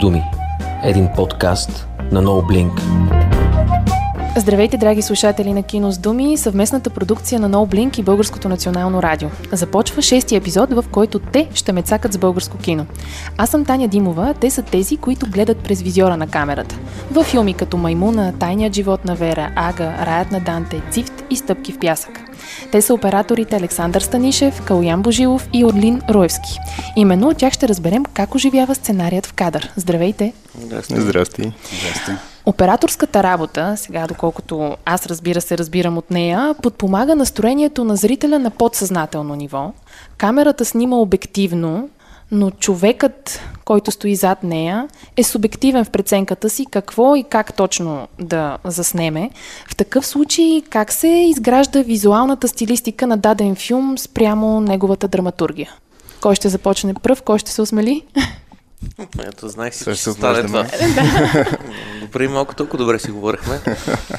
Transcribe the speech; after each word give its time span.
думи. 0.00 0.22
Един 0.84 1.08
подкаст 1.16 1.88
на 2.12 2.22
NoBlink. 2.22 2.80
Здравейте, 4.36 4.76
драги 4.76 5.02
слушатели 5.02 5.52
на 5.52 5.62
Кино 5.62 5.92
с 5.92 5.98
думи, 5.98 6.36
съвместната 6.36 6.90
продукция 6.90 7.40
на 7.40 7.50
NoBlink 7.50 7.98
и 7.98 8.02
Българското 8.02 8.48
национално 8.48 9.02
радио. 9.02 9.28
Започва 9.52 10.02
шести 10.02 10.36
епизод, 10.36 10.70
в 10.70 10.84
който 10.90 11.18
те 11.18 11.48
ще 11.54 11.72
ме 11.72 11.82
цакат 11.82 12.12
с 12.12 12.18
българско 12.18 12.58
кино. 12.58 12.86
Аз 13.36 13.50
съм 13.50 13.64
Таня 13.64 13.88
Димова, 13.88 14.34
те 14.40 14.50
са 14.50 14.62
тези, 14.62 14.96
които 14.96 15.26
гледат 15.30 15.58
през 15.58 15.82
визиора 15.82 16.16
на 16.16 16.26
камерата. 16.26 16.78
Във 17.10 17.26
филми 17.26 17.54
като 17.54 17.76
Маймуна, 17.76 18.32
Тайният 18.38 18.74
живот 18.74 19.04
на 19.04 19.14
Вера, 19.14 19.50
Ага, 19.56 19.94
Раят 20.06 20.32
на 20.32 20.40
Данте, 20.40 20.82
Цифт 20.90 21.24
и 21.30 21.36
Стъпки 21.36 21.72
в 21.72 21.78
пясък. 21.78 22.29
Те 22.72 22.82
са 22.82 22.94
операторите 22.94 23.56
Александър 23.56 24.00
Станишев, 24.00 24.62
Калуян 24.62 25.02
Божилов 25.02 25.48
и 25.52 25.64
Орлин 25.64 26.00
Роевски. 26.10 26.58
Именно 26.96 27.28
от 27.28 27.36
тях 27.36 27.52
ще 27.52 27.68
разберем 27.68 28.04
как 28.04 28.34
оживява 28.34 28.74
сценарият 28.74 29.26
в 29.26 29.32
кадър. 29.32 29.72
Здравейте! 29.76 30.32
Здрасти. 30.60 31.00
Здрасти. 31.00 31.42
Здрасти. 31.42 32.12
Операторската 32.46 33.22
работа, 33.22 33.74
сега 33.76 34.06
доколкото 34.06 34.76
аз 34.84 35.06
разбира 35.06 35.40
се 35.40 35.58
разбирам 35.58 35.98
от 35.98 36.10
нея, 36.10 36.54
подпомага 36.62 37.16
настроението 37.16 37.84
на 37.84 37.96
зрителя 37.96 38.38
на 38.38 38.50
подсъзнателно 38.50 39.34
ниво. 39.34 39.72
Камерата 40.16 40.64
снима 40.64 40.96
обективно, 40.96 41.88
но 42.32 42.50
човекът, 42.50 43.40
който 43.64 43.90
стои 43.90 44.16
зад 44.16 44.42
нея, 44.42 44.88
е 45.16 45.22
субективен 45.22 45.84
в 45.84 45.90
преценката 45.90 46.50
си 46.50 46.66
какво 46.70 47.16
и 47.16 47.24
как 47.24 47.54
точно 47.54 48.08
да 48.20 48.58
заснеме. 48.64 49.30
В 49.68 49.76
такъв 49.76 50.06
случай, 50.06 50.62
как 50.70 50.92
се 50.92 51.08
изгражда 51.08 51.82
визуалната 51.82 52.48
стилистика 52.48 53.06
на 53.06 53.16
даден 53.16 53.54
филм 53.54 53.98
спрямо 53.98 54.60
неговата 54.60 55.08
драматургия? 55.08 55.70
Кой 56.20 56.34
ще 56.34 56.48
започне 56.48 56.94
пръв, 56.94 57.22
кой 57.22 57.38
ще 57.38 57.50
се 57.50 57.62
осмели? 57.62 58.02
Ето, 59.20 59.48
знаех 59.48 59.74
си, 59.74 59.84
Сега 59.84 59.96
че 59.96 60.02
стане 60.02 60.42
това. 60.42 60.66
Добре, 62.00 62.28
малко 62.28 62.54
толкова 62.54 62.78
добре 62.78 62.98
си 62.98 63.10
говорихме. 63.10 63.60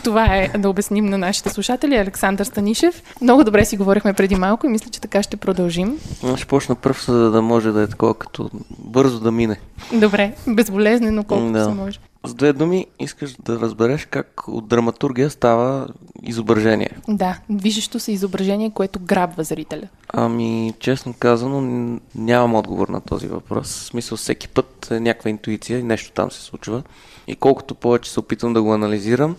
Това 0.03 0.25
е 0.25 0.47
да 0.57 0.69
обясним 0.69 1.05
на 1.05 1.17
нашите 1.17 1.49
слушатели. 1.49 1.95
Александър 1.95 2.45
Станишев. 2.45 3.03
Много 3.21 3.43
добре 3.43 3.65
си 3.65 3.77
говорихме 3.77 4.13
преди 4.13 4.35
малко 4.35 4.65
и 4.65 4.69
мисля, 4.69 4.89
че 4.91 5.01
така 5.01 5.23
ще 5.23 5.37
продължим. 5.37 5.99
Но 6.23 6.37
ще 6.37 6.45
почна 6.45 6.75
пръв, 6.75 7.05
за 7.05 7.31
да 7.31 7.41
може 7.41 7.71
да 7.71 7.81
е 7.81 7.87
такова, 7.87 8.13
като 8.13 8.49
бързо 8.71 9.19
да 9.19 9.31
мине. 9.31 9.59
Добре, 9.93 10.33
безболезнено 10.47 11.23
колкото 11.23 11.51
Да. 11.51 11.63
се 11.63 11.69
може. 11.69 11.99
С 12.25 12.33
две 12.33 12.53
думи 12.53 12.87
искаш 12.99 13.35
да 13.43 13.59
разбереш 13.59 14.05
как 14.05 14.47
от 14.47 14.67
драматургия 14.67 15.29
става 15.29 15.87
изображение. 16.23 16.89
Да, 17.07 17.39
движещо 17.49 17.99
се 17.99 18.11
изображение, 18.11 18.71
което 18.71 18.99
грабва 18.99 19.43
зрителя. 19.43 19.87
Ами, 20.09 20.73
честно 20.79 21.13
казано, 21.19 21.61
нямам 22.15 22.55
отговор 22.55 22.87
на 22.87 23.01
този 23.01 23.27
въпрос. 23.27 23.67
В 23.67 23.85
смисъл, 23.85 24.17
всеки 24.17 24.47
път 24.47 24.87
е 24.91 24.99
някаква 24.99 25.29
интуиция 25.29 25.79
и 25.79 25.83
нещо 25.83 26.11
там 26.11 26.31
се 26.31 26.41
случва. 26.41 26.83
И 27.27 27.35
колкото 27.35 27.75
повече 27.75 28.11
се 28.11 28.19
опитвам 28.19 28.53
да 28.53 28.61
го 28.61 28.73
анализирам, 28.73 29.35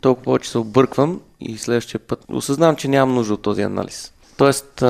толкова 0.00 0.24
повече 0.24 0.50
се 0.50 0.58
обърквам 0.58 1.20
и 1.40 1.58
следващия 1.58 2.00
път 2.00 2.24
осъзнавам, 2.28 2.76
че 2.76 2.88
нямам 2.88 3.14
нужда 3.14 3.34
от 3.34 3.42
този 3.42 3.62
анализ. 3.62 4.12
Тоест, 4.36 4.82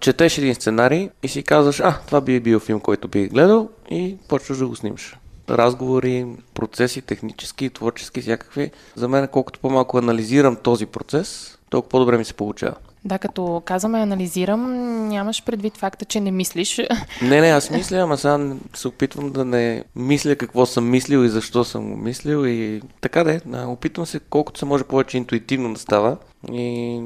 четеш 0.00 0.38
един 0.38 0.54
сценарий 0.54 1.10
и 1.22 1.28
си 1.28 1.42
казваш, 1.42 1.80
а, 1.80 1.98
това 2.06 2.20
би 2.20 2.40
бил 2.40 2.60
филм, 2.60 2.80
който 2.80 3.08
би 3.08 3.28
гледал 3.28 3.68
и 3.90 4.16
почваш 4.28 4.58
да 4.58 4.66
го 4.66 4.76
снимаш. 4.76 5.16
Разговори, 5.50 6.26
процеси, 6.54 7.02
технически, 7.02 7.70
творчески, 7.70 8.20
всякакви. 8.20 8.70
За 8.94 9.08
мен, 9.08 9.28
колкото 9.28 9.60
по-малко 9.60 9.98
анализирам 9.98 10.56
този 10.56 10.86
процес, 10.86 11.58
толкова 11.70 11.90
по-добре 11.90 12.18
ми 12.18 12.24
се 12.24 12.34
получава. 12.34 12.74
Да, 13.06 13.18
като 13.18 13.62
казваме 13.64 13.98
анализирам, 13.98 14.62
нямаш 15.08 15.44
предвид 15.44 15.76
факта, 15.76 16.04
че 16.04 16.20
не 16.20 16.30
мислиш. 16.30 16.80
Не, 17.22 17.40
не, 17.40 17.48
аз 17.48 17.70
мисля, 17.70 17.96
ама 17.96 18.16
сега 18.16 18.54
се 18.74 18.88
опитвам 18.88 19.32
да 19.32 19.44
не 19.44 19.84
мисля 19.96 20.36
какво 20.36 20.66
съм 20.66 20.90
мислил 20.90 21.24
и 21.24 21.28
защо 21.28 21.64
съм 21.64 21.90
го 21.90 21.96
мислил 21.96 22.46
и 22.46 22.82
така 23.00 23.24
да 23.24 23.32
е. 23.34 23.40
Опитвам 23.66 24.06
се 24.06 24.20
колкото 24.20 24.58
се 24.58 24.64
може 24.64 24.84
повече 24.84 25.16
интуитивно 25.16 25.72
да 25.72 25.80
става 25.80 26.16
и 26.52 27.00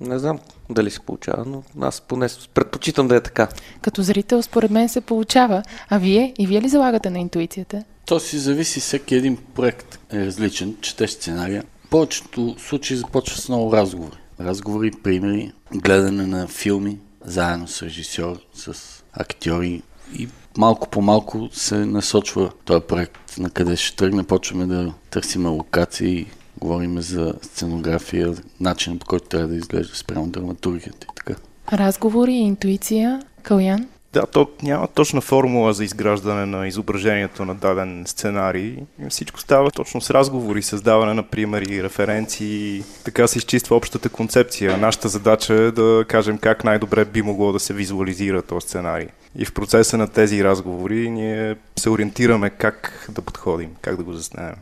не 0.00 0.18
знам 0.18 0.38
дали 0.70 0.90
се 0.90 1.00
получава, 1.00 1.44
но 1.46 1.62
аз 1.80 2.00
поне 2.00 2.28
предпочитам 2.54 3.08
да 3.08 3.16
е 3.16 3.20
така. 3.20 3.48
Като 3.82 4.02
зрител, 4.02 4.42
според 4.42 4.70
мен 4.70 4.88
се 4.88 5.00
получава. 5.00 5.62
А 5.88 5.98
вие? 5.98 6.34
И 6.38 6.46
вие 6.46 6.60
ли 6.60 6.68
залагате 6.68 7.10
на 7.10 7.18
интуицията? 7.18 7.84
То 8.06 8.20
си 8.20 8.38
зависи, 8.38 8.80
всеки 8.80 9.14
един 9.14 9.36
проект 9.54 9.98
е 10.12 10.26
различен, 10.26 10.76
четеш 10.80 11.10
сценария. 11.10 11.64
В 11.86 11.88
повечето 11.88 12.56
случаи 12.58 12.96
започва 12.96 13.38
с 13.38 13.48
много 13.48 13.72
разговори. 13.72 14.16
Разговори, 14.40 14.90
примери, 14.90 15.52
гледане 15.74 16.26
на 16.26 16.48
филми, 16.48 16.98
заедно 17.24 17.68
с 17.68 17.82
режисьор, 17.82 18.36
с 18.54 18.74
актьори 19.12 19.82
и 20.18 20.28
малко 20.56 20.88
по 20.88 21.02
малко 21.02 21.48
се 21.52 21.76
насочва 21.76 22.50
този 22.64 22.80
проект 22.80 23.38
на 23.38 23.50
къде 23.50 23.76
ще 23.76 23.96
тръгне. 23.96 24.24
Почваме 24.24 24.66
да 24.66 24.94
търсим 25.10 25.46
локации, 25.46 26.26
говорим 26.60 27.00
за 27.00 27.34
сценография, 27.42 28.34
начинът 28.60 29.00
по 29.00 29.06
който 29.06 29.28
трябва 29.28 29.48
да 29.48 29.56
изглежда 29.56 29.96
спрямо 29.96 30.28
драматургията 30.28 31.06
и 31.12 31.14
така. 31.16 31.34
Разговори, 31.72 32.32
интуиция, 32.32 33.22
Калян? 33.42 33.88
Да, 34.14 34.26
то 34.26 34.48
няма 34.62 34.88
точна 34.88 35.20
формула 35.20 35.72
за 35.72 35.84
изграждане 35.84 36.46
на 36.46 36.68
изображението 36.68 37.44
на 37.44 37.54
даден 37.54 38.04
сценарий. 38.06 38.76
Всичко 39.08 39.40
става 39.40 39.70
точно 39.70 40.00
с 40.00 40.10
разговори, 40.10 40.62
създаване 40.62 41.14
на 41.14 41.22
примери, 41.22 41.82
референции. 41.82 42.84
Така 43.04 43.26
се 43.26 43.38
изчиства 43.38 43.76
общата 43.76 44.08
концепция. 44.08 44.76
Нашата 44.76 45.08
задача 45.08 45.54
е 45.54 45.70
да 45.70 46.04
кажем 46.08 46.38
как 46.38 46.64
най-добре 46.64 47.04
би 47.04 47.22
могло 47.22 47.52
да 47.52 47.60
се 47.60 47.74
визуализира 47.74 48.42
този 48.42 48.66
сценарий. 48.66 49.08
И 49.38 49.44
в 49.44 49.54
процеса 49.54 49.96
на 49.96 50.08
тези 50.08 50.44
разговори 50.44 51.10
ние 51.10 51.56
се 51.76 51.90
ориентираме 51.90 52.50
как 52.50 53.08
да 53.12 53.22
подходим, 53.22 53.70
как 53.80 53.96
да 53.96 54.02
го 54.02 54.12
заснемем. 54.12 54.56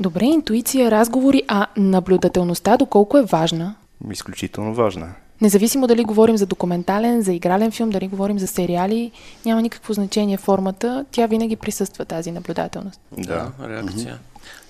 Добре, 0.00 0.24
интуиция, 0.24 0.90
разговори, 0.90 1.42
а 1.48 1.66
наблюдателността 1.76 2.76
доколко 2.76 3.18
е 3.18 3.22
важна? 3.22 3.74
Изключително 4.10 4.74
важна. 4.74 5.14
Независимо 5.40 5.86
дали 5.86 6.04
говорим 6.04 6.36
за 6.36 6.46
документален, 6.46 7.22
за 7.22 7.32
игрален 7.32 7.70
филм, 7.70 7.90
дали 7.90 8.08
говорим 8.08 8.38
за 8.38 8.46
сериали, 8.46 9.12
няма 9.46 9.62
никакво 9.62 9.92
значение 9.92 10.36
формата, 10.36 11.04
тя 11.10 11.26
винаги 11.26 11.56
присъства 11.56 12.04
тази 12.04 12.30
наблюдателност. 12.30 13.00
Да, 13.18 13.52
реакция. 13.68 14.18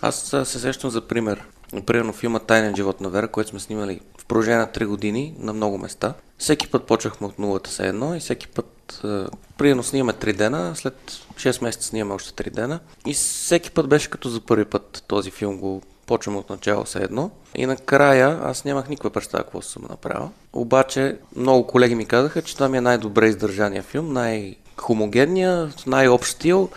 Аз 0.01 0.35
а, 0.35 0.45
се 0.45 0.59
сещам 0.59 0.91
за 0.91 1.09
пример. 1.09 1.45
Примерно 1.87 2.13
филма 2.13 2.39
Тайнен 2.39 2.77
живот 2.77 3.01
на 3.01 3.09
Вера, 3.09 3.29
който 3.29 3.51
сме 3.51 3.61
снимали 3.61 4.01
в 4.19 4.25
продължение 4.25 4.59
на 4.59 4.67
3 4.67 4.87
години 4.87 5.35
на 5.39 5.53
много 5.53 5.79
места. 5.79 6.15
Всеки 6.39 6.69
път 6.69 6.87
почнахме 6.87 7.27
от 7.27 7.39
нулата 7.39 7.71
се 7.71 7.87
едно 7.87 8.15
и 8.15 8.21
всеки 8.21 8.49
път, 8.49 9.01
а, 9.05 9.29
примерно 9.59 9.83
снимаме 9.83 10.13
3 10.13 10.33
дена, 10.33 10.77
след 10.77 10.95
6 11.37 11.63
месеца 11.63 11.89
снимаме 11.89 12.15
още 12.15 12.45
3 12.45 12.51
дена 12.51 12.81
и 13.07 13.15
всеки 13.15 13.71
път 13.71 13.89
беше 13.89 14.11
като 14.11 14.29
за 14.29 14.41
първи 14.41 14.65
път 14.65 15.05
този 15.07 15.31
филм 15.31 15.59
го 15.59 15.83
почваме 16.09 16.39
от 16.39 16.51
начало 16.51 16.87
се 16.87 16.99
едно. 16.99 17.31
И 17.55 17.67
накрая 17.67 18.41
аз 18.43 18.65
нямах 18.65 18.89
никаква 18.89 19.11
представа 19.11 19.45
какво 19.45 19.63
съм 19.63 19.83
направил. 19.91 20.31
Обаче 20.53 21.17
много 21.37 21.67
колеги 21.67 21.95
ми 21.95 22.07
казаха, 22.07 22.43
че 22.43 22.55
това 22.55 22.69
ми 22.69 22.79
е 22.79 22.81
най-добре 22.81 23.27
издържания 23.29 23.83
филм, 23.83 24.13
най-хомогенния, 24.13 25.73
най-общ 25.87 26.35
стил. 26.35 26.69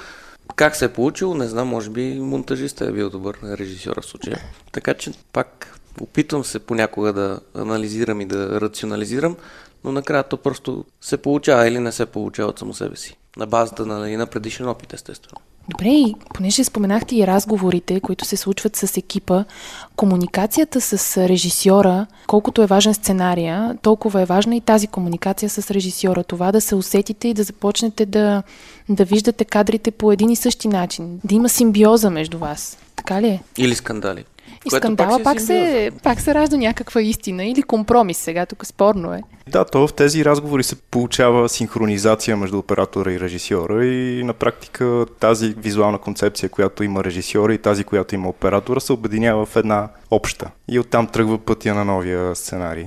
Как 0.56 0.76
се 0.76 0.86
е 0.86 0.94
получило, 0.94 1.34
не 1.34 1.48
знам, 1.48 1.68
може 1.68 1.90
би 1.90 2.20
монтажиста 2.20 2.86
е 2.86 2.92
бил 2.92 3.10
добър 3.10 3.38
режисьора 3.44 4.02
в 4.02 4.06
случая. 4.06 4.40
Така 4.72 4.94
че 4.94 5.12
пак 5.34 5.80
опитвам 6.02 6.44
се 6.44 6.60
понякога 6.60 7.14
да 7.14 7.40
анализирам 7.56 8.22
и 8.22 8.26
да 8.26 8.62
рационализирам, 8.62 9.38
но 9.84 9.92
накрая 9.92 10.24
то 10.24 10.38
просто 10.38 10.86
се 11.02 11.18
получава 11.18 11.68
или 11.68 11.80
не 11.80 11.92
се 11.92 12.06
получава 12.06 12.50
от 12.50 12.60
само 12.60 12.74
себе 12.74 12.96
си. 12.96 13.18
На 13.38 13.48
базата 13.48 13.86
на, 13.86 14.10
и 14.10 14.18
на 14.18 14.28
предишен 14.28 14.68
опит, 14.68 14.94
естествено. 14.94 15.42
Добре, 15.70 15.90
и 15.90 16.16
понеже 16.34 16.64
споменахте 16.64 17.16
и 17.16 17.28
разговорите, 17.28 18.00
които 18.00 18.26
се 18.26 18.38
случват 18.38 18.76
с 18.76 18.98
екипа, 18.98 19.44
комуникацията 19.96 20.82
с 20.82 21.18
режисьора, 21.30 22.06
колкото 22.28 22.62
е 22.62 22.66
важен 22.66 22.94
сценария, 22.94 23.78
толкова 23.82 24.22
е 24.22 24.26
важна 24.26 24.56
и 24.56 24.62
тази 24.62 24.88
комуникация 24.88 25.50
с 25.50 25.72
режисьора. 25.72 26.24
Това 26.24 26.52
да 26.52 26.62
се 26.62 26.76
усетите 26.76 27.28
и 27.28 27.34
да 27.34 27.44
започнете 27.44 28.06
да, 28.06 28.44
да 28.90 29.06
виждате 29.06 29.46
кадрите 29.46 29.92
по 29.92 30.12
един 30.12 30.30
и 30.30 30.36
същи 30.36 30.68
начин. 30.68 31.20
Да 31.24 31.36
има 31.36 31.50
симбиоза 31.50 32.10
между 32.10 32.38
вас. 32.38 32.78
Така 32.96 33.22
ли 33.22 33.28
е? 33.28 33.44
Или 33.58 33.76
скандали. 33.76 34.24
И 34.66 34.70
Което 34.70 34.86
скандала 34.86 35.24
пак, 35.24 35.40
симбиоза. 35.40 35.64
се, 35.64 35.92
пак 36.04 36.22
се 36.22 36.34
ражда 36.34 36.58
някаква 36.58 37.02
истина 37.02 37.46
или 37.46 37.64
компромис 37.64 38.18
сега, 38.18 38.46
тук 38.46 38.66
спорно 38.66 39.14
е. 39.14 39.22
Да, 39.48 39.66
то 39.66 39.88
в 39.88 39.94
тези 39.94 40.26
разговори 40.26 40.64
се 40.64 40.76
получава 40.76 41.50
синхронизация 41.50 42.38
между 42.38 42.60
оператора 42.60 43.12
и 43.12 43.20
режисьора 43.20 43.86
и 43.86 44.24
на 44.24 44.34
практика 44.34 45.06
тази 45.20 45.54
визуална 45.58 45.98
концепция, 45.98 46.50
която 46.50 46.84
има 46.84 47.04
режисьора 47.04 47.54
и 47.54 47.58
тази, 47.58 47.84
която 47.84 48.16
има 48.16 48.30
оператора, 48.30 48.80
се 48.80 48.94
обединява 48.94 49.46
в 49.46 49.56
една 49.56 49.90
обща. 50.12 50.52
И 50.68 50.80
оттам 50.80 51.08
тръгва 51.08 51.38
пътя 51.38 51.74
на 51.74 51.86
новия 51.86 52.36
сценарий. 52.36 52.86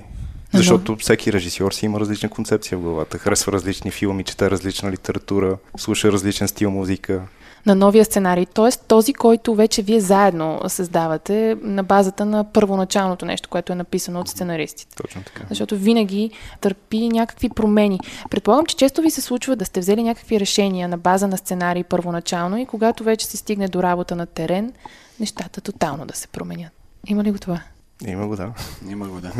Защото 0.55 0.97
всеки 0.97 1.32
режисьор 1.32 1.73
си 1.73 1.87
има 1.87 2.00
различна 2.00 2.29
концепция 2.29 2.79
в 2.79 2.81
главата. 2.81 3.19
Харесва 3.19 3.53
различни 3.53 3.91
филми, 3.91 4.25
чете 4.25 4.50
различна 4.50 4.91
литература, 4.91 5.56
слуша 5.77 6.12
различен 6.12 6.49
стил 6.49 6.70
музика. 6.70 7.23
На 7.67 7.75
новия 7.75 8.05
сценарий. 8.05 8.47
Тоест 8.47 8.85
този, 8.89 9.15
който 9.15 9.55
вече 9.55 9.83
вие 9.83 10.01
заедно 10.01 10.61
създавате 10.69 11.57
на 11.63 11.83
базата 11.83 12.25
на 12.25 12.45
първоначалното 12.45 13.27
нещо, 13.27 13.49
което 13.49 13.73
е 13.73 13.77
написано 13.77 14.21
от 14.21 14.29
сценаристите. 14.29 14.97
Точно 14.97 15.23
така. 15.23 15.45
Защото 15.49 15.77
винаги 15.77 16.31
търпи 16.61 17.09
някакви 17.09 17.49
промени. 17.49 18.01
Предполагам, 18.31 18.67
че 18.67 18.77
често 18.77 19.03
ви 19.03 19.11
се 19.11 19.21
случва 19.21 19.57
да 19.57 19.65
сте 19.65 19.81
взели 19.81 20.03
някакви 20.03 20.41
решения 20.41 20.89
на 20.89 20.99
база 20.99 21.29
на 21.29 21.39
сценарий 21.39 21.85
първоначално 21.85 22.59
и 22.59 22.67
когато 22.67 23.05
вече 23.05 23.27
се 23.27 23.37
стигне 23.37 23.69
до 23.69 23.83
работа 23.83 24.17
на 24.17 24.27
терен, 24.27 24.73
нещата 25.21 25.61
тотално 25.61 26.07
да 26.07 26.15
се 26.15 26.29
променят. 26.29 26.73
Има 27.07 27.25
ли 27.25 27.31
го 27.31 27.39
това? 27.39 27.61
Има 28.06 28.26
го, 28.26 28.37
да. 28.37 28.52
Има 28.91 29.08
го, 29.08 29.20
да. 29.20 29.32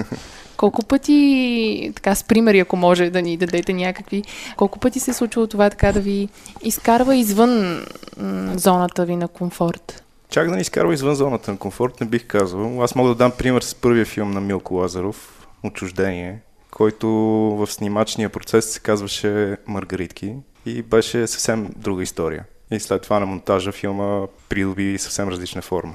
Колко 0.57 0.85
пъти, 0.85 1.93
така 1.95 2.15
с 2.15 2.25
примери, 2.25 2.59
ако 2.59 2.77
може 2.77 3.11
да 3.11 3.23
ни 3.23 3.37
дадете 3.37 3.73
някакви, 3.73 4.23
колко 4.57 4.79
пъти 4.79 5.01
се 5.01 5.11
е 5.11 5.15
случвало 5.15 5.47
това 5.47 5.71
така 5.71 5.93
да 5.93 6.01
ви 6.01 6.29
изкарва 6.63 7.17
извън 7.17 7.83
м- 8.17 8.59
зоната 8.59 9.05
ви 9.05 9.17
на 9.17 9.29
комфорт? 9.29 10.05
Чак 10.29 10.49
да 10.49 10.55
ни 10.55 10.61
изкарва 10.61 10.95
извън 10.95 11.15
зоната 11.15 11.51
на 11.51 11.57
комфорт, 11.57 12.01
не 12.01 12.07
бих 12.07 12.27
казал. 12.27 12.83
Аз 12.83 12.95
мога 12.95 13.09
да 13.09 13.15
дам 13.15 13.33
пример 13.39 13.63
с 13.63 13.75
първия 13.75 14.07
филм 14.07 14.31
на 14.31 14.41
Милко 14.41 14.75
Лазаров, 14.75 15.47
Отчуждение, 15.63 16.39
който 16.71 17.09
в 17.57 17.67
снимачния 17.67 18.29
процес 18.29 18.73
се 18.73 18.81
казваше 18.81 19.57
Маргаритки 19.67 20.35
и 20.67 20.83
беше 20.83 21.27
съвсем 21.27 21.71
друга 21.77 22.03
история. 22.03 22.45
И 22.71 22.81
след 22.81 23.03
това 23.03 23.21
на 23.21 23.27
монтажа 23.27 23.73
филма 23.73 24.27
придоби 24.49 24.99
съвсем 24.99 25.29
различна 25.29 25.63
форма. 25.63 25.95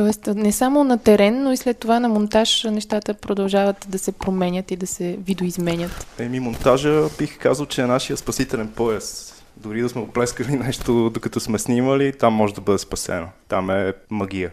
Тоест, 0.00 0.26
не 0.26 0.52
само 0.52 0.84
на 0.84 0.98
терен, 0.98 1.42
но 1.42 1.52
и 1.52 1.56
след 1.56 1.78
това 1.78 2.00
на 2.00 2.08
монтаж 2.08 2.64
нещата 2.64 3.14
продължават 3.14 3.86
да 3.88 3.98
се 3.98 4.12
променят 4.12 4.70
и 4.70 4.76
да 4.76 4.86
се 4.86 5.18
видоизменят. 5.26 6.06
Еми, 6.18 6.40
монтажа 6.40 7.02
бих 7.18 7.38
казал, 7.38 7.66
че 7.66 7.82
е 7.82 7.86
нашия 7.86 8.16
спасителен 8.16 8.68
пояс. 8.68 9.34
Дори 9.56 9.82
да 9.82 9.88
сме 9.88 10.00
оплескали 10.02 10.56
нещо, 10.56 11.10
докато 11.10 11.40
сме 11.40 11.58
снимали, 11.58 12.12
там 12.12 12.34
може 12.34 12.54
да 12.54 12.60
бъде 12.60 12.78
спасено. 12.78 13.26
Там 13.48 13.70
е 13.70 13.92
магия. 14.10 14.50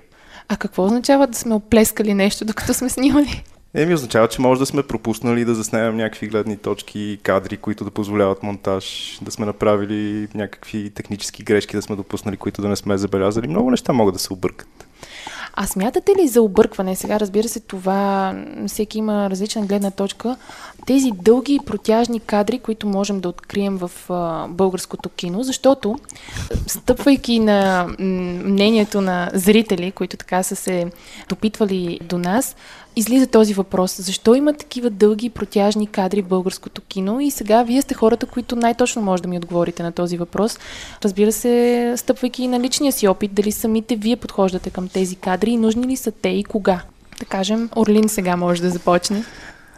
А 0.50 0.58
какво 0.58 0.86
означава 0.86 1.28
да 1.28 1.38
сме 1.38 1.56
оплескали 1.56 2.14
нещо, 2.14 2.46
докато 2.46 2.74
сме 2.74 2.90
снимали? 2.90 3.44
Еми, 3.74 3.94
означава, 3.94 4.28
че 4.28 4.42
може 4.42 4.60
да 4.60 4.66
сме 4.66 4.84
пропуснали 4.84 5.46
да 5.46 5.56
заснемем 5.56 5.98
някакви 5.98 6.28
гледни 6.28 6.58
точки, 6.58 7.20
кадри, 7.24 7.58
които 7.58 7.84
да 7.84 7.92
позволяват 7.92 8.44
монтаж, 8.44 9.18
да 9.22 9.32
сме 9.32 9.46
направили 9.46 10.28
някакви 10.34 10.90
технически 10.90 11.44
грешки, 11.44 11.76
да 11.76 11.82
сме 11.82 11.96
допуснали, 11.96 12.38
които 12.38 12.62
да 12.62 12.68
не 12.68 12.76
сме 12.76 12.98
забелязали. 12.98 13.48
Много 13.48 13.72
неща 13.72 13.94
могат 13.94 14.16
да 14.16 14.20
се 14.20 14.34
объркат. 14.34 14.88
А 15.60 15.68
смятате 15.68 16.12
ли 16.12 16.28
за 16.28 16.42
объркване? 16.42 16.96
Сега, 16.96 17.20
разбира 17.20 17.48
се, 17.48 17.60
това 17.60 18.36
всеки 18.68 18.98
има 18.98 19.30
различна 19.30 19.66
гледна 19.66 19.92
точка. 19.92 20.38
Тези 20.86 21.12
дълги 21.12 21.54
и 21.56 21.66
протяжни 21.66 22.20
кадри, 22.20 22.60
които 22.60 22.88
можем 22.88 23.20
да 23.20 23.30
открием 23.30 23.78
в 23.78 23.92
а, 24.10 24.48
българското 24.48 25.10
кино, 25.10 25.44
защото, 25.44 25.96
стъпвайки 26.68 27.40
на 27.40 27.88
мнението 28.00 29.02
на 29.02 29.30
зрители, 29.34 29.92
които 29.92 30.18
така 30.18 30.44
са 30.44 30.56
се 30.56 30.92
допитвали 31.30 32.00
до 32.04 32.18
нас, 32.18 32.56
излиза 32.98 33.28
този 33.28 33.54
въпрос. 33.54 34.02
Защо 34.02 34.36
има 34.36 34.54
такива 34.54 34.90
дълги 34.90 35.26
и 35.26 35.30
протяжни 35.30 35.88
кадри 35.88 36.22
в 36.22 36.28
българското 36.28 36.82
кино? 36.82 37.20
И 37.20 37.32
сега 37.32 37.64
вие 37.64 37.82
сте 37.82 37.94
хората, 37.94 38.26
които 38.26 38.56
най-точно 38.56 39.02
може 39.02 39.24
да 39.24 39.30
ми 39.30 39.38
отговорите 39.38 39.84
на 39.84 39.92
този 39.92 40.18
въпрос. 40.18 40.58
Разбира 41.04 41.32
се, 41.32 41.94
стъпвайки 41.98 42.44
и 42.44 42.48
на 42.48 42.60
личния 42.60 42.92
си 42.92 43.08
опит, 43.08 43.34
дали 43.34 43.52
самите 43.52 43.96
вие 43.96 44.16
подхождате 44.16 44.70
към 44.70 44.88
тези 44.88 45.16
кадри 45.16 45.52
и 45.52 45.58
нужни 45.58 45.88
ли 45.88 45.96
са 45.96 46.12
те 46.12 46.30
и 46.30 46.44
кога? 46.44 46.82
Да 47.20 47.26
кажем, 47.26 47.70
Орлин 47.76 48.10
сега 48.10 48.36
може 48.36 48.62
да 48.62 48.70
започне. 48.70 49.24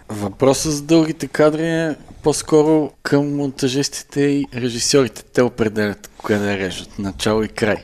Въпросът 0.10 0.74
с 0.74 0.82
дългите 0.82 1.28
кадри 1.28 1.68
е 1.68 1.96
по-скоро 2.24 2.92
към 3.04 3.36
монтажистите 3.36 4.22
и 4.22 4.46
режисьорите. 4.56 5.24
Те 5.24 5.42
определят 5.42 6.10
къде 6.26 6.40
да 6.40 6.58
режат, 6.58 7.00
начало 7.00 7.44
и 7.44 7.48
край. 7.48 7.78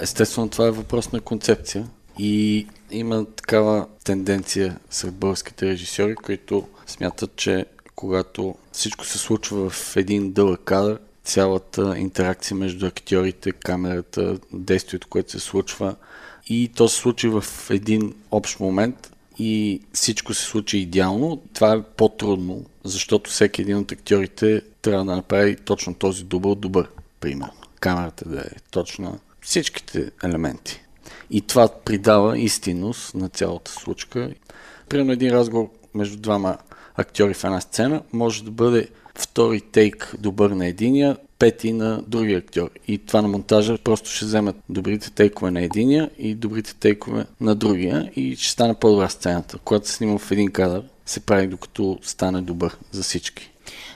Естествено, 0.00 0.48
това 0.48 0.66
е 0.66 0.70
въпрос 0.70 1.12
на 1.12 1.20
концепция 1.20 1.84
и 2.18 2.66
има 2.90 3.26
такава 3.36 3.86
тенденция 4.04 4.78
сред 4.90 5.14
българските 5.14 5.66
режисьори, 5.66 6.14
които 6.14 6.68
смятат, 6.86 7.36
че 7.36 7.66
когато 7.94 8.54
всичко 8.72 9.04
се 9.04 9.18
случва 9.18 9.70
в 9.70 9.96
един 9.96 10.32
дълъг 10.32 10.60
кадър, 10.64 10.98
цялата 11.24 11.98
интеракция 11.98 12.56
между 12.56 12.86
актьорите, 12.86 13.52
камерата, 13.52 14.38
действието, 14.52 15.08
което 15.08 15.30
се 15.30 15.40
случва 15.40 15.96
и 16.46 16.70
то 16.74 16.88
се 16.88 16.96
случи 16.96 17.28
в 17.28 17.44
един 17.70 18.14
общ 18.30 18.60
момент 18.60 19.12
и 19.38 19.82
всичко 19.92 20.34
се 20.34 20.42
случи 20.42 20.78
идеално, 20.78 21.42
това 21.54 21.72
е 21.72 21.82
по-трудно, 21.82 22.64
защото 22.84 23.30
всеки 23.30 23.62
един 23.62 23.76
от 23.76 23.92
актьорите 23.92 24.62
трябва 24.82 25.04
да 25.04 25.16
направи 25.16 25.56
точно 25.56 25.94
този 25.94 26.24
дубъл 26.24 26.54
добър, 26.54 26.88
примерно. 27.20 27.52
Камерата 27.80 28.28
да 28.28 28.40
е 28.40 28.60
точна, 28.70 29.18
всичките 29.40 30.10
елементи. 30.24 30.82
И 31.30 31.40
това 31.40 31.68
придава 31.84 32.38
истинност 32.38 33.14
на 33.14 33.28
цялата 33.28 33.70
случка. 33.70 34.30
Примерно 34.88 35.12
един 35.12 35.30
разговор 35.30 35.68
между 35.94 36.16
двама 36.16 36.58
актьори 36.96 37.34
в 37.34 37.44
една 37.44 37.60
сцена 37.60 38.02
може 38.12 38.44
да 38.44 38.50
бъде 38.50 38.88
втори 39.14 39.60
тейк 39.60 40.14
добър 40.18 40.50
на 40.50 40.66
единия, 40.66 41.16
пети 41.38 41.72
на 41.72 42.02
другия 42.06 42.38
актьор. 42.38 42.70
И 42.88 42.98
това 42.98 43.22
на 43.22 43.28
монтажа 43.28 43.78
просто 43.78 44.10
ще 44.10 44.24
вземат 44.24 44.56
добрите 44.68 45.10
тейкове 45.10 45.50
на 45.50 45.62
единия 45.62 46.10
и 46.18 46.34
добрите 46.34 46.74
тейкове 46.74 47.26
на 47.40 47.54
другия 47.54 48.12
и 48.16 48.36
ще 48.36 48.50
стане 48.50 48.74
по-добра 48.74 49.08
сцената. 49.08 49.58
Когато 49.64 49.88
се 49.88 49.94
снима 49.94 50.18
в 50.18 50.30
един 50.30 50.50
кадър, 50.50 50.82
се 51.06 51.20
прави 51.20 51.46
докато 51.46 51.98
стане 52.02 52.42
добър 52.42 52.76
за 52.92 53.02
всички. 53.02 53.49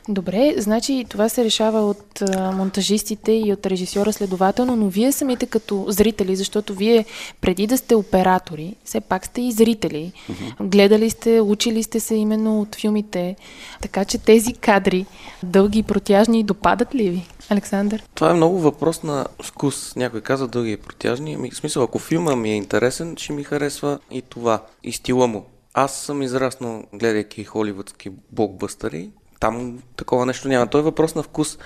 Добре, 0.09 0.55
значи 0.59 1.05
това 1.09 1.29
се 1.29 1.45
решава 1.45 1.81
от 1.81 2.23
а, 2.23 2.53
монтажистите 2.53 3.33
и 3.33 3.53
от 3.53 3.67
режисьора 3.67 4.13
следователно, 4.13 4.77
но 4.77 4.89
вие 4.89 5.13
самите 5.13 5.47
като 5.47 5.85
зрители, 5.89 6.37
защото 6.37 6.75
вие 6.75 7.05
преди 7.41 7.67
да 7.67 7.79
сте 7.79 7.95
оператори, 7.95 8.77
все 8.85 9.01
пак 9.01 9.27
сте 9.27 9.41
и 9.41 9.53
зрители. 9.53 10.13
Mm-hmm. 10.31 10.69
Гледали 10.69 11.11
сте, 11.11 11.41
учили 11.41 11.83
сте 11.83 12.01
се 12.01 12.15
именно 12.15 12.61
от 12.61 12.75
филмите, 12.75 13.37
така 13.83 14.05
че 14.05 14.19
тези 14.19 14.53
кадри, 14.53 15.07
дълги 15.43 15.79
и 15.79 15.83
протяжни, 15.83 16.45
допадат 16.45 16.95
ли 16.95 17.11
ви? 17.11 17.27
Александър? 17.49 18.03
Това 18.15 18.31
е 18.31 18.35
много 18.35 18.59
въпрос 18.59 19.03
на 19.03 19.27
вкус. 19.43 19.97
Някой 19.97 20.21
каза 20.21 20.49
дълги 20.49 20.73
и 20.73 20.77
протяжни. 20.77 21.35
Ами, 21.35 21.51
в 21.51 21.57
смисъл, 21.57 21.83
ако 21.83 21.99
филма 21.99 22.37
ми 22.37 22.51
е 22.51 22.57
интересен, 22.57 23.15
ще 23.17 23.33
ми 23.33 23.45
харесва 23.45 23.99
и 24.11 24.23
това, 24.23 24.63
и 24.85 24.93
стила 24.93 25.27
му. 25.27 25.45
Аз 25.75 25.97
съм 25.97 26.23
израснал, 26.23 26.83
гледайки 26.93 27.45
холивудски 27.45 28.11
блокбъстъри 28.33 29.11
там 29.41 29.79
такова 29.97 30.27
нещо 30.27 30.49
няма. 30.49 30.67
Той 30.67 30.81
е 30.81 30.85
въпрос 30.85 31.15
на 31.15 31.23
вкус. 31.23 31.59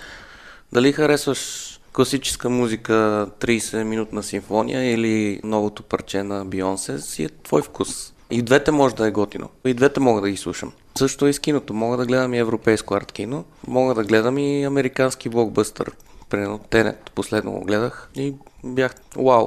Дали 0.72 0.92
харесваш 0.92 1.74
класическа 1.92 2.50
музика, 2.50 2.92
30-минутна 3.40 4.22
симфония 4.22 4.92
или 4.92 5.40
новото 5.44 5.82
парче 5.82 6.22
на 6.22 6.44
Бионсе, 6.44 6.98
си 6.98 7.24
е 7.24 7.28
твой 7.28 7.62
вкус. 7.62 8.12
И 8.30 8.42
двете 8.42 8.70
може 8.70 8.94
да 8.94 9.06
е 9.06 9.10
готино. 9.10 9.48
И 9.64 9.74
двете 9.74 10.00
мога 10.00 10.20
да 10.20 10.30
ги 10.30 10.36
слушам. 10.36 10.72
Също 10.98 11.26
и 11.26 11.32
с 11.32 11.38
киното. 11.38 11.74
Мога 11.74 11.96
да 11.96 12.06
гледам 12.06 12.34
и 12.34 12.38
европейско 12.38 12.94
арт 12.94 13.12
кино. 13.12 13.44
Мога 13.66 13.94
да 13.94 14.04
гледам 14.04 14.38
и 14.38 14.64
американски 14.64 15.28
блокбъстър. 15.28 15.92
Примерно 16.30 16.58
Тенет, 16.58 17.10
последно 17.14 17.52
го 17.52 17.64
гледах 17.64 18.10
и 18.14 18.34
бях 18.64 18.94
вау. 19.16 19.46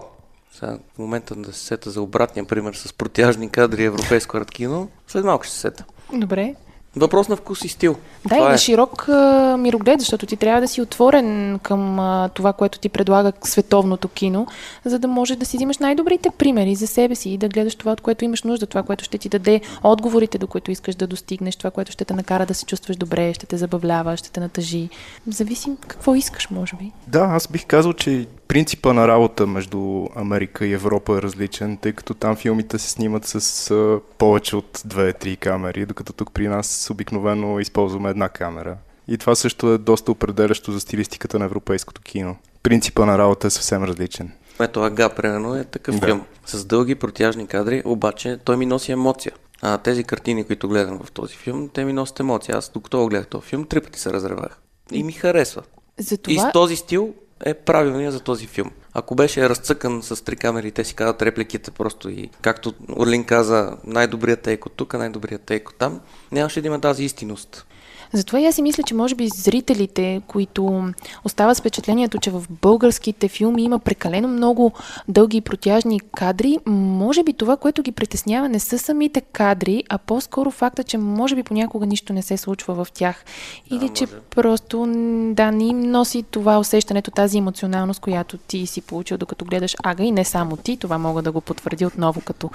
Сега 0.53 0.77
в 0.95 0.99
момента 0.99 1.35
да 1.35 1.53
се 1.53 1.59
сета 1.59 1.91
за 1.91 2.01
обратния 2.01 2.45
пример 2.45 2.73
с 2.73 2.93
протяжни 2.93 3.49
кадри 3.49 3.83
европейско 3.83 4.37
арт 4.37 4.51
кино, 4.51 4.89
след 5.07 5.25
малко 5.25 5.43
ще 5.43 5.53
се 5.53 5.59
сета. 5.59 5.85
Добре. 6.13 6.55
Въпрос 6.95 7.29
на 7.29 7.35
вкус 7.35 7.65
и 7.65 7.67
стил. 7.67 7.93
Да, 7.93 8.29
това 8.29 8.37
и 8.37 8.49
на 8.49 8.53
е. 8.53 8.57
широк 8.57 9.09
а, 9.09 9.57
мироглед, 9.59 9.99
защото 9.99 10.25
ти 10.25 10.37
трябва 10.37 10.61
да 10.61 10.67
си 10.67 10.81
отворен 10.81 11.59
към 11.63 11.99
а, 11.99 12.29
това, 12.33 12.53
което 12.53 12.79
ти 12.79 12.89
предлага 12.89 13.31
световното 13.43 14.07
кино, 14.07 14.47
за 14.85 14.99
да 14.99 15.07
може 15.07 15.35
да 15.35 15.45
си 15.45 15.57
взимаш 15.57 15.77
най-добрите 15.77 16.29
примери 16.37 16.75
за 16.75 16.87
себе 16.87 17.15
си 17.15 17.29
и 17.29 17.37
да 17.37 17.49
гледаш 17.49 17.75
това, 17.75 17.91
от 17.91 18.01
което 18.01 18.25
имаш 18.25 18.43
нужда, 18.43 18.65
това, 18.65 18.83
което 18.83 19.03
ще 19.03 19.17
ти 19.17 19.29
даде 19.29 19.61
отговорите, 19.83 20.37
до 20.37 20.47
които 20.47 20.71
искаш 20.71 20.95
да 20.95 21.07
достигнеш, 21.07 21.55
това, 21.55 21.71
което 21.71 21.91
ще 21.91 22.05
те 22.05 22.13
накара 22.13 22.45
да 22.45 22.53
се 22.53 22.65
чувстваш 22.65 22.97
добре, 22.97 23.33
ще 23.33 23.45
те 23.45 23.57
забавлява, 23.57 24.17
ще 24.17 24.31
те 24.31 24.39
натъжи. 24.39 24.89
Зависи 25.27 25.71
какво 25.87 26.15
искаш, 26.15 26.49
може 26.49 26.75
би. 26.75 26.91
Да, 27.07 27.19
аз 27.19 27.47
бих 27.47 27.65
казал, 27.65 27.93
че 27.93 28.27
принципа 28.51 28.93
на 28.93 29.07
работа 29.07 29.47
между 29.47 30.07
Америка 30.15 30.65
и 30.65 30.73
Европа 30.73 31.17
е 31.17 31.21
различен, 31.21 31.77
тъй 31.77 31.93
като 31.93 32.13
там 32.13 32.35
филмите 32.35 32.79
се 32.79 32.89
снимат 32.89 33.25
с 33.25 33.71
а, 33.71 33.99
повече 34.17 34.55
от 34.55 34.77
2-3 34.77 35.37
камери, 35.37 35.85
докато 35.85 36.13
тук 36.13 36.31
при 36.33 36.47
нас 36.47 36.89
обикновено 36.91 37.59
използваме 37.59 38.09
една 38.09 38.29
камера. 38.29 38.77
И 39.07 39.17
това 39.17 39.35
също 39.35 39.73
е 39.73 39.77
доста 39.77 40.11
определящо 40.11 40.71
за 40.71 40.79
стилистиката 40.79 41.39
на 41.39 41.45
европейското 41.45 42.01
кино. 42.01 42.35
Принципа 42.63 43.05
на 43.05 43.17
работа 43.17 43.47
е 43.47 43.49
съвсем 43.49 43.83
различен. 43.83 44.31
Ето 44.59 44.83
Ага, 44.83 45.09
примерно, 45.09 45.55
е 45.55 45.63
такъв 45.63 45.99
да. 45.99 46.05
филм. 46.05 46.21
С 46.45 46.65
дълги 46.65 46.95
протяжни 46.95 47.47
кадри, 47.47 47.81
обаче 47.85 48.39
той 48.45 48.57
ми 48.57 48.65
носи 48.65 48.91
емоция. 48.91 49.31
А 49.61 49.77
тези 49.77 50.03
картини, 50.03 50.43
които 50.43 50.67
гледам 50.67 50.99
в 51.03 51.11
този 51.11 51.35
филм, 51.35 51.69
те 51.73 51.85
ми 51.85 51.93
носят 51.93 52.19
емоция. 52.19 52.57
Аз 52.57 52.71
докато 52.73 52.97
го 52.97 53.07
гледах 53.07 53.27
този 53.27 53.47
филм, 53.47 53.63
три 53.63 53.81
пъти 53.81 53.99
се 53.99 54.13
разревах. 54.13 54.59
И 54.91 55.03
ми 55.03 55.11
харесва. 55.11 55.63
Затова... 55.97 56.33
И 56.33 56.37
с 56.37 56.51
този 56.53 56.75
стил 56.75 57.13
е 57.45 57.53
правилният 57.53 58.13
за 58.13 58.19
този 58.19 58.47
филм. 58.47 58.71
Ако 58.93 59.15
беше 59.15 59.49
разцъкан 59.49 60.03
с 60.03 60.23
три 60.23 60.35
камери, 60.35 60.71
те 60.71 60.83
си 60.83 60.95
казват 60.95 61.21
репликите 61.21 61.71
просто 61.71 62.09
и 62.09 62.29
както 62.41 62.73
Орлин 62.89 63.23
каза, 63.23 63.77
най-добрият 63.83 64.41
тейк 64.41 64.65
тук, 64.75 64.93
най-добрият 64.93 65.41
тейк 65.41 65.69
там, 65.79 66.01
нямаше 66.31 66.61
да 66.61 66.67
има 66.67 66.81
тази 66.81 67.03
истинност. 67.03 67.65
Затова 68.13 68.39
и 68.39 68.45
аз 68.45 68.55
си 68.55 68.61
мисля, 68.61 68.83
че 68.83 68.93
може 68.93 69.15
би 69.15 69.27
зрителите, 69.27 70.21
които 70.27 70.91
остават 71.23 71.57
с 71.57 71.59
впечатлението, 71.59 72.17
че 72.17 72.31
в 72.31 72.43
българските 72.49 73.27
филми 73.27 73.63
има 73.63 73.79
прекалено 73.79 74.27
много 74.27 74.71
дълги 75.07 75.37
и 75.37 75.41
протяжни 75.41 75.99
кадри, 75.99 76.57
може 76.65 77.23
би 77.23 77.33
това, 77.33 77.57
което 77.57 77.81
ги 77.81 77.91
притеснява, 77.91 78.49
не 78.49 78.59
са 78.59 78.79
самите 78.79 79.21
кадри, 79.21 79.83
а 79.89 79.97
по-скоро 79.97 80.51
факта, 80.51 80.83
че 80.83 80.97
може 80.97 81.35
би 81.35 81.43
понякога 81.43 81.85
нищо 81.85 82.13
не 82.13 82.21
се 82.21 82.37
случва 82.37 82.85
в 82.85 82.87
тях. 82.93 83.25
Или 83.71 83.87
Да, 83.87 83.93
че 83.93 84.07
просто 84.07 84.85
да, 85.33 85.51
не 85.51 85.63
им 85.63 85.79
носи 85.79 86.23
това 86.23 86.59
усещането, 86.59 87.11
тази 87.11 87.37
емоционалност, 87.37 87.99
която 87.99 88.37
ти 88.37 88.67
си 88.67 88.81
получил 88.81 89.17
докато 89.17 89.45
гледаш 89.45 89.75
Ага 89.83 90.03
и 90.03 90.11
не 90.11 90.25
само 90.25 90.57
ти, 90.57 90.77
това 90.77 90.97
мога 90.97 91.21
да 91.21 91.31
го 91.31 91.41
потвърди 91.41 91.85
отново 91.85 92.21
като 92.21 92.49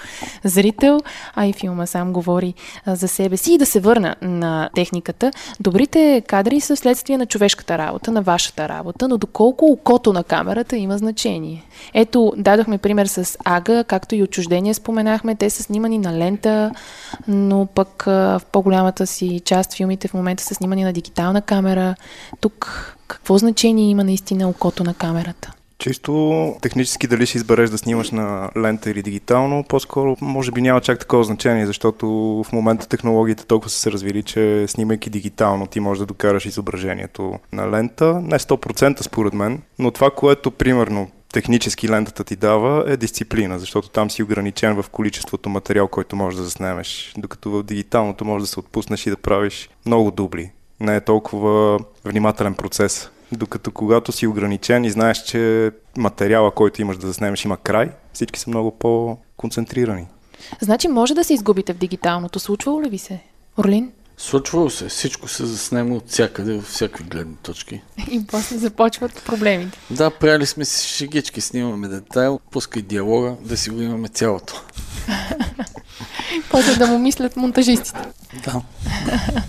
зрител, 0.44 1.00
а 1.34 1.46
и 1.46 1.52
филма 1.52 1.86
сам 1.86 2.12
говори 2.12 2.54
за 2.86 3.08
себе 3.08 3.36
си 3.36 3.52
и 3.52 3.58
да 3.58 3.66
се 3.66 3.80
върна 3.80 4.16
на 4.22 4.70
техниката. 4.74 5.30
Добрите 5.60 6.22
кадри 6.26 6.60
са 6.60 6.76
следствие 6.76 7.18
на 7.18 7.26
човешката 7.26 7.78
работа, 7.78 8.12
на 8.12 8.22
вашата 8.22 8.68
работа, 8.68 9.08
но 9.08 9.18
доколко 9.18 9.64
окото 9.64 10.12
на 10.12 10.24
камерата 10.24 10.76
има 10.76 10.98
значение. 10.98 11.64
Ето, 11.94 12.32
дадохме 12.36 12.78
пример 12.78 13.06
с 13.06 13.38
Ага, 13.44 13.84
както 13.84 14.14
и 14.14 14.22
отчуждение 14.22 14.74
споменахме, 14.74 15.34
те 15.34 15.50
са 15.50 15.62
снимани 15.62 15.98
на 15.98 16.18
лента, 16.18 16.70
но 17.28 17.66
пък 17.66 18.02
в 18.06 18.42
по-голямата 18.52 19.06
си 19.06 19.40
част 19.44 19.74
филмите 19.74 20.08
в 20.08 20.14
момента 20.14 20.42
са 20.42 20.54
снимани 20.54 20.84
на 20.84 20.92
дигитална 20.92 21.42
камера. 21.42 21.94
Тук 22.40 22.96
какво 23.06 23.38
значение 23.38 23.90
има 23.90 24.04
наистина 24.04 24.48
окото 24.48 24.84
на 24.84 24.94
камерата? 24.94 25.52
Чисто 25.78 26.54
технически 26.62 27.06
дали 27.06 27.26
ще 27.26 27.38
избереш 27.38 27.70
да 27.70 27.78
снимаш 27.78 28.10
на 28.10 28.50
лента 28.56 28.90
или 28.90 29.02
дигитално, 29.02 29.64
по-скоро 29.68 30.16
може 30.20 30.52
би 30.52 30.62
няма 30.62 30.80
чак 30.80 30.98
такова 30.98 31.24
значение, 31.24 31.66
защото 31.66 32.06
в 32.48 32.52
момента 32.52 32.88
технологиите 32.88 33.46
толкова 33.46 33.70
са 33.70 33.78
се 33.78 33.92
развили, 33.92 34.22
че 34.22 34.64
снимайки 34.68 35.10
дигитално 35.10 35.66
ти 35.66 35.80
можеш 35.80 35.98
да 35.98 36.06
докараш 36.06 36.46
изображението 36.46 37.38
на 37.52 37.70
лента. 37.70 38.20
Не 38.22 38.38
100% 38.38 39.02
според 39.02 39.34
мен, 39.34 39.62
но 39.78 39.90
това, 39.90 40.10
което 40.10 40.50
примерно 40.50 41.10
технически 41.32 41.88
лентата 41.88 42.24
ти 42.24 42.36
дава 42.36 42.84
е 42.92 42.96
дисциплина, 42.96 43.58
защото 43.58 43.88
там 43.88 44.10
си 44.10 44.22
ограничен 44.22 44.82
в 44.82 44.88
количеството 44.90 45.48
материал, 45.48 45.88
който 45.88 46.16
можеш 46.16 46.38
да 46.38 46.44
заснемеш, 46.44 47.14
докато 47.18 47.50
в 47.50 47.62
дигиталното 47.62 48.24
можеш 48.24 48.48
да 48.48 48.52
се 48.52 48.60
отпуснеш 48.60 49.06
и 49.06 49.10
да 49.10 49.16
правиш 49.16 49.70
много 49.86 50.10
дубли. 50.10 50.50
Не 50.80 50.96
е 50.96 51.00
толкова 51.00 51.78
внимателен 52.04 52.54
процес. 52.54 53.10
Докато 53.32 53.70
когато 53.70 54.12
си 54.12 54.26
ограничен 54.26 54.84
и 54.84 54.90
знаеш, 54.90 55.22
че 55.22 55.70
материала, 55.96 56.50
който 56.50 56.82
имаш 56.82 56.96
да 56.96 57.06
заснемеш 57.06 57.44
има 57.44 57.56
край, 57.56 57.90
всички 58.12 58.40
са 58.40 58.50
много 58.50 58.70
по-концентрирани. 58.70 60.06
Значи 60.60 60.88
може 60.88 61.14
да 61.14 61.24
се 61.24 61.34
изгубите 61.34 61.72
в 61.72 61.78
дигиталното. 61.78 62.38
Случвало 62.40 62.82
ли 62.82 62.88
ви 62.88 62.98
се? 62.98 63.20
Орлин? 63.56 63.92
Случвало 64.18 64.70
се, 64.70 64.88
всичко 64.88 65.28
се 65.28 65.46
заснема 65.46 65.94
от 65.94 66.08
всякъде, 66.08 66.52
във 66.52 66.64
всякакви 66.64 67.04
гледни 67.04 67.36
точки. 67.36 67.82
И 68.10 68.26
после 68.26 68.56
започват 68.56 69.22
проблемите. 69.26 69.78
Да, 69.90 70.10
правили 70.10 70.46
сме 70.46 70.64
си 70.64 70.88
шегички, 70.88 71.40
снимаме 71.40 71.88
детайл, 71.88 72.40
пускай 72.50 72.82
диалога, 72.82 73.34
да 73.40 73.56
си 73.56 73.70
го 73.70 73.82
имаме 73.82 74.08
цялото. 74.08 74.62
После 76.50 76.74
да 76.74 76.86
му 76.86 76.98
мислят 76.98 77.36
монтажистите. 77.36 78.00
Да. 78.44 78.62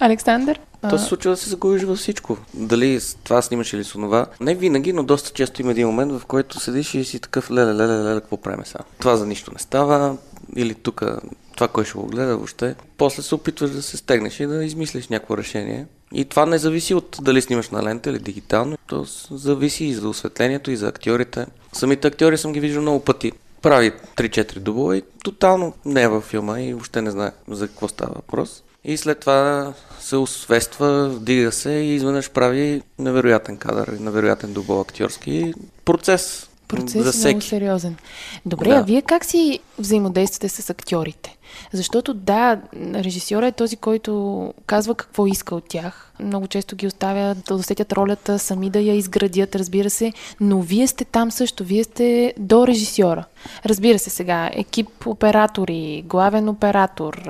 Александър? 0.00 0.60
То 0.90 0.98
се 0.98 1.04
случва 1.04 1.30
да 1.30 1.36
се 1.36 1.50
загубиш 1.50 1.82
във 1.82 1.98
всичко. 1.98 2.38
Дали 2.54 3.00
с 3.00 3.14
това 3.24 3.42
снимаш 3.42 3.72
или 3.72 3.84
с 3.84 3.94
онова. 3.94 4.26
Не 4.40 4.54
винаги, 4.54 4.92
но 4.92 5.02
доста 5.02 5.30
често 5.30 5.62
има 5.62 5.70
един 5.70 5.86
момент, 5.86 6.12
в 6.12 6.26
който 6.26 6.60
седиш 6.60 6.94
и 6.94 7.04
си 7.04 7.20
такъв 7.20 7.50
леле, 7.50 7.74
леле, 7.74 8.04
леле, 8.04 8.20
какво 8.20 8.36
правим 8.36 8.64
сега? 8.64 8.84
Това 8.98 9.16
за 9.16 9.26
нищо 9.26 9.52
не 9.52 9.58
става. 9.58 10.16
Или 10.56 10.74
тук 10.74 11.02
това 11.56 11.68
кой 11.68 11.84
ще 11.84 11.98
го 11.98 12.06
гледа 12.06 12.36
въобще. 12.36 12.74
После 12.98 13.22
се 13.22 13.34
опитваш 13.34 13.70
да 13.70 13.82
се 13.82 13.96
стегнеш 13.96 14.40
и 14.40 14.46
да 14.46 14.64
измислиш 14.64 15.08
някакво 15.08 15.38
решение. 15.38 15.86
И 16.12 16.24
това 16.24 16.46
не 16.46 16.58
зависи 16.58 16.94
от 16.94 17.18
дали 17.22 17.42
снимаш 17.42 17.70
на 17.70 17.82
лента 17.82 18.10
или 18.10 18.18
дигитално. 18.18 18.78
То 18.86 19.04
зависи 19.30 19.84
и 19.84 19.94
за 19.94 20.08
осветлението, 20.08 20.70
и 20.70 20.76
за 20.76 20.88
актьорите. 20.88 21.46
Самите 21.72 22.08
актьори 22.08 22.38
съм 22.38 22.52
ги 22.52 22.60
виждал 22.60 22.82
много 22.82 23.00
пъти. 23.00 23.32
Прави 23.62 23.92
3-4 24.16 24.58
дубла 24.58 24.96
и 24.96 25.02
тотално 25.24 25.74
не 25.84 26.02
е 26.02 26.08
във 26.08 26.24
филма 26.24 26.60
и 26.60 26.72
въобще 26.72 27.02
не 27.02 27.10
знае 27.10 27.30
за 27.48 27.68
какво 27.68 27.88
става 27.88 28.12
въпрос. 28.14 28.62
И 28.84 28.96
след 28.96 29.20
това 29.20 29.72
се 30.06 30.16
освества, 30.16 31.08
вдига 31.08 31.52
се 31.52 31.70
и 31.70 31.94
изведнъж 31.94 32.30
прави 32.30 32.82
невероятен 32.98 33.56
кадър, 33.56 33.88
невероятен 34.00 34.52
дубъл 34.52 34.80
актьорски 34.80 35.52
процес. 35.84 36.48
Процес 36.68 36.92
за 36.92 36.98
е 36.98 37.02
много 37.02 37.12
всеки. 37.12 37.46
сериозен. 37.48 37.96
Добре, 38.46 38.68
Да. 38.68 38.74
а 38.74 38.82
вие 38.82 39.02
как 39.02 39.24
си 39.24 39.60
взаимодействате 39.78 40.48
с 40.48 40.70
актьорите? 40.70 41.35
Защото 41.72 42.14
да, 42.14 42.60
режисьорът 42.76 43.48
е 43.48 43.56
този, 43.56 43.76
който 43.76 44.52
казва 44.66 44.94
какво 44.94 45.26
иска 45.26 45.54
от 45.54 45.64
тях. 45.68 46.12
Много 46.20 46.46
често 46.46 46.76
ги 46.76 46.86
оставя 46.86 47.34
да 47.34 47.54
усетят 47.54 47.92
ролята, 47.92 48.38
сами 48.38 48.70
да 48.70 48.80
я 48.80 48.94
изградят, 48.94 49.56
разбира 49.56 49.90
се, 49.90 50.12
но 50.40 50.60
вие 50.60 50.86
сте 50.86 51.04
там 51.04 51.30
също, 51.30 51.64
вие 51.64 51.84
сте 51.84 52.34
до 52.38 52.66
режисьора. 52.66 53.24
Разбира 53.66 53.98
се 53.98 54.10
сега, 54.10 54.50
екип 54.52 55.06
оператори, 55.06 56.04
главен 56.06 56.48
оператор, 56.48 57.28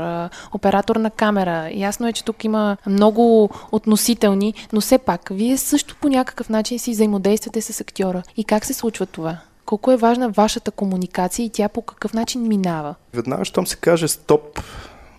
оператор 0.53 0.97
на 0.97 1.11
камера. 1.11 1.71
Ясно 1.75 2.09
е, 2.09 2.13
че 2.13 2.25
тук 2.25 2.45
има 2.45 2.77
много 2.87 3.51
относителни, 3.73 4.55
но 4.73 4.81
все 4.81 4.99
пак, 4.99 5.29
вие 5.31 5.57
също 5.57 5.97
по 6.01 6.09
някакъв 6.09 6.49
начин 6.49 6.79
си 6.79 6.91
взаимодействате 6.91 7.61
с 7.61 7.81
актьора. 7.81 8.23
И 8.37 8.45
как 8.45 8.65
се 8.65 8.75
случва 8.75 9.07
това? 9.07 9.39
Колко 9.67 9.93
е 9.93 9.97
важна 9.97 10.29
вашата 10.29 10.71
комуникация 10.71 11.47
и 11.47 11.51
тя 11.51 11.69
по 11.69 11.83
какъв 11.83 12.15
начин 12.15 12.49
минава? 12.49 12.95
Веднага, 13.15 13.45
щом 13.45 13.67
се 13.67 13.77
каже 13.77 14.09
стоп 14.09 14.61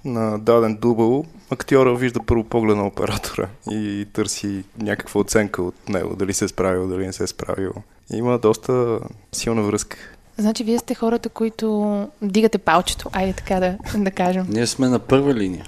на 0.05 0.39
даден 0.39 0.77
дубъл, 0.81 1.25
актьора 1.49 1.95
вижда 1.95 2.19
първо 2.25 2.43
поглед 2.43 2.77
на 2.77 2.87
оператора 2.87 3.47
и 3.71 4.07
търси 4.13 4.63
някаква 4.77 5.21
оценка 5.21 5.63
от 5.63 5.89
него, 5.89 6.15
дали 6.15 6.33
се 6.33 6.45
е 6.45 6.47
справил, 6.47 6.87
дали 6.87 7.05
не 7.05 7.13
се 7.13 7.23
е 7.23 7.27
справил. 7.27 7.71
Има 8.13 8.39
доста 8.39 8.99
силна 9.31 9.61
връзка. 9.61 9.97
Значи 10.37 10.63
вие 10.63 10.79
сте 10.79 10.95
хората, 10.95 11.29
които 11.29 12.07
дигате 12.21 12.57
палчето, 12.57 13.09
айде 13.13 13.33
така 13.33 13.59
да, 13.59 13.77
да 13.97 14.11
кажем. 14.11 14.45
Ние 14.49 14.67
сме 14.67 14.87
на 14.87 14.99
първа 14.99 15.33
линия. 15.33 15.65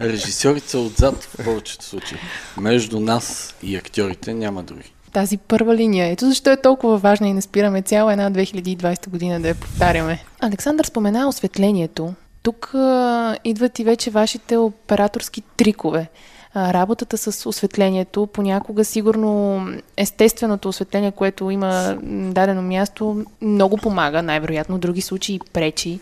Режисьорите, 0.00 0.68
са 0.68 0.78
отзад 0.78 1.24
в 1.24 1.44
повечето 1.44 1.84
случаи. 1.84 2.18
Между 2.60 3.00
нас 3.00 3.54
и 3.62 3.76
актьорите 3.76 4.34
няма 4.34 4.62
други. 4.62 4.92
Тази 5.18 5.38
първа 5.38 5.76
линия. 5.76 6.06
Ето 6.06 6.26
защо 6.26 6.50
е 6.50 6.56
толкова 6.56 6.98
важна 6.98 7.28
и 7.28 7.32
не 7.32 7.42
спираме 7.42 7.82
цяла 7.82 8.12
една 8.12 8.30
2020 8.30 9.08
година 9.08 9.40
да 9.40 9.48
я 9.48 9.54
повтаряме. 9.54 10.24
Александър 10.40 10.84
спомена 10.84 11.28
осветлението. 11.28 12.14
Тук 12.42 12.74
а, 12.74 13.36
идват 13.44 13.78
и 13.78 13.84
вече 13.84 14.10
вашите 14.10 14.56
операторски 14.56 15.42
трикове. 15.56 16.10
А, 16.54 16.72
работата 16.72 17.18
с 17.18 17.48
осветлението, 17.48 18.26
понякога 18.26 18.84
сигурно 18.84 19.66
естественото 19.96 20.68
осветление, 20.68 21.12
което 21.12 21.50
има 21.50 21.96
дадено 22.32 22.62
място, 22.62 23.24
много 23.42 23.76
помага, 23.76 24.22
най-вероятно, 24.22 24.76
в 24.76 24.80
други 24.80 25.00
случаи 25.00 25.40
пречи. 25.52 25.98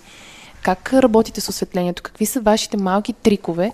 Как 0.66 0.92
работите 0.94 1.40
с 1.40 1.48
осветлението? 1.48 2.02
Какви 2.02 2.26
са 2.26 2.40
вашите 2.40 2.76
малки 2.76 3.12
трикове? 3.12 3.72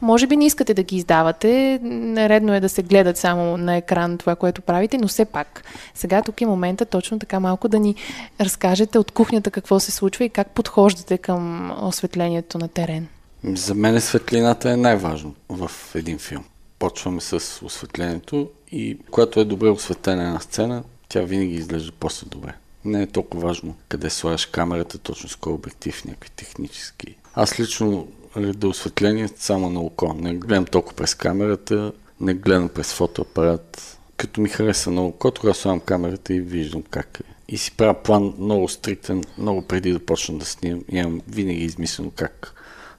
Може 0.00 0.26
би 0.26 0.36
не 0.36 0.46
искате 0.46 0.74
да 0.74 0.82
ги 0.82 0.96
издавате, 0.96 1.78
наредно 1.82 2.54
е 2.54 2.60
да 2.60 2.68
се 2.68 2.82
гледат 2.82 3.16
само 3.16 3.56
на 3.56 3.76
екран 3.76 4.18
това, 4.18 4.36
което 4.36 4.62
правите, 4.62 4.98
но 4.98 5.08
все 5.08 5.24
пак. 5.24 5.64
Сега 5.94 6.22
тук 6.22 6.40
е 6.40 6.46
момента 6.46 6.84
точно 6.84 7.18
така 7.18 7.40
малко 7.40 7.68
да 7.68 7.78
ни 7.78 7.94
разкажете 8.40 8.98
от 8.98 9.10
кухнята 9.10 9.50
какво 9.50 9.80
се 9.80 9.90
случва 9.90 10.24
и 10.24 10.28
как 10.28 10.50
подхождате 10.50 11.18
към 11.18 11.72
осветлението 11.86 12.58
на 12.58 12.68
терен. 12.68 13.08
За 13.44 13.74
мен 13.74 14.00
светлината 14.00 14.70
е 14.70 14.76
най-важно 14.76 15.34
в 15.48 15.70
един 15.94 16.18
филм. 16.18 16.44
Почваме 16.78 17.20
с 17.20 17.64
осветлението 17.64 18.50
и 18.72 18.98
когато 19.10 19.40
е 19.40 19.44
добре 19.44 19.68
осветена 19.68 20.22
една 20.22 20.40
сцена, 20.40 20.82
тя 21.08 21.20
винаги 21.20 21.54
изглежда 21.54 21.92
после 22.00 22.26
добре. 22.30 22.54
Не 22.84 23.02
е 23.02 23.06
толкова 23.06 23.46
важно 23.46 23.74
къде 23.88 24.10
слагаш 24.10 24.46
камерата, 24.46 24.98
точно 24.98 25.28
с 25.28 25.36
кой 25.36 25.52
обектив, 25.52 26.04
някакви 26.04 26.30
технически. 26.30 27.16
Аз 27.34 27.60
лично 27.60 28.08
реда 28.36 28.68
осветление 28.68 29.28
само 29.36 29.70
на 29.70 29.80
око. 29.80 30.14
Не 30.14 30.34
гледам 30.34 30.64
толкова 30.64 30.96
през 30.96 31.14
камерата, 31.14 31.92
не 32.20 32.34
гледам 32.34 32.68
през 32.68 32.92
фотоапарат. 32.92 33.98
Като 34.16 34.40
ми 34.40 34.48
хареса 34.48 34.90
на 34.90 35.02
око, 35.02 35.30
тогава 35.30 35.54
слагам 35.54 35.80
камерата 35.80 36.34
и 36.34 36.40
виждам 36.40 36.82
как 36.90 37.20
е. 37.20 37.34
И 37.48 37.58
си 37.58 37.72
правя 37.72 38.02
план 38.02 38.34
много 38.38 38.68
стриктен, 38.68 39.24
много 39.38 39.62
преди 39.62 39.92
да 39.92 39.98
почна 39.98 40.38
да 40.38 40.44
снимам. 40.44 40.84
Имам 40.88 41.20
винаги 41.28 41.64
измислено 41.64 42.12
как 42.16 42.54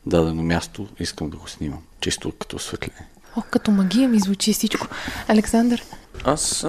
дадено 0.05 0.43
място 0.43 0.87
искам 0.99 1.29
да 1.29 1.37
го 1.37 1.47
снимам. 1.47 1.79
Чисто 2.01 2.31
като 2.31 2.55
осветление. 2.55 3.07
О, 3.37 3.41
като 3.51 3.71
магия 3.71 4.09
ми 4.09 4.19
звучи 4.19 4.53
всичко. 4.53 4.87
Александър, 5.27 5.83
Аз 6.23 6.67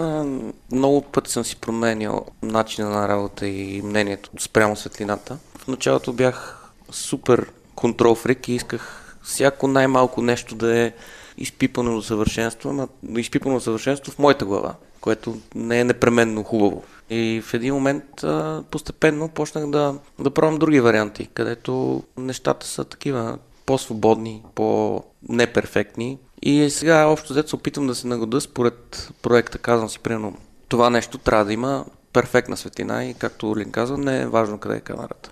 много 0.72 1.02
пъти 1.02 1.30
съм 1.30 1.44
си 1.44 1.56
променял 1.56 2.26
начина 2.42 2.90
на 2.90 3.08
работа 3.08 3.46
и 3.46 3.82
мнението 3.82 4.30
спрямо 4.40 4.76
светлината. 4.76 5.38
В 5.58 5.68
началото 5.68 6.12
бях 6.12 6.68
супер 6.90 7.50
контрол 7.74 8.14
фрик 8.14 8.48
и 8.48 8.52
исках 8.52 9.16
всяко 9.22 9.68
най-малко 9.68 10.22
нещо 10.22 10.54
да 10.54 10.78
е 10.78 10.92
изпипано 11.38 11.94
до 11.94 12.02
съвършенство, 12.02 12.70
ама 12.70 12.88
изпипано 13.16 13.54
до 13.54 13.60
съвършенство 13.60 14.12
в 14.12 14.18
моята 14.18 14.44
глава, 14.44 14.74
което 15.00 15.36
не 15.54 15.80
е 15.80 15.84
непременно 15.84 16.42
хубаво. 16.42 16.82
И 17.10 17.42
в 17.44 17.54
един 17.54 17.74
момент 17.74 18.04
постепенно 18.70 19.28
почнах 19.28 19.66
да, 19.66 19.94
да 20.18 20.30
пробвам 20.30 20.58
други 20.58 20.80
варианти, 20.80 21.28
където 21.34 22.02
нещата 22.16 22.66
са 22.66 22.84
такива 22.84 23.38
по-свободни, 23.66 24.42
по-неперфектни. 24.54 26.18
И 26.42 26.70
сега 26.70 27.06
общо 27.06 27.32
взето 27.32 27.48
се 27.48 27.56
опитвам 27.56 27.86
да 27.86 27.94
се 27.94 28.06
нагода 28.06 28.40
според 28.40 29.10
проекта. 29.22 29.58
Казвам 29.58 29.88
си, 29.88 29.98
примерно, 29.98 30.36
това 30.68 30.90
нещо 30.90 31.18
трябва 31.18 31.44
да 31.44 31.52
има 31.52 31.84
перфектна 32.12 32.56
светлина 32.56 33.04
и 33.04 33.14
както 33.14 33.56
Лин 33.56 33.70
казва, 33.70 33.98
не 33.98 34.20
е 34.20 34.26
важно 34.26 34.58
къде 34.58 34.76
е 34.76 34.80
камерата. 34.80 35.30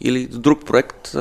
Или 0.00 0.26
друг 0.26 0.64
проект 0.64 1.14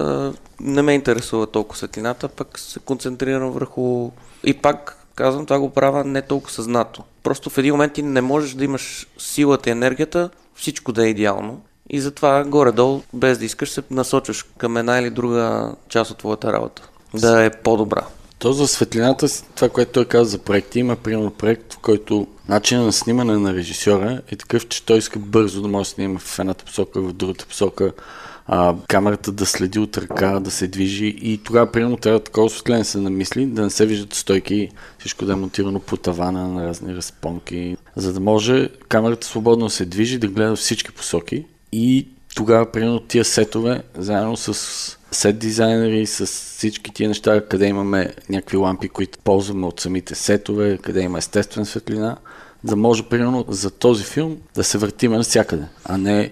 не 0.59 0.81
ме 0.81 0.93
интересува 0.93 1.47
толкова 1.47 1.77
светлината, 1.77 2.27
пък 2.27 2.59
се 2.59 2.79
концентрирам 2.79 3.51
върху... 3.51 4.11
И 4.43 4.53
пак 4.53 5.05
казвам, 5.15 5.45
това 5.45 5.59
го 5.59 5.69
правя 5.69 6.03
не 6.03 6.21
толкова 6.21 6.51
съзнато. 6.51 7.03
Просто 7.23 7.49
в 7.49 7.57
един 7.57 7.73
момент 7.73 7.93
ти 7.93 8.01
не 8.01 8.21
можеш 8.21 8.53
да 8.53 8.63
имаш 8.63 9.07
силата 9.17 9.69
и 9.69 9.71
енергията, 9.71 10.29
всичко 10.55 10.91
да 10.91 11.05
е 11.05 11.09
идеално. 11.09 11.61
И 11.89 12.01
затова 12.01 12.43
горе-долу, 12.43 13.01
без 13.13 13.37
да 13.37 13.45
искаш, 13.45 13.71
се 13.71 13.83
насочваш 13.91 14.45
към 14.57 14.77
една 14.77 14.99
или 14.99 15.09
друга 15.09 15.75
част 15.89 16.11
от 16.11 16.17
твоята 16.17 16.53
работа. 16.53 16.89
Да 17.13 17.43
е 17.43 17.49
по-добра. 17.49 18.05
То 18.41 18.53
за 18.53 18.67
светлината, 18.67 19.27
това, 19.55 19.69
което 19.69 19.91
той 19.91 20.05
каза 20.05 20.29
за 20.29 20.37
проекти, 20.37 20.79
има 20.79 20.95
примерно 20.95 21.31
проект, 21.31 21.73
в 21.73 21.77
който 21.77 22.27
начинът 22.49 22.85
на 22.85 22.93
снимане 22.93 23.37
на 23.37 23.53
режисьора 23.53 24.21
е 24.31 24.35
такъв, 24.35 24.67
че 24.67 24.85
той 24.85 24.97
иска 24.97 25.19
бързо 25.19 25.61
да 25.61 25.67
може 25.67 25.89
да 25.89 25.93
снима 25.93 26.19
в 26.19 26.39
едната 26.39 26.65
посока, 26.65 27.01
в 27.01 27.13
другата 27.13 27.45
посока, 27.45 27.91
а, 28.47 28.75
камерата 28.87 29.31
да 29.31 29.45
следи 29.45 29.79
от 29.79 29.97
ръка, 29.97 30.39
да 30.39 30.51
се 30.51 30.67
движи 30.67 31.05
и 31.21 31.37
тогава 31.37 31.71
примерно 31.71 31.97
трябва 31.97 32.19
такова 32.19 32.45
осветление 32.45 32.83
се 32.83 32.97
намисли, 32.97 33.45
да 33.45 33.61
не 33.61 33.69
се 33.69 33.85
виждат 33.85 34.13
стойки, 34.13 34.69
всичко 34.99 35.25
да 35.25 35.33
е 35.33 35.35
монтирано 35.35 35.79
по 35.79 35.97
тавана 35.97 36.47
на 36.47 36.67
разни 36.67 36.95
разпонки, 36.95 37.77
за 37.95 38.13
да 38.13 38.19
може 38.19 38.69
камерата 38.89 39.27
свободно 39.27 39.65
да 39.65 39.71
се 39.71 39.85
движи, 39.85 40.17
да 40.17 40.27
гледа 40.27 40.55
всички 40.55 40.91
посоки. 40.91 41.45
И 41.71 42.07
тогава 42.35 42.71
примерно 42.71 42.99
тия 42.99 43.25
сетове, 43.25 43.83
заедно 43.97 44.37
с 44.37 44.97
сет 45.11 45.39
дизайнери, 45.39 46.05
с 46.05 46.25
всички 46.25 46.93
тия 46.93 47.09
неща, 47.09 47.45
къде 47.45 47.67
имаме 47.67 48.13
някакви 48.29 48.57
лампи, 48.57 48.89
които 48.89 49.19
ползваме 49.19 49.67
от 49.67 49.79
самите 49.79 50.15
сетове, 50.15 50.77
къде 50.77 51.01
има 51.01 51.17
естествена 51.17 51.65
светлина, 51.65 52.17
да 52.63 52.75
може 52.75 53.03
примерно 53.03 53.45
за 53.47 53.71
този 53.71 54.03
филм 54.03 54.37
да 54.55 54.63
се 54.63 54.77
въртиме 54.77 55.17
навсякъде, 55.17 55.65
а 55.85 55.97
не 55.97 56.31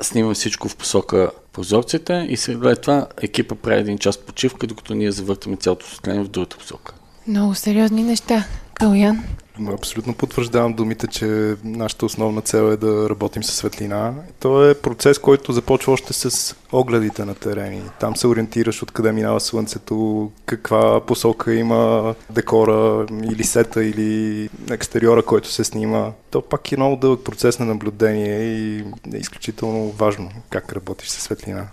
снимам 0.00 0.34
всичко 0.34 0.68
в 0.68 0.76
посока 0.76 1.30
прозорците 1.52 2.26
и 2.28 2.36
след 2.36 2.80
това 2.80 3.06
екипа 3.22 3.54
прави 3.54 3.80
един 3.80 3.98
час 3.98 4.18
почивка, 4.18 4.66
докато 4.66 4.94
ние 4.94 5.12
завъртаме 5.12 5.56
цялото 5.56 5.86
осветление 5.86 6.24
в 6.24 6.28
другата 6.28 6.56
посока. 6.56 6.94
Много 7.26 7.54
сериозни 7.54 8.02
неща. 8.02 8.44
Калян? 8.74 9.24
Абсолютно 9.68 10.14
потвърждавам 10.14 10.74
думите, 10.74 11.06
че 11.06 11.56
нашата 11.64 12.06
основна 12.06 12.40
цел 12.40 12.72
е 12.72 12.76
да 12.76 13.10
работим 13.10 13.42
с 13.42 13.52
светлина. 13.52 14.14
То 14.40 14.70
е 14.70 14.74
процес, 14.74 15.18
който 15.18 15.52
започва 15.52 15.92
още 15.92 16.12
с 16.12 16.56
огледите 16.72 17.24
на 17.24 17.34
терени. 17.34 17.82
Там 18.00 18.16
се 18.16 18.26
ориентираш 18.26 18.82
откъде 18.82 19.12
минава 19.12 19.40
слънцето, 19.40 20.30
каква 20.46 21.00
посока 21.00 21.54
има 21.54 22.14
декора 22.30 23.06
или 23.32 23.44
сета 23.44 23.84
или 23.84 24.48
екстериора, 24.70 25.22
който 25.22 25.48
се 25.48 25.64
снима. 25.64 26.12
То 26.30 26.42
пак 26.42 26.72
е 26.72 26.76
много 26.76 26.96
дълъг 26.96 27.24
процес 27.24 27.58
на 27.58 27.66
наблюдение 27.66 28.42
и 28.42 28.78
е 29.14 29.18
изключително 29.18 29.90
важно 29.90 30.30
как 30.50 30.72
работиш 30.72 31.08
с 31.08 31.20
светлина. 31.20 31.66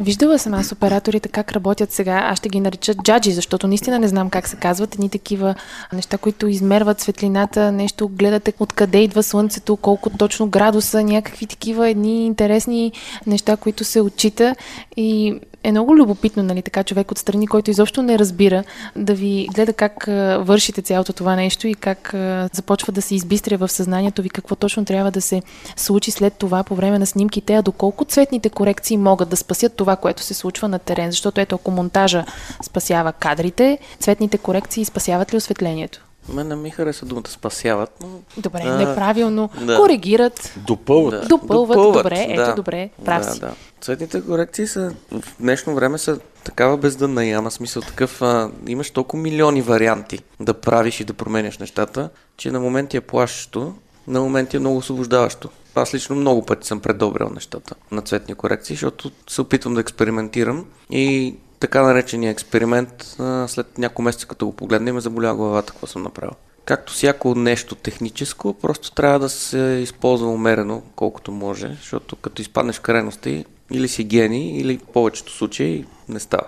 Виждала 0.00 0.38
съм 0.38 0.54
аз 0.54 0.72
операторите 0.72 1.28
как 1.28 1.52
работят 1.52 1.92
сега. 1.92 2.20
Аз 2.24 2.38
ще 2.38 2.48
ги 2.48 2.60
нарича 2.60 2.94
джаджи, 2.94 3.32
защото 3.32 3.68
наистина 3.68 3.98
не 3.98 4.08
знам 4.08 4.30
как 4.30 4.48
се 4.48 4.56
казват. 4.56 4.94
Едни 4.94 5.08
такива 5.10 5.54
неща, 5.92 6.18
които 6.18 6.48
измерват 6.48 7.00
светлината, 7.00 7.72
нещо 7.72 8.08
гледате 8.08 8.52
откъде 8.58 8.98
идва 8.98 9.22
слънцето, 9.22 9.76
колко 9.76 10.10
точно 10.10 10.48
градуса, 10.48 11.02
някакви 11.02 11.46
такива 11.46 11.88
едни 11.88 12.26
интересни 12.26 12.92
неща, 13.26 13.56
които 13.56 13.84
се 13.84 14.00
отчита. 14.00 14.54
И 14.96 15.40
е 15.66 15.70
много 15.70 15.96
любопитно, 15.96 16.42
нали, 16.42 16.62
така 16.62 16.84
човек 16.84 17.10
отстрани, 17.10 17.46
който 17.46 17.70
изобщо 17.70 18.02
не 18.02 18.18
разбира, 18.18 18.64
да 18.96 19.14
ви 19.14 19.48
гледа 19.54 19.72
как 19.72 20.04
вършите 20.38 20.82
цялото 20.82 21.12
това 21.12 21.36
нещо 21.36 21.68
и 21.68 21.74
как 21.74 22.14
започва 22.52 22.92
да 22.92 23.02
се 23.02 23.14
избистря 23.14 23.56
в 23.56 23.68
съзнанието 23.68 24.22
ви 24.22 24.30
какво 24.30 24.56
точно 24.56 24.84
трябва 24.84 25.10
да 25.10 25.20
се 25.20 25.42
случи 25.76 26.10
след 26.10 26.34
това 26.34 26.64
по 26.64 26.74
време 26.74 26.98
на 26.98 27.06
снимките, 27.06 27.54
а 27.54 27.62
доколко 27.62 28.04
цветните 28.04 28.48
корекции 28.48 28.96
могат 28.96 29.28
да 29.28 29.36
спасят 29.36 29.76
това, 29.76 29.96
което 29.96 30.22
се 30.22 30.34
случва 30.34 30.68
на 30.68 30.78
терен. 30.78 31.10
Защото 31.10 31.40
ето, 31.40 31.54
ако 31.54 31.70
монтажа 31.70 32.24
спасява 32.62 33.12
кадрите, 33.12 33.78
цветните 34.00 34.38
корекции 34.38 34.84
спасяват 34.84 35.32
ли 35.32 35.36
осветлението? 35.36 36.05
Мен 36.28 36.48
не 36.48 36.56
ми 36.56 36.70
хареса 36.70 37.06
думата 37.06 37.28
спасяват, 37.28 37.90
но... 38.00 38.08
Добре, 38.36 38.62
а, 38.64 38.76
неправилно. 38.76 39.50
Да. 39.60 39.76
Коригират. 39.76 40.54
Допълват. 40.56 41.20
Да. 41.22 41.28
Допълват. 41.28 41.76
Допълват. 41.76 42.02
Добре, 42.02 42.26
ето 42.28 42.42
да. 42.42 42.54
добре. 42.54 42.90
Прав 43.04 43.22
да, 43.22 43.32
си. 43.32 43.40
Да. 43.40 43.54
Цветните 43.80 44.22
корекции 44.22 44.66
са 44.66 44.94
в 45.12 45.22
днешно 45.40 45.74
време 45.74 45.98
са 45.98 46.18
такава 46.44 46.76
бездънна 46.76 47.24
яма, 47.24 47.50
смисъл 47.50 47.82
такъв, 47.82 48.22
а, 48.22 48.50
имаш 48.66 48.90
толкова 48.90 49.22
милиони 49.22 49.62
варианти 49.62 50.18
да 50.40 50.54
правиш 50.54 51.00
и 51.00 51.04
да 51.04 51.12
променяш 51.12 51.58
нещата, 51.58 52.10
че 52.36 52.50
на 52.50 52.60
моменти 52.60 52.96
е 52.96 53.00
плашещо, 53.00 53.74
на 54.08 54.20
моменти 54.20 54.56
е 54.56 54.60
много 54.60 54.76
освобождаващо. 54.76 55.48
Аз 55.74 55.94
лично 55.94 56.16
много 56.16 56.46
пъти 56.46 56.66
съм 56.66 56.80
предобрял 56.80 57.30
нещата 57.34 57.74
на 57.90 58.02
цветни 58.02 58.34
корекции, 58.34 58.76
защото 58.76 59.10
се 59.28 59.40
опитвам 59.40 59.74
да 59.74 59.80
експериментирам 59.80 60.66
и 60.90 61.34
така 61.60 61.82
наречения 61.82 62.30
експеримент, 62.30 63.16
след 63.46 63.78
няколко 63.78 64.02
месеца 64.02 64.26
като 64.26 64.46
го 64.46 64.52
погледна 64.52 64.92
ме 64.92 65.00
заболя 65.00 65.34
главата 65.34 65.72
какво 65.72 65.86
съм 65.86 66.02
направил. 66.02 66.32
Както 66.64 66.92
всяко 66.92 67.34
нещо 67.34 67.74
техническо, 67.74 68.54
просто 68.54 68.90
трябва 68.90 69.18
да 69.18 69.28
се 69.28 69.58
използва 69.58 70.28
умерено, 70.28 70.82
колкото 70.96 71.32
може, 71.32 71.68
защото 71.68 72.16
като 72.16 72.42
изпаднеш 72.42 72.76
в 72.76 72.80
крайности, 72.80 73.44
или 73.70 73.88
си 73.88 74.04
гений, 74.04 74.58
или 74.58 74.78
в 74.78 74.92
повечето 74.92 75.32
случаи 75.32 75.84
не 76.08 76.20
става. 76.20 76.46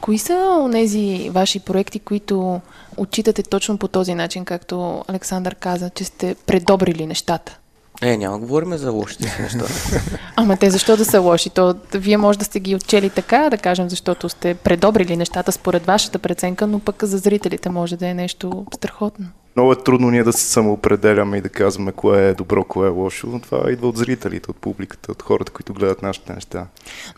Кои 0.00 0.18
са 0.18 0.68
тези 0.72 1.30
ваши 1.32 1.60
проекти, 1.60 1.98
които 1.98 2.60
отчитате 2.96 3.42
точно 3.42 3.78
по 3.78 3.88
този 3.88 4.14
начин, 4.14 4.44
както 4.44 5.04
Александър 5.08 5.54
каза, 5.54 5.90
че 5.90 6.04
сте 6.04 6.34
предобрили 6.46 7.06
нещата? 7.06 7.58
Е, 8.04 8.16
няма 8.16 8.38
говорим 8.38 8.76
за 8.76 8.90
лошите 8.90 9.28
си 9.28 9.42
неща. 9.42 9.64
Ама 10.36 10.56
те 10.56 10.70
защо 10.70 10.96
да 10.96 11.04
са 11.04 11.20
лоши? 11.20 11.50
То, 11.50 11.74
вие 11.94 12.16
може 12.16 12.38
да 12.38 12.44
сте 12.44 12.60
ги 12.60 12.74
отчели 12.74 13.10
така, 13.10 13.50
да 13.50 13.58
кажем, 13.58 13.90
защото 13.90 14.28
сте 14.28 14.54
предобрили 14.54 15.16
нещата 15.16 15.52
според 15.52 15.86
вашата 15.86 16.18
преценка, 16.18 16.66
но 16.66 16.78
пък 16.78 17.04
за 17.04 17.18
зрителите 17.18 17.70
може 17.70 17.96
да 17.96 18.08
е 18.08 18.14
нещо 18.14 18.66
страхотно. 18.74 19.26
Много 19.56 19.72
е 19.72 19.76
трудно 19.76 20.10
ние 20.10 20.24
да 20.24 20.32
се 20.32 20.46
самоопределяме 20.46 21.36
и 21.36 21.40
да 21.40 21.48
казваме 21.48 21.92
кое 21.92 22.28
е 22.28 22.34
добро, 22.34 22.64
кое 22.64 22.86
е 22.86 22.90
лошо, 22.90 23.26
но 23.26 23.40
това 23.40 23.70
идва 23.70 23.88
от 23.88 23.96
зрителите, 23.96 24.50
от 24.50 24.56
публиката, 24.56 25.12
от 25.12 25.22
хората, 25.22 25.52
които 25.52 25.74
гледат 25.74 26.02
нашите 26.02 26.32
неща. 26.32 26.66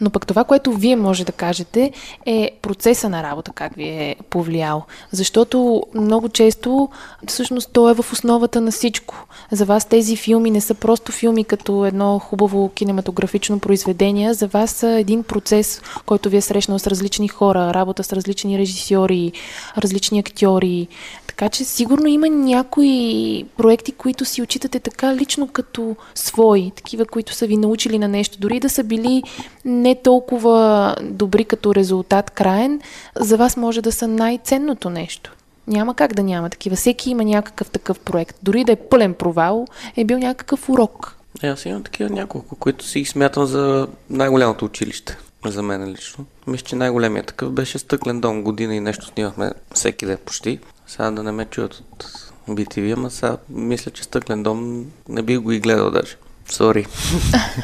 Но 0.01 0.11
пък 0.11 0.27
това, 0.27 0.45
което 0.45 0.73
вие 0.73 0.97
може 0.97 1.25
да 1.25 1.33
кажете, 1.33 1.93
е 2.27 2.51
процеса 2.63 3.09
на 3.09 3.23
работа, 3.23 3.53
как 3.55 3.75
ви 3.75 3.89
е 3.89 4.17
повлиял. 4.31 4.87
Защото 5.13 5.83
много 5.95 6.29
често, 6.29 6.89
всъщност, 7.27 7.71
то 7.73 7.91
е 7.91 7.95
в 7.95 8.13
основата 8.13 8.61
на 8.61 8.71
всичко. 8.71 9.27
За 9.53 9.65
вас 9.65 9.85
тези 9.85 10.17
филми 10.17 10.51
не 10.51 10.61
са 10.61 10.75
просто 10.75 11.13
филми 11.13 11.45
като 11.45 11.87
едно 11.87 12.19
хубаво 12.19 12.69
кинематографично 12.69 13.61
произведение. 13.61 14.35
За 14.35 14.47
вас 14.47 14.71
са 14.71 14.89
един 14.89 15.23
процес, 15.23 15.83
който 16.07 16.31
ви 16.31 16.37
е 16.37 16.41
срещнал 16.41 16.79
с 16.79 16.87
различни 16.87 17.29
хора, 17.29 17.75
работа 17.75 18.05
с 18.05 18.13
различни 18.13 18.59
режисьори, 18.59 19.33
различни 19.79 20.19
актьори. 20.19 20.89
Така 21.27 21.49
че 21.49 21.65
сигурно 21.65 22.07
има 22.07 22.26
някои 22.29 23.45
проекти, 23.57 23.93
които 23.93 24.25
си 24.25 24.43
отчитате 24.43 24.81
така 24.81 25.15
лично 25.15 25.49
като 25.49 25.97
свои, 26.15 26.73
такива, 26.77 27.05
които 27.05 27.35
са 27.35 27.47
ви 27.47 27.57
научили 27.57 27.99
на 27.99 28.09
нещо, 28.09 28.39
дори 28.39 28.61
да 28.61 28.69
са 28.69 28.85
били 28.85 29.23
не 29.65 29.95
толкова 29.95 30.97
добри 31.03 31.45
като 31.45 31.75
резултат 31.75 32.31
краен, 32.31 32.81
за 33.17 33.37
вас 33.37 33.57
може 33.57 33.83
да 33.83 33.93
са 33.93 34.09
най-ценното 34.09 34.91
нещо. 34.91 35.33
Няма 35.67 35.95
как 35.95 36.15
да 36.15 36.23
няма 36.23 36.51
такива. 36.51 36.77
Всеки 36.77 37.11
има 37.11 37.25
някакъв 37.25 37.71
такъв 37.71 38.01
проект. 38.01 38.37
Дори 38.43 38.65
да 38.65 38.73
е 38.73 38.77
пълен 38.77 39.15
провал, 39.15 39.67
е 39.97 40.05
бил 40.05 40.19
някакъв 40.19 40.69
урок. 40.69 41.17
Е, 41.43 41.47
аз 41.47 41.67
имам 41.67 41.83
такива 41.83 42.11
няколко, 42.11 42.57
които 42.57 42.85
си 42.85 43.05
смятам 43.05 43.47
за 43.47 43.87
най-голямото 44.11 44.65
училище. 44.65 45.17
За 45.47 45.63
мен 45.63 45.93
лично. 45.93 46.25
Мисля, 46.47 46.65
че 46.65 46.77
най-големият 46.77 47.27
такъв 47.27 47.53
беше 47.53 47.79
Стъклен 47.79 48.21
дом. 48.21 48.43
Година 48.43 48.75
и 48.75 48.81
нещо 48.81 49.07
снимахме 49.07 49.51
всеки 49.75 50.07
ден 50.07 50.19
почти. 50.25 50.59
Сега 50.87 51.11
да 51.11 51.23
не 51.23 51.33
ме 51.33 51.45
чуят 51.45 51.75
от 51.75 52.07
BTV, 52.49 52.97
ама 52.97 53.11
сега 53.11 53.37
мисля, 53.49 53.91
че 53.91 54.05
Стъклен 54.05 54.43
дом 54.43 54.87
не 55.09 55.23
би 55.23 55.37
го 55.37 55.53
и 55.53 55.61
гледал 55.61 55.91
даже. 55.91 56.17
Сори. 56.49 56.87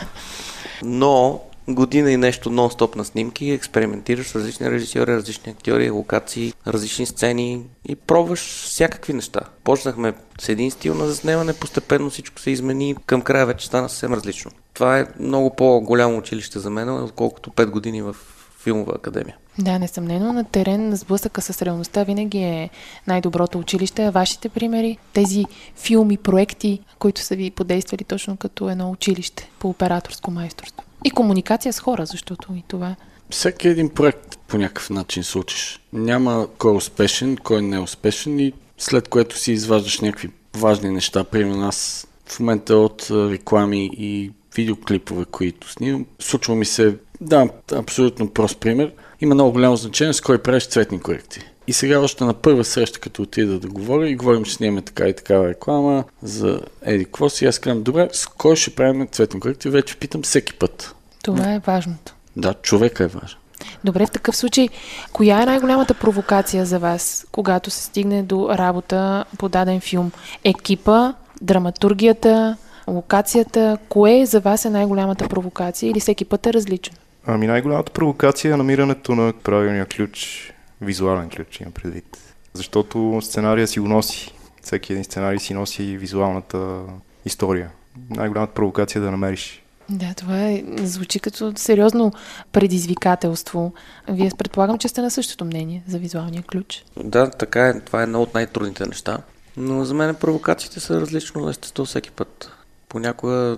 Но 0.82 1.40
година 1.68 2.12
и 2.12 2.16
нещо 2.16 2.50
нон-стоп 2.50 2.96
на 2.96 3.04
снимки, 3.04 3.50
експериментираш 3.50 4.26
с 4.26 4.34
различни 4.34 4.70
режисьори, 4.70 5.16
различни 5.16 5.52
актьори, 5.52 5.90
локации, 5.90 6.52
различни 6.66 7.06
сцени 7.06 7.62
и 7.88 7.96
пробваш 7.96 8.64
всякакви 8.64 9.12
неща. 9.12 9.40
Почнахме 9.64 10.14
с 10.40 10.48
един 10.48 10.70
стил 10.70 10.94
на 10.94 11.06
заснемане, 11.06 11.52
постепенно 11.52 12.10
всичко 12.10 12.40
се 12.40 12.50
измени, 12.50 12.96
към 13.06 13.22
края 13.22 13.46
вече 13.46 13.66
стана 13.66 13.88
съвсем 13.88 14.14
различно. 14.14 14.50
Това 14.74 14.98
е 14.98 15.06
много 15.20 15.56
по-голямо 15.56 16.18
училище 16.18 16.58
за 16.58 16.70
мен, 16.70 16.90
отколкото 16.90 17.50
5 17.50 17.70
години 17.70 18.02
в 18.02 18.16
филмова 18.62 18.92
академия. 18.96 19.36
Да, 19.58 19.78
несъмнено 19.78 20.32
на 20.32 20.44
терен 20.44 20.88
на 20.88 20.96
сблъсъка 20.96 21.42
с 21.42 21.62
реалността 21.62 22.02
винаги 22.04 22.38
е 22.38 22.70
най-доброто 23.06 23.58
училище. 23.58 24.10
Вашите 24.10 24.48
примери, 24.48 24.98
тези 25.12 25.44
филми, 25.76 26.16
проекти, 26.16 26.80
които 26.98 27.20
са 27.20 27.36
ви 27.36 27.50
подействали 27.50 28.04
точно 28.04 28.36
като 28.36 28.70
едно 28.70 28.90
училище 28.90 29.50
по 29.58 29.68
операторско 29.68 30.30
майсторство. 30.30 30.82
И 31.04 31.10
комуникация 31.10 31.72
с 31.72 31.80
хора, 31.80 32.06
защото 32.06 32.54
и 32.54 32.64
това 32.68 32.96
всеки 33.32 33.68
един 33.68 33.88
проект 33.88 34.38
по 34.48 34.58
някакъв 34.58 34.90
начин 34.90 35.24
се 35.24 35.38
учиш. 35.38 35.80
Няма 35.92 36.48
кой 36.58 36.72
е 36.72 36.76
успешен, 36.76 37.36
кой 37.36 37.62
не 37.62 37.76
е 37.76 37.80
успешен 37.80 38.38
и 38.38 38.52
след 38.78 39.08
което 39.08 39.38
си 39.38 39.52
изваждаш 39.52 40.00
някакви 40.00 40.30
важни 40.56 40.90
неща. 40.90 41.24
Примерно 41.24 41.66
аз 41.66 42.06
в 42.26 42.40
момента 42.40 42.76
от 42.76 43.06
реклами 43.10 43.90
и 43.92 44.32
видеоклипове, 44.54 45.24
които 45.24 45.70
снимам, 45.70 46.06
случва 46.18 46.54
ми 46.54 46.64
се, 46.64 46.96
да, 47.22 47.48
абсолютно 47.72 48.30
прост 48.30 48.60
пример, 48.60 48.92
има 49.20 49.34
много 49.34 49.52
голямо 49.52 49.76
значение 49.76 50.12
с 50.12 50.20
кой 50.20 50.38
правиш 50.38 50.66
цветни 50.66 51.00
корекции. 51.00 51.42
И 51.66 51.72
сега 51.72 52.00
още 52.00 52.24
на 52.24 52.34
първа 52.34 52.64
среща, 52.64 53.00
като 53.00 53.22
отида 53.22 53.58
да 53.58 53.68
говоря 53.68 54.08
и 54.08 54.16
говорим, 54.16 54.44
че 54.44 54.54
снимаме 54.54 54.82
така 54.82 55.08
и 55.08 55.16
такава 55.16 55.48
реклама 55.48 56.04
за 56.22 56.60
Еди 56.82 57.04
какво 57.04 57.28
си, 57.28 57.46
аз 57.46 57.58
казвам, 57.58 57.82
добре, 57.82 58.08
с 58.12 58.26
кой 58.26 58.56
ще 58.56 58.74
правим 58.74 59.08
цветни 59.12 59.40
корекции? 59.40 59.70
Вече 59.70 59.96
питам 59.96 60.22
всеки 60.22 60.54
път. 60.54 60.94
Това 61.22 61.52
е 61.52 61.58
важното. 61.58 62.14
Да, 62.36 62.54
човека 62.54 63.04
е 63.04 63.06
важен. 63.06 63.38
Добре, 63.84 64.06
в 64.06 64.10
такъв 64.10 64.36
случай, 64.36 64.68
коя 65.12 65.42
е 65.42 65.46
най-голямата 65.46 65.94
провокация 65.94 66.66
за 66.66 66.78
вас, 66.78 67.26
когато 67.32 67.70
се 67.70 67.82
стигне 67.82 68.22
до 68.22 68.48
работа 68.48 69.24
по 69.38 69.48
даден 69.48 69.80
филм? 69.80 70.12
Екипа, 70.44 71.12
драматургията, 71.42 72.56
локацията? 72.88 73.78
Кое 73.88 74.26
за 74.26 74.40
вас 74.40 74.64
е 74.64 74.70
най-голямата 74.70 75.28
провокация 75.28 75.90
или 75.90 76.00
всеки 76.00 76.24
път 76.24 76.46
е 76.46 76.52
различно? 76.52 76.96
Ами 77.26 77.46
най-голямата 77.46 77.92
провокация 77.92 78.52
е 78.52 78.56
намирането 78.56 79.14
на 79.14 79.32
правилния 79.32 79.86
ключ, 79.86 80.52
визуален 80.80 81.30
ключ 81.30 81.60
имам 81.60 81.72
предвид. 81.72 82.18
Защото 82.54 83.18
сценария 83.22 83.68
си 83.68 83.80
го 83.80 83.88
носи. 83.88 84.34
Всеки 84.62 84.92
един 84.92 85.04
сценарий 85.04 85.38
си 85.38 85.54
носи 85.54 85.96
визуалната 85.96 86.80
история. 87.24 87.70
Най-голямата 88.10 88.54
провокация 88.54 89.00
е 89.00 89.02
да 89.02 89.10
намериш 89.10 89.62
да, 89.88 90.14
това 90.16 90.42
е, 90.42 90.62
звучи 90.76 91.20
като 91.20 91.52
сериозно 91.56 92.12
предизвикателство. 92.52 93.72
Вие 94.08 94.30
предполагам, 94.38 94.78
че 94.78 94.88
сте 94.88 95.00
на 95.00 95.10
същото 95.10 95.44
мнение 95.44 95.82
за 95.88 95.98
визуалния 95.98 96.42
ключ. 96.42 96.84
Да, 96.96 97.30
така 97.30 97.68
е. 97.68 97.80
Това 97.80 98.00
е 98.00 98.02
едно 98.02 98.22
от 98.22 98.34
най-трудните 98.34 98.86
неща. 98.86 99.18
Но 99.56 99.84
за 99.84 99.94
мен 99.94 100.14
провокациите 100.14 100.80
са 100.80 101.00
различно 101.00 101.48
естество 101.48 101.84
всеки 101.84 102.10
път. 102.10 102.50
Понякога 102.88 103.56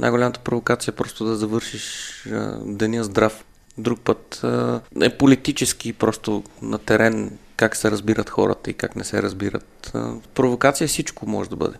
най-голямата 0.00 0.40
провокация 0.40 0.92
е 0.92 0.96
просто 0.96 1.24
да 1.24 1.36
завършиш 1.36 2.12
а, 2.32 2.58
деня 2.64 3.04
здрав. 3.04 3.44
Друг 3.78 4.00
път 4.00 4.40
а, 4.44 4.80
е 5.02 5.18
политически, 5.18 5.92
просто 5.92 6.42
на 6.62 6.78
терен, 6.78 7.38
как 7.56 7.76
се 7.76 7.90
разбират 7.90 8.30
хората 8.30 8.70
и 8.70 8.74
как 8.74 8.96
не 8.96 9.04
се 9.04 9.22
разбират. 9.22 9.90
А, 9.94 10.12
провокация 10.34 10.88
всичко 10.88 11.26
може 11.26 11.50
да 11.50 11.56
бъде. 11.56 11.76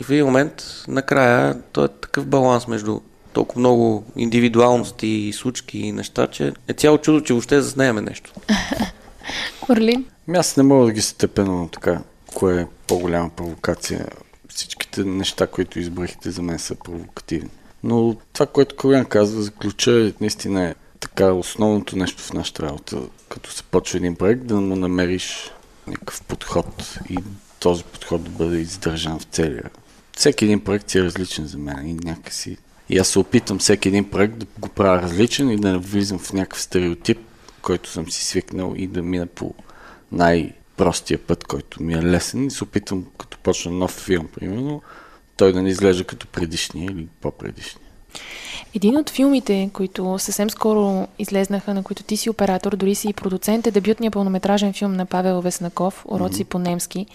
И 0.00 0.04
в 0.04 0.10
един 0.10 0.24
момент, 0.24 0.64
накрая, 0.88 1.62
то 1.72 1.84
е 1.84 1.88
такъв 1.88 2.26
баланс 2.26 2.68
между 2.68 3.00
толкова 3.32 3.58
много 3.58 4.04
индивидуалности 4.16 5.06
и 5.06 5.32
случки 5.32 5.78
и 5.78 5.92
неща, 5.92 6.26
че 6.26 6.52
е 6.68 6.72
цяло 6.72 6.98
чудо, 6.98 7.20
че 7.20 7.32
въобще 7.32 7.62
заснеяме 7.62 8.00
нещо. 8.00 8.32
Орлин? 9.68 10.04
Ами 10.28 10.38
аз 10.38 10.56
не 10.56 10.62
мога 10.62 10.86
да 10.86 10.92
ги 10.92 11.02
степено 11.02 11.68
така, 11.72 12.02
кое 12.34 12.60
е 12.60 12.66
по-голяма 12.86 13.30
провокация. 13.30 14.06
Всичките 14.54 15.04
неща, 15.04 15.46
които 15.46 15.78
изброихте 15.78 16.30
за 16.30 16.42
мен 16.42 16.58
са 16.58 16.74
провокативни. 16.74 17.50
Но 17.82 18.16
това, 18.32 18.46
което 18.46 18.76
Колян 18.76 19.04
казва 19.04 19.42
за 19.42 19.50
ключа, 19.50 20.06
е, 20.06 20.12
наистина 20.20 20.64
е 20.64 20.74
така 21.00 21.32
основното 21.32 21.96
нещо 21.96 22.22
в 22.22 22.32
нашата 22.32 22.62
работа. 22.62 23.02
Като 23.28 23.50
се 23.50 23.62
почва 23.62 23.98
един 23.98 24.16
проект, 24.16 24.46
да 24.46 24.54
му 24.54 24.76
намериш 24.76 25.50
някакъв 25.86 26.22
подход 26.22 26.98
и 27.10 27.18
този 27.60 27.84
подход 27.84 28.24
да 28.24 28.30
бъде 28.30 28.58
издържан 28.58 29.18
в 29.18 29.24
целия. 29.24 29.70
Всеки 30.16 30.44
един 30.44 30.60
проект 30.60 30.90
си 30.90 30.98
е 30.98 31.02
различен 31.02 31.46
за 31.46 31.58
мен 31.58 31.88
и 31.88 31.94
някакси 31.94 32.56
и 32.90 32.98
аз 32.98 33.08
се 33.08 33.18
опитам 33.18 33.58
всеки 33.58 33.88
един 33.88 34.10
проект 34.10 34.38
да 34.38 34.46
го 34.58 34.68
правя 34.68 35.02
различен 35.02 35.50
и 35.50 35.56
да 35.56 35.72
не 35.72 35.78
влизам 35.78 36.18
в 36.18 36.32
някакъв 36.32 36.62
стереотип, 36.62 37.18
който 37.62 37.90
съм 37.90 38.10
си 38.10 38.24
свикнал 38.24 38.74
и 38.76 38.86
да 38.86 39.02
мина 39.02 39.26
по 39.26 39.54
най-простия 40.80 41.18
път, 41.18 41.44
който 41.44 41.82
ми 41.82 41.94
е 41.94 42.02
лесен 42.02 42.46
и 42.46 42.50
се 42.50 42.64
опитам, 42.64 43.04
като 43.18 43.38
почна 43.38 43.72
нов 43.72 43.90
филм, 43.90 44.28
примерно, 44.34 44.82
той 45.36 45.52
да 45.52 45.62
не 45.62 45.68
изглежда 45.68 46.04
като 46.04 46.26
предишния 46.26 46.84
или 46.84 47.08
по-предишния. 47.20 47.86
Един 48.74 48.96
от 48.96 49.10
филмите, 49.10 49.70
които 49.72 50.18
съвсем 50.18 50.50
скоро 50.50 51.08
излезнаха, 51.18 51.74
на 51.74 51.82
които 51.82 52.02
ти 52.02 52.16
си 52.16 52.30
оператор, 52.30 52.76
дори 52.76 52.94
си 52.94 53.08
и 53.08 53.12
продуцент, 53.12 53.66
е 53.66 53.70
дебютният 53.70 54.14
пълнометражен 54.14 54.72
филм 54.72 54.92
на 54.92 55.06
Павел 55.06 55.40
Веснаков, 55.40 56.04
Уроци 56.08 56.44
mm-hmm. 56.44 56.48
по 56.48 56.58
немски. 56.58 57.06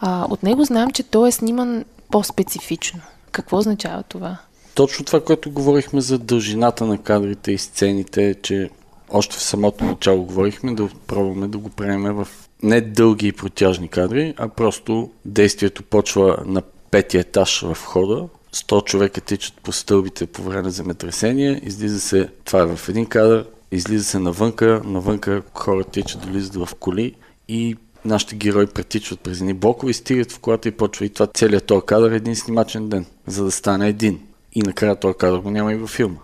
А, 0.00 0.26
от 0.30 0.42
него 0.42 0.64
знам, 0.64 0.90
че 0.90 1.02
той 1.02 1.28
е 1.28 1.32
сниман 1.32 1.84
по-специфично. 2.10 3.00
Какво 3.32 3.58
означава 3.58 4.02
това? 4.02 4.38
точно 4.74 5.04
това, 5.04 5.24
което 5.24 5.50
говорихме 5.50 6.00
за 6.00 6.18
дължината 6.18 6.86
на 6.86 6.98
кадрите 6.98 7.52
и 7.52 7.58
сцените, 7.58 8.34
че 8.42 8.70
още 9.10 9.36
в 9.36 9.42
самото 9.42 9.84
начало 9.84 10.24
говорихме 10.24 10.74
да 10.74 10.88
пробваме 11.06 11.48
да 11.48 11.58
го 11.58 11.68
приемем 11.68 12.14
в 12.14 12.28
не 12.62 12.80
дълги 12.80 13.26
и 13.26 13.32
протяжни 13.32 13.88
кадри, 13.88 14.34
а 14.36 14.48
просто 14.48 15.10
действието 15.24 15.82
почва 15.82 16.36
на 16.46 16.62
петия 16.90 17.20
етаж 17.20 17.60
в 17.60 17.76
хода. 17.84 18.28
100 18.54 18.84
човека 18.84 19.20
тичат 19.20 19.54
по 19.62 19.72
стълбите 19.72 20.26
по 20.26 20.42
време 20.42 20.62
на 20.62 20.70
земетресение, 20.70 21.60
излиза 21.64 22.00
се, 22.00 22.28
това 22.44 22.60
е 22.60 22.76
в 22.76 22.88
един 22.88 23.06
кадър, 23.06 23.46
излиза 23.72 24.04
се 24.04 24.18
навънка, 24.18 24.82
навънка 24.84 25.42
хора 25.54 25.84
тичат, 25.84 26.24
влизат 26.24 26.54
в 26.54 26.68
коли 26.80 27.14
и 27.48 27.76
нашите 28.04 28.36
герои 28.36 28.66
претичват 28.66 29.20
през 29.20 29.40
едни 29.40 29.54
блокове 29.54 29.92
стигат 29.92 30.32
в 30.32 30.38
колата 30.38 30.68
и 30.68 30.72
почва 30.72 31.04
и 31.04 31.08
това 31.08 31.26
целият 31.26 31.66
този 31.66 31.86
кадър 31.86 32.10
е 32.10 32.16
един 32.16 32.36
снимачен 32.36 32.88
ден, 32.88 33.06
за 33.26 33.44
да 33.44 33.50
стане 33.50 33.88
един. 33.88 34.20
И 34.52 34.62
накрая 34.62 34.96
този 34.96 35.18
кадър 35.18 35.38
го 35.38 35.50
няма 35.50 35.72
и 35.72 35.76
във 35.76 35.90
филма. 35.90 36.18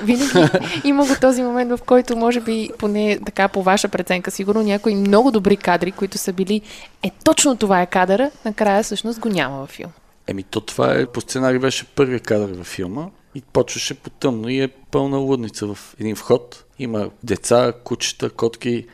Винаги 0.00 0.50
има 0.84 1.06
го 1.06 1.14
този 1.20 1.42
момент, 1.42 1.70
в 1.70 1.82
който 1.86 2.16
може 2.16 2.40
би, 2.40 2.70
поне 2.78 3.18
така 3.26 3.48
по 3.48 3.62
ваша 3.62 3.88
преценка, 3.88 4.30
сигурно 4.30 4.62
някои 4.62 4.94
много 4.94 5.30
добри 5.30 5.56
кадри, 5.56 5.92
които 5.92 6.18
са 6.18 6.32
били, 6.32 6.60
е 7.02 7.10
точно 7.24 7.56
това 7.56 7.82
е 7.82 7.86
кадъра, 7.86 8.30
накрая 8.44 8.82
всъщност 8.82 9.20
го 9.20 9.28
няма 9.28 9.58
във 9.58 9.70
филма. 9.70 9.92
Еми 10.26 10.42
то 10.42 10.60
това 10.60 10.94
е, 10.94 11.06
по 11.06 11.20
сценарий 11.20 11.58
беше 11.58 11.84
първия 11.84 12.20
кадър 12.20 12.52
във 12.52 12.66
филма 12.66 13.06
и 13.34 13.42
почваше 13.52 13.94
по 13.94 14.10
тъмно 14.10 14.48
и 14.48 14.60
е 14.60 14.68
пълна 14.68 15.16
лудница 15.16 15.66
в 15.66 15.78
един 16.00 16.16
вход. 16.16 16.64
Има 16.78 17.10
деца, 17.22 17.72
кучета, 17.84 18.30
котки, 18.30 18.86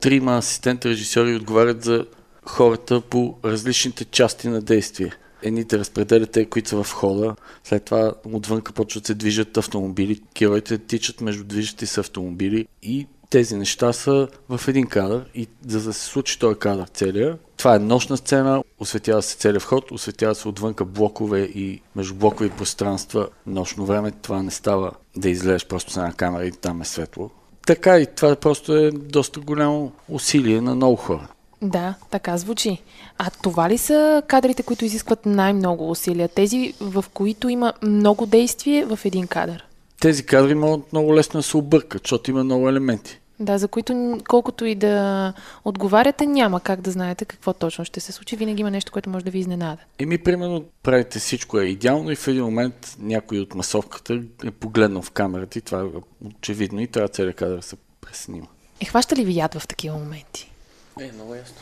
трима 0.00 0.36
асистент 0.36 0.86
режисьори 0.86 1.36
отговарят 1.36 1.84
за 1.84 2.06
хората 2.44 3.00
по 3.00 3.34
различните 3.44 4.04
части 4.04 4.48
на 4.48 4.60
действие 4.60 5.12
едните 5.42 5.78
разпределят 5.78 6.30
те, 6.30 6.46
които 6.46 6.68
са 6.68 6.84
в 6.84 6.92
хода, 6.92 7.36
след 7.64 7.84
това 7.84 8.12
отвънка 8.32 8.72
почват 8.72 9.06
се 9.06 9.14
движат 9.14 9.56
автомобили, 9.56 10.20
героите 10.38 10.78
тичат 10.78 11.20
между 11.20 11.44
движещи 11.44 11.86
се 11.86 12.00
автомобили 12.00 12.66
и 12.82 13.06
тези 13.30 13.56
неща 13.56 13.92
са 13.92 14.28
в 14.48 14.68
един 14.68 14.86
кадър 14.86 15.24
и 15.34 15.48
за 15.66 15.82
да 15.82 15.92
се 15.92 16.04
случи 16.04 16.38
този 16.38 16.58
кадър 16.58 16.86
целия, 16.86 17.38
това 17.56 17.74
е 17.74 17.78
нощна 17.78 18.16
сцена, 18.16 18.64
осветява 18.78 19.22
се 19.22 19.36
целият 19.36 19.62
вход, 19.62 19.90
осветява 19.90 20.34
се 20.34 20.48
отвънка 20.48 20.84
блокове 20.84 21.40
и 21.40 21.80
междублокови 21.96 22.50
пространства. 22.50 23.28
Нощно 23.46 23.86
време 23.86 24.10
това 24.10 24.42
не 24.42 24.50
става 24.50 24.90
да 25.16 25.28
излезеш 25.28 25.66
просто 25.66 25.92
с 25.92 25.96
една 25.96 26.12
камера 26.12 26.46
и 26.46 26.52
там 26.52 26.82
е 26.82 26.84
светло. 26.84 27.30
Така 27.66 27.98
и 27.98 28.06
това 28.06 28.36
просто 28.36 28.76
е 28.76 28.90
доста 28.90 29.40
голямо 29.40 29.92
усилие 30.08 30.60
на 30.60 30.74
много 30.74 30.96
хора. 30.96 31.28
Да, 31.62 31.94
така 32.10 32.36
звучи. 32.36 32.82
А 33.18 33.30
това 33.42 33.70
ли 33.70 33.78
са 33.78 34.22
кадрите, 34.26 34.62
които 34.62 34.84
изискват 34.84 35.26
най-много 35.26 35.90
усилия? 35.90 36.28
Тези, 36.28 36.74
в 36.80 37.04
които 37.14 37.48
има 37.48 37.72
много 37.82 38.26
действие 38.26 38.84
в 38.84 38.98
един 39.04 39.26
кадър? 39.26 39.64
Тези 40.00 40.26
кадри 40.26 40.54
могат 40.54 40.92
много 40.92 41.14
лесно 41.14 41.38
да 41.38 41.42
се 41.42 41.56
объркат, 41.56 42.02
защото 42.04 42.30
има 42.30 42.44
много 42.44 42.68
елементи. 42.68 43.18
Да, 43.40 43.58
за 43.58 43.68
които 43.68 44.18
колкото 44.28 44.64
и 44.64 44.74
да 44.74 45.32
отговаряте, 45.64 46.26
няма 46.26 46.60
как 46.60 46.80
да 46.80 46.90
знаете 46.90 47.24
какво 47.24 47.52
точно 47.52 47.84
ще 47.84 48.00
се 48.00 48.12
случи. 48.12 48.36
Винаги 48.36 48.60
има 48.60 48.70
нещо, 48.70 48.92
което 48.92 49.10
може 49.10 49.24
да 49.24 49.30
ви 49.30 49.38
изненада. 49.38 49.82
Еми, 49.98 50.18
примерно, 50.18 50.64
правите 50.82 51.18
всичко 51.18 51.58
е 51.58 51.64
идеално 51.64 52.10
и 52.10 52.16
в 52.16 52.28
един 52.28 52.44
момент 52.44 52.96
някой 52.98 53.38
от 53.38 53.54
масовката 53.54 54.22
е 54.44 54.50
погледнал 54.50 55.02
в 55.02 55.10
камерата 55.10 55.58
и 55.58 55.62
това 55.62 55.80
е 55.80 55.84
очевидно 56.26 56.80
и 56.80 56.86
трябва 56.86 57.08
целият 57.08 57.36
кадър 57.36 57.56
да 57.56 57.62
се 57.62 57.76
преснима. 58.00 58.46
Е, 58.80 58.84
хваща 58.84 59.16
ли 59.16 59.24
ви 59.24 59.36
яд 59.36 59.54
в 59.54 59.68
такива 59.68 59.98
моменти? 59.98 60.51
Е, 61.00 61.10
много 61.14 61.34
ясно. 61.34 61.56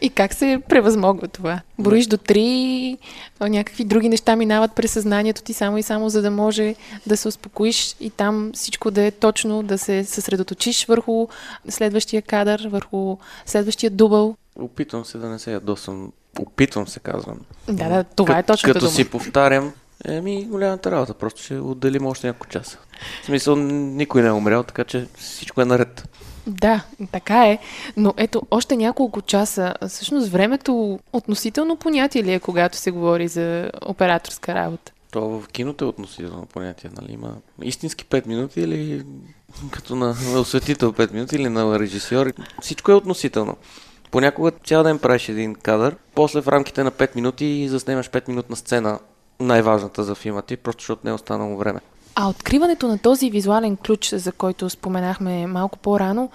И 0.00 0.10
как 0.10 0.34
се 0.34 0.62
превъзмогва 0.68 1.28
това? 1.28 1.60
Броиш 1.78 2.06
до 2.06 2.16
три, 2.16 2.98
някакви 3.40 3.84
други 3.84 4.08
неща 4.08 4.36
минават 4.36 4.72
през 4.74 4.92
съзнанието 4.92 5.42
ти 5.42 5.52
само 5.52 5.78
и 5.78 5.82
само, 5.82 6.08
за 6.08 6.22
да 6.22 6.30
може 6.30 6.74
да 7.06 7.16
се 7.16 7.28
успокоиш 7.28 7.96
и 8.00 8.10
там 8.10 8.50
всичко 8.54 8.90
да 8.90 9.02
е 9.02 9.10
точно, 9.10 9.62
да 9.62 9.78
се 9.78 10.04
съсредоточиш 10.04 10.86
върху 10.86 11.28
следващия 11.68 12.22
кадър, 12.22 12.68
върху 12.70 13.16
следващия 13.46 13.90
дубъл. 13.90 14.36
Опитвам 14.58 15.04
се 15.04 15.18
да 15.18 15.28
не 15.28 15.38
се 15.38 15.52
ядосам. 15.52 16.12
Опитвам 16.40 16.88
се, 16.88 17.00
казвам. 17.00 17.38
Да, 17.68 17.88
да, 17.88 18.04
това 18.04 18.34
Кът, 18.34 18.44
е 18.44 18.46
точно. 18.46 18.66
Като 18.66 18.78
дума. 18.78 18.92
си 18.92 19.10
повтарям, 19.10 19.72
еми 20.04 20.44
голямата 20.44 20.90
работа. 20.90 21.14
Просто 21.14 21.42
ще 21.42 21.54
отделим 21.54 22.06
още 22.06 22.26
няколко 22.26 22.46
часа. 22.46 22.78
В 23.22 23.26
смисъл, 23.26 23.56
никой 23.56 24.22
не 24.22 24.28
е 24.28 24.32
умрял, 24.32 24.62
така 24.62 24.84
че 24.84 25.06
всичко 25.18 25.60
е 25.60 25.64
наред. 25.64 26.08
Да, 26.46 26.84
така 27.12 27.46
е. 27.46 27.58
Но 27.96 28.14
ето, 28.16 28.42
още 28.50 28.76
няколко 28.76 29.22
часа. 29.22 29.74
Всъщност 29.88 30.28
времето 30.28 30.98
относително 31.12 31.76
понятие 31.76 32.22
ли 32.22 32.32
е, 32.32 32.40
когато 32.40 32.76
се 32.76 32.90
говори 32.90 33.28
за 33.28 33.70
операторска 33.86 34.54
работа? 34.54 34.92
То 35.10 35.20
в 35.40 35.48
киното 35.48 35.84
е 35.84 35.88
относително 35.88 36.46
понятие, 36.46 36.90
нали? 36.96 37.12
Има 37.12 37.36
истински 37.62 38.04
5 38.04 38.26
минути 38.26 38.60
или 38.60 39.04
като 39.70 39.96
на, 39.96 40.14
осветител 40.36 40.92
5 40.92 41.12
минути 41.12 41.36
или 41.36 41.48
на 41.48 41.78
режисьор. 41.78 42.32
Всичко 42.60 42.90
е 42.90 42.94
относително. 42.94 43.56
Понякога 44.10 44.50
цял 44.50 44.82
ден 44.82 44.98
правиш 44.98 45.28
един 45.28 45.54
кадър, 45.54 45.96
после 46.14 46.40
в 46.40 46.48
рамките 46.48 46.84
на 46.84 46.90
5 46.90 47.16
минути 47.16 47.68
заснемаш 47.68 48.10
5 48.10 48.28
минутна 48.28 48.56
сцена, 48.56 48.98
най-важната 49.40 50.04
за 50.04 50.14
филма 50.14 50.42
ти, 50.42 50.56
просто 50.56 50.80
защото 50.80 51.00
не 51.04 51.10
е 51.10 51.14
останало 51.14 51.56
време. 51.56 51.80
А 52.16 52.28
откриването 52.28 52.88
на 52.88 52.98
този 52.98 53.30
визуален 53.30 53.76
ключ, 53.76 54.14
за 54.14 54.32
който 54.32 54.70
споменахме 54.70 55.46
малко 55.46 55.78
по-рано, 55.78 56.30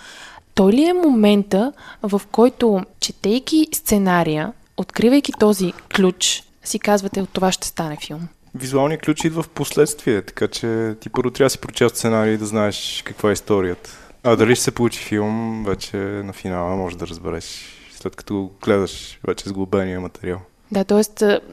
той 0.55 0.73
ли 0.73 0.83
е 0.83 0.93
момента, 0.93 1.73
в 2.03 2.21
който, 2.31 2.81
четейки 2.99 3.67
сценария, 3.73 4.53
откривайки 4.77 5.31
този 5.39 5.73
ключ, 5.95 6.43
си 6.63 6.79
казвате, 6.79 7.21
от 7.21 7.29
това 7.29 7.51
ще 7.51 7.67
стане 7.67 7.97
филм? 8.07 8.27
Визуалният 8.55 9.05
ключ 9.05 9.23
идва 9.23 9.43
в 9.43 9.49
последствие, 9.49 10.21
така 10.21 10.47
че 10.47 10.95
ти 10.99 11.09
първо 11.09 11.31
трябва 11.31 11.45
да 11.45 11.49
си 11.49 11.57
прочел 11.57 11.89
сценарий 11.89 12.33
и 12.33 12.37
да 12.37 12.45
знаеш 12.45 13.03
каква 13.05 13.29
е 13.29 13.33
историята. 13.33 13.89
А 14.23 14.35
дали 14.35 14.55
ще 14.55 14.63
се 14.63 14.71
получи 14.71 14.99
филм, 14.99 15.63
вече 15.67 15.97
на 15.97 16.33
финала 16.33 16.75
може 16.75 16.97
да 16.97 17.07
разбереш, 17.07 17.65
след 17.95 18.15
като 18.15 18.51
гледаш 18.63 19.19
вече 19.27 19.49
с 19.49 19.53
глобения 19.53 20.01
материал. 20.01 20.39
Да, 20.71 20.83
т.е. 20.83 21.03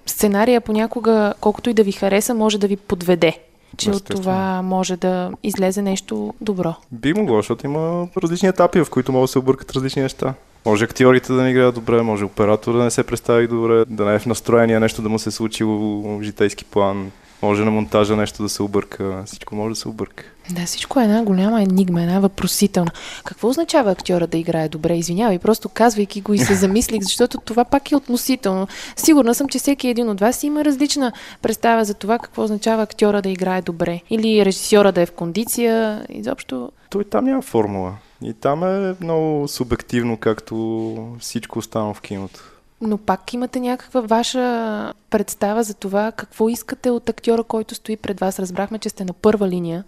сценария 0.06 0.60
понякога, 0.60 1.34
колкото 1.40 1.70
и 1.70 1.74
да 1.74 1.82
ви 1.82 1.92
хареса, 1.92 2.34
може 2.34 2.58
да 2.58 2.66
ви 2.66 2.76
подведе 2.76 3.38
че 3.76 3.90
от 3.90 4.04
това 4.04 4.62
може 4.62 4.96
да 4.96 5.32
излезе 5.42 5.82
нещо 5.82 6.34
добро. 6.40 6.74
Би 6.92 7.14
могло, 7.14 7.36
защото 7.36 7.66
има 7.66 8.08
различни 8.22 8.48
етапи, 8.48 8.80
в 8.80 8.90
които 8.90 9.12
могат 9.12 9.24
да 9.24 9.32
се 9.32 9.38
объркат 9.38 9.72
различни 9.72 10.02
неща. 10.02 10.34
Може 10.66 10.84
актьорите 10.84 11.32
да 11.32 11.42
не 11.42 11.50
играят 11.50 11.74
добре, 11.74 12.02
може 12.02 12.24
оператор 12.24 12.72
да 12.72 12.84
не 12.84 12.90
се 12.90 13.04
представи 13.04 13.46
добре, 13.46 13.84
да 13.88 14.04
не 14.04 14.14
е 14.14 14.18
в 14.18 14.26
настроение 14.26 14.80
нещо 14.80 15.02
да 15.02 15.08
му 15.08 15.18
се 15.18 15.30
случило 15.30 16.02
в 16.02 16.22
житейски 16.22 16.64
план. 16.64 17.10
Може 17.42 17.64
на 17.64 17.70
монтажа 17.70 18.16
нещо 18.16 18.42
да 18.42 18.48
се 18.48 18.62
обърка. 18.62 19.22
Всичко 19.26 19.54
може 19.54 19.74
да 19.74 19.80
се 19.80 19.88
обърка. 19.88 20.24
Да, 20.50 20.66
всичко 20.66 21.00
е 21.00 21.04
една 21.04 21.22
голяма 21.22 21.62
енигма, 21.62 22.02
една 22.02 22.20
въпросителна. 22.20 22.90
Какво 23.24 23.48
означава 23.48 23.90
актьора 23.90 24.26
да 24.26 24.38
играе 24.38 24.68
добре? 24.68 24.96
Извинявай, 24.96 25.38
просто 25.38 25.68
казвайки 25.68 26.20
го 26.20 26.34
и 26.34 26.38
се 26.38 26.54
замислих, 26.64 27.02
защото 27.02 27.38
това 27.38 27.64
пак 27.64 27.92
е 27.92 27.96
относително. 27.96 28.68
Сигурна 28.96 29.34
съм, 29.34 29.48
че 29.48 29.58
всеки 29.58 29.88
един 29.88 30.08
от 30.08 30.20
вас 30.20 30.42
има 30.42 30.64
различна 30.64 31.12
представа 31.42 31.84
за 31.84 31.94
това 31.94 32.18
какво 32.18 32.42
означава 32.42 32.82
актьора 32.82 33.22
да 33.22 33.28
играе 33.28 33.62
добре. 33.62 34.00
Или 34.10 34.44
режисьора 34.44 34.92
да 34.92 35.02
е 35.02 35.06
в 35.06 35.12
кондиция. 35.12 36.06
Изобщо. 36.08 36.72
Той 36.90 37.04
там 37.04 37.24
няма 37.24 37.42
формула. 37.42 37.94
И 38.22 38.32
там 38.32 38.64
е 38.64 38.94
много 39.00 39.48
субективно, 39.48 40.16
както 40.16 41.16
всичко 41.20 41.58
останало 41.58 41.94
в 41.94 42.00
киното. 42.00 42.55
Но 42.80 42.98
пак 42.98 43.32
имате 43.32 43.60
някаква 43.60 44.00
ваша 44.00 44.92
представа 45.10 45.62
за 45.62 45.74
това 45.74 46.12
какво 46.12 46.48
искате 46.48 46.90
от 46.90 47.08
актьора, 47.08 47.44
който 47.44 47.74
стои 47.74 47.96
пред 47.96 48.20
вас. 48.20 48.38
Разбрахме, 48.38 48.78
че 48.78 48.88
сте 48.88 49.04
на 49.04 49.12
първа 49.12 49.48
линия 49.48 49.84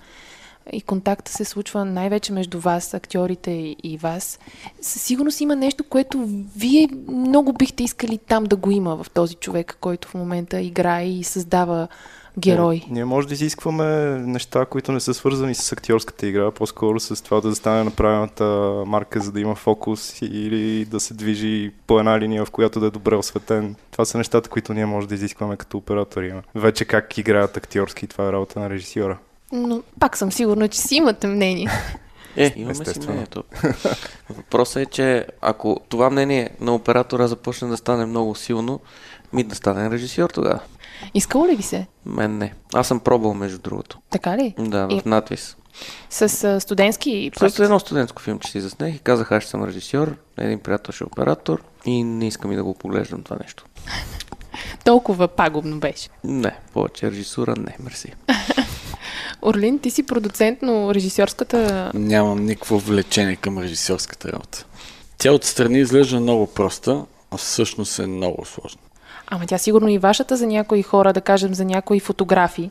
и 0.73 0.81
контакта 0.81 1.33
се 1.33 1.45
случва 1.45 1.85
най-вече 1.85 2.33
между 2.33 2.61
вас, 2.61 2.95
актьорите 2.95 3.77
и 3.83 3.99
вас. 4.03 4.39
Със 4.81 5.03
сигурност 5.03 5.41
има 5.41 5.57
нещо, 5.57 5.85
което 5.85 6.25
вие 6.57 6.89
много 7.09 7.53
бихте 7.53 7.85
искали 7.85 8.19
там 8.19 8.45
да 8.45 8.57
го 8.57 8.71
има 8.71 9.03
в 9.05 9.11
този 9.11 9.35
човек, 9.35 9.79
който 9.81 10.09
в 10.09 10.15
момента 10.15 10.61
играе 10.61 11.09
и 11.09 11.25
създава 11.25 11.89
герой. 12.39 12.83
Не, 12.89 12.95
ние 12.95 13.05
може 13.05 13.29
да 13.29 13.35
изискваме 13.35 13.85
неща, 14.19 14.65
които 14.65 14.93
не 14.93 15.01
са 15.01 15.15
свързани 15.15 15.55
с 15.55 15.73
актьорската 15.73 16.27
игра, 16.27 16.51
по-скоро 16.51 17.01
с 17.01 17.25
това 17.25 17.41
да 17.41 17.55
стане 17.55 17.85
направената 17.85 18.45
марка, 18.87 19.21
за 19.21 19.33
да 19.33 19.41
има 19.41 19.55
фокус 19.55 20.23
или 20.23 20.85
да 20.85 21.01
се 21.01 21.15
движи 21.15 21.73
по 21.87 21.99
една 21.99 22.21
линия, 22.21 22.45
в 22.45 22.51
която 22.51 22.81
да 22.81 22.87
е 22.87 22.91
добре 22.91 23.17
осветен. 23.17 23.75
Това 23.91 24.05
са 24.05 24.19
нещата, 24.19 24.49
които 24.49 24.75
ние 24.75 24.87
може 24.87 25.09
да 25.09 25.15
изискваме 25.15 25.57
като 25.57 25.79
оператори. 25.79 26.35
Вече 26.55 26.85
как 26.85 27.19
играят 27.19 27.57
актьорски, 27.57 28.07
това 28.07 28.29
е 28.29 28.33
работа 28.33 28.61
на 28.61 28.71
режисьора. 28.71 29.19
Но 29.53 29.83
пак 30.01 30.17
съм 30.17 30.33
сигурна, 30.33 30.69
че 30.69 30.81
си 30.81 30.95
имате 30.95 31.27
мнение. 31.27 31.71
Е, 32.37 32.53
имаме 32.57 32.85
си 32.85 33.01
мнението. 33.01 33.45
Въпросът 34.31 34.77
е, 34.77 34.87
че 34.87 35.27
ако 35.41 35.81
това 35.89 36.11
мнение 36.11 36.51
на 36.61 36.75
оператора 36.75 37.27
започне 37.27 37.69
да 37.69 37.77
стане 37.77 38.07
много 38.07 38.35
силно, 38.35 38.81
ми 39.33 39.45
да 39.45 39.55
стане 39.55 39.91
режисьор 39.91 40.31
тогава. 40.31 40.61
Искало 41.15 41.49
ли 41.49 41.57
ви 41.57 41.63
се? 41.63 41.87
Мен 42.07 42.39
не. 42.39 42.55
Аз 42.75 42.89
съм 42.89 43.01
пробвал, 43.01 43.35
между 43.35 43.59
другото. 43.59 43.99
Така 44.11 44.37
ли? 44.37 44.55
Да, 44.59 44.87
в 44.87 45.03
и... 45.07 45.09
надвис. 45.09 45.57
С 46.11 46.45
а, 46.45 46.61
студентски 46.61 47.31
проект? 47.37 47.55
С 47.57 47.59
едно 47.59 47.79
студентско 47.79 48.23
филм, 48.23 48.39
че 48.39 48.51
си 48.51 48.61
заснех 48.61 48.97
и 48.97 48.99
казах, 48.99 49.33
аз 49.33 49.43
ще 49.43 49.51
съм 49.51 49.65
режисьор, 49.65 50.17
един 50.39 50.59
приятел 50.59 50.93
ще 50.93 51.05
е 51.05 51.07
оператор 51.07 51.63
и 51.85 52.05
не 52.05 52.27
искам 52.27 52.53
и 52.53 52.57
да 52.57 52.65
го 52.65 52.75
поглеждам 52.75 53.23
това 53.23 53.37
нещо. 53.43 53.65
Толкова 54.85 55.29
пагубно 55.29 55.79
беше? 55.79 56.09
Не, 56.25 56.57
повече 56.73 57.11
режисура 57.11 57.55
не, 57.57 57.77
мерси. 57.81 58.13
Орлин, 59.43 59.79
ти 59.79 59.91
си 59.91 60.03
продуцент, 60.03 60.59
но 60.63 60.95
режисьорската... 60.95 61.91
Нямам 61.95 62.45
никакво 62.45 62.79
влечение 62.79 63.37
към 63.37 63.59
режисьорската 63.59 64.33
работа. 64.33 64.67
Тя 65.19 65.33
отстрани 65.33 65.79
изглежда 65.79 66.21
много 66.21 66.47
проста, 66.47 67.05
а 67.31 67.37
всъщност 67.37 67.99
е 67.99 68.07
много 68.07 68.45
сложна. 68.45 68.81
Ама 69.31 69.47
тя 69.47 69.59
сигурно 69.59 69.89
и 69.89 69.99
вашата 69.99 70.37
за 70.37 70.47
някои 70.47 70.83
хора, 70.83 71.13
да 71.13 71.21
кажем 71.21 71.55
за 71.55 71.65
някои 71.65 72.01
фотографии. 72.01 72.71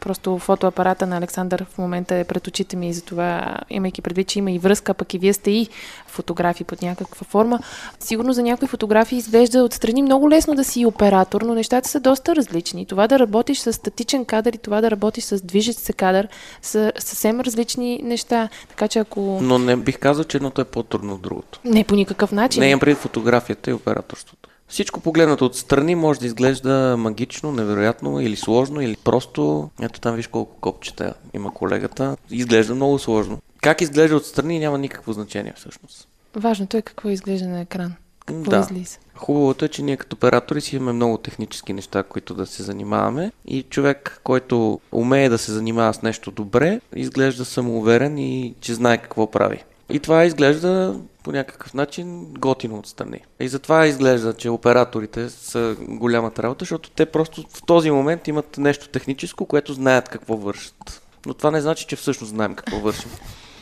Просто 0.00 0.38
фотоапарата 0.38 1.06
на 1.06 1.16
Александър 1.16 1.66
в 1.70 1.78
момента 1.78 2.14
е 2.14 2.24
пред 2.24 2.46
очите 2.46 2.76
ми 2.76 2.88
и 2.88 2.92
затова, 2.92 3.56
имайки 3.70 4.02
предвид, 4.02 4.28
че 4.28 4.38
има 4.38 4.50
и 4.50 4.58
връзка, 4.58 4.94
пък 4.94 5.14
и 5.14 5.18
вие 5.18 5.32
сте 5.32 5.50
и 5.50 5.68
фотографии 6.06 6.64
под 6.64 6.82
някаква 6.82 7.24
форма. 7.24 7.58
Сигурно 8.00 8.32
за 8.32 8.42
някои 8.42 8.68
фотографии 8.68 9.18
изглежда 9.18 9.64
отстрани 9.64 10.02
много 10.02 10.30
лесно 10.30 10.54
да 10.54 10.64
си 10.64 10.86
оператор, 10.86 11.42
но 11.42 11.54
нещата 11.54 11.88
са 11.88 12.00
доста 12.00 12.36
различни. 12.36 12.86
Това 12.86 13.08
да 13.08 13.18
работиш 13.18 13.58
с 13.58 13.72
статичен 13.72 14.24
кадър 14.24 14.52
и 14.52 14.58
това 14.58 14.80
да 14.80 14.90
работиш 14.90 15.24
с 15.24 15.44
движещ 15.44 15.78
се 15.78 15.92
кадър 15.92 16.28
са 16.62 16.92
съвсем 16.98 17.40
различни 17.40 18.00
неща. 18.02 18.48
Така 18.68 18.88
че 18.88 18.98
ако... 18.98 19.38
Но 19.42 19.58
не 19.58 19.76
бих 19.76 19.98
казал, 19.98 20.24
че 20.24 20.36
едното 20.36 20.60
е 20.60 20.64
по-трудно 20.64 21.14
от 21.14 21.22
другото. 21.22 21.60
Не, 21.64 21.84
по 21.84 21.94
никакъв 21.94 22.32
начин. 22.32 22.60
Не 22.60 22.68
имам 22.68 22.80
преди 22.80 22.94
фотографията 22.94 23.70
и 23.70 23.72
операторството. 23.72 24.41
Всичко 24.72 25.00
погледнато 25.00 25.46
от 25.46 25.56
страни 25.56 25.94
може 25.94 26.20
да 26.20 26.26
изглежда 26.26 26.96
магично, 26.98 27.52
невероятно 27.52 28.20
или 28.20 28.36
сложно, 28.36 28.80
или 28.80 28.96
просто... 29.04 29.70
Ето 29.82 30.00
там 30.00 30.14
виж 30.14 30.26
колко 30.26 30.56
копчета 30.60 31.14
има 31.34 31.54
колегата. 31.54 32.16
Изглежда 32.30 32.74
много 32.74 32.98
сложно. 32.98 33.38
Как 33.60 33.80
изглежда 33.80 34.16
от 34.16 34.26
страни 34.26 34.58
няма 34.58 34.78
никакво 34.78 35.12
значение 35.12 35.52
всъщност. 35.56 36.08
Важното 36.36 36.76
е 36.76 36.82
какво 36.82 37.08
изглежда 37.08 37.48
на 37.48 37.60
екран. 37.60 37.94
Какво 38.26 38.50
да. 38.50 38.58
излиза. 38.70 38.98
Хубавото 39.14 39.64
е, 39.64 39.68
че 39.68 39.82
ние 39.82 39.96
като 39.96 40.16
оператори 40.16 40.60
си 40.60 40.76
имаме 40.76 40.92
много 40.92 41.18
технически 41.18 41.72
неща, 41.72 42.02
които 42.02 42.34
да 42.34 42.46
се 42.46 42.62
занимаваме 42.62 43.32
и 43.46 43.62
човек, 43.62 44.20
който 44.24 44.80
умее 44.92 45.28
да 45.28 45.38
се 45.38 45.52
занимава 45.52 45.94
с 45.94 46.02
нещо 46.02 46.30
добре, 46.30 46.80
изглежда 46.96 47.44
самоуверен 47.44 48.18
и 48.18 48.54
че 48.60 48.74
знае 48.74 48.98
какво 48.98 49.30
прави. 49.30 49.64
И 49.90 50.00
това 50.00 50.24
изглежда 50.24 51.00
по 51.22 51.32
някакъв 51.32 51.74
начин 51.74 52.34
готино 52.38 52.78
отстрани. 52.78 53.20
И 53.40 53.48
затова 53.48 53.86
изглежда, 53.86 54.34
че 54.34 54.50
операторите 54.50 55.30
са 55.30 55.76
голямата 55.80 56.42
работа, 56.42 56.62
защото 56.62 56.90
те 56.90 57.06
просто 57.06 57.44
в 57.48 57.62
този 57.62 57.90
момент 57.90 58.28
имат 58.28 58.58
нещо 58.58 58.88
техническо, 58.88 59.46
което 59.46 59.72
знаят 59.72 60.08
какво 60.08 60.36
вършат. 60.36 61.02
Но 61.26 61.34
това 61.34 61.50
не 61.50 61.60
значи, 61.60 61.86
че 61.86 61.96
всъщност 61.96 62.30
знаем 62.30 62.54
какво 62.54 62.80
вършим. 62.80 63.10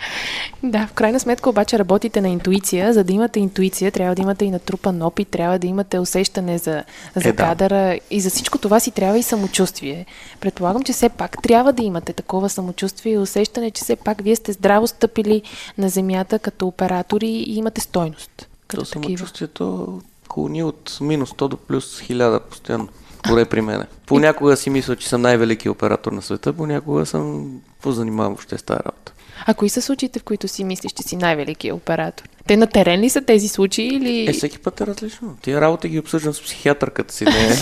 Да, 0.63 0.87
в 0.87 0.93
крайна 0.93 1.21
сметка 1.21 1.51
обаче 1.51 1.79
работите 1.79 2.21
на 2.21 2.29
интуиция. 2.29 2.93
За 2.93 3.05
да 3.05 3.13
имате 3.13 3.41
интуиция, 3.41 3.93
трябва 3.93 4.15
да 4.15 4.23
имате 4.23 4.45
и 4.45 4.51
натрупан 4.51 5.03
опит, 5.03 5.29
трябва 5.29 5.59
да 5.59 5.67
имате 5.67 5.99
усещане 5.99 6.59
за, 6.59 6.85
за 7.17 7.29
е, 7.29 7.33
кадъра 7.33 7.75
да. 7.75 7.99
и 8.11 8.21
за 8.21 8.31
всичко 8.31 8.59
това 8.59 8.81
си 8.81 8.91
трябва 8.91 9.19
и 9.19 9.23
самочувствие. 9.23 10.07
Предполагам, 10.41 10.83
че 10.83 10.93
все 10.93 11.09
пак 11.09 11.43
трябва 11.43 11.73
да 11.73 11.83
имате 11.83 12.13
такова 12.13 12.49
самочувствие 12.49 13.13
и 13.13 13.19
усещане, 13.19 13.71
че 13.71 13.85
все 13.85 13.97
пак 13.97 14.23
вие 14.23 14.37
сте 14.37 14.53
здраво 14.53 14.87
стъпили 14.87 15.43
на 15.79 15.89
земята 15.89 16.39
като 16.39 16.67
оператори 16.67 17.29
и 17.29 17.57
имате 17.57 17.81
стойност. 17.81 18.49
Като 18.67 18.83
То 18.83 18.87
самочувствието 18.87 20.01
клони 20.29 20.63
от 20.63 20.99
минус 21.01 21.31
100 21.31 21.49
до 21.49 21.57
плюс 21.57 22.01
1000 22.01 22.41
постоянно. 22.41 22.89
Поне 23.23 23.45
при 23.45 23.61
мене. 23.61 23.85
Понякога 24.07 24.57
си 24.57 24.71
мисля, 24.71 24.97
че 24.97 25.09
съм 25.09 25.23
най-велики 25.23 25.69
оператор 25.69 26.13
на 26.13 26.23
света, 26.23 26.53
понякога 26.53 27.07
съм 27.07 27.51
позанимавам 27.83 28.33
въобще 28.33 28.59
с 28.59 28.63
тази 28.63 28.81
работа. 28.87 29.13
А 29.47 29.55
кои 29.55 29.69
са 29.69 29.83
случаите, 29.83 30.19
в 30.19 30.23
които 30.23 30.49
си 30.49 30.65
мислиш, 30.65 30.93
че 30.93 31.03
си 31.03 31.17
най-великият 31.17 31.77
оператор? 31.77 32.25
Те 32.47 32.57
на 32.57 32.67
терен 32.67 33.01
ли 33.01 33.11
са 33.11 33.21
тези 33.21 33.49
случаи 33.49 33.87
или... 33.87 34.31
Е, 34.31 34.33
всеки 34.33 34.59
път 34.59 34.81
е 34.81 34.87
различно. 34.87 35.37
Тия 35.43 35.61
работи 35.61 35.89
ги 35.89 35.99
обсъждам 35.99 36.35
с 36.35 36.43
психиатърката 36.43 37.15
си. 37.15 37.25
Не... 37.25 37.33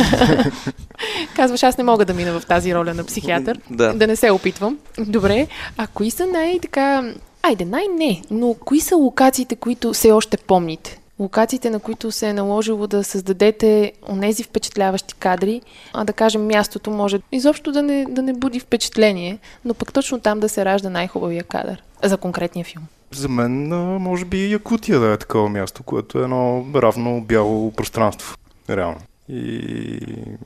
Казваш, 1.36 1.62
аз 1.62 1.78
не 1.78 1.84
мога 1.84 2.04
да 2.04 2.14
мина 2.14 2.40
в 2.40 2.46
тази 2.46 2.74
роля 2.74 2.94
на 2.94 3.04
психиатър. 3.04 3.60
да. 3.70 3.94
да 3.94 4.06
не 4.06 4.16
се 4.16 4.30
опитвам. 4.30 4.78
Добре. 4.98 5.46
А 5.76 5.86
кои 5.86 6.10
са 6.10 6.26
най-така... 6.26 7.14
Айде, 7.42 7.64
най-не, 7.64 8.22
но 8.30 8.54
кои 8.54 8.80
са 8.80 8.96
локациите, 8.96 9.56
които 9.56 9.92
все 9.92 10.12
още 10.12 10.36
помните? 10.36 10.98
Локациите, 11.18 11.70
на 11.70 11.80
които 11.80 12.12
се 12.12 12.28
е 12.28 12.32
наложило 12.32 12.86
да 12.86 13.04
създадете 13.04 13.92
онези 14.08 14.42
впечатляващи 14.42 15.14
кадри, 15.14 15.60
а 15.92 16.04
да 16.04 16.12
кажем 16.12 16.46
мястото 16.46 16.90
може 16.90 17.20
изобщо 17.32 17.72
да 17.72 17.82
не, 17.82 18.06
да 18.08 18.22
не 18.22 18.32
буди 18.32 18.60
впечатление, 18.60 19.38
но 19.64 19.74
пък 19.74 19.92
точно 19.92 20.20
там 20.20 20.40
да 20.40 20.48
се 20.48 20.64
ражда 20.64 20.90
най-хубавия 20.90 21.44
кадър 21.44 21.82
за 22.04 22.16
конкретния 22.16 22.64
филм. 22.64 22.84
За 23.12 23.28
мен, 23.28 23.68
може 24.02 24.24
би, 24.24 24.52
Якутия 24.52 25.00
да 25.00 25.12
е 25.12 25.16
такова 25.16 25.48
място, 25.48 25.82
което 25.82 26.18
е 26.18 26.22
едно 26.22 26.66
равно 26.74 27.20
бяло 27.20 27.72
пространство. 27.72 28.36
Реално. 28.70 29.00
И 29.28 29.98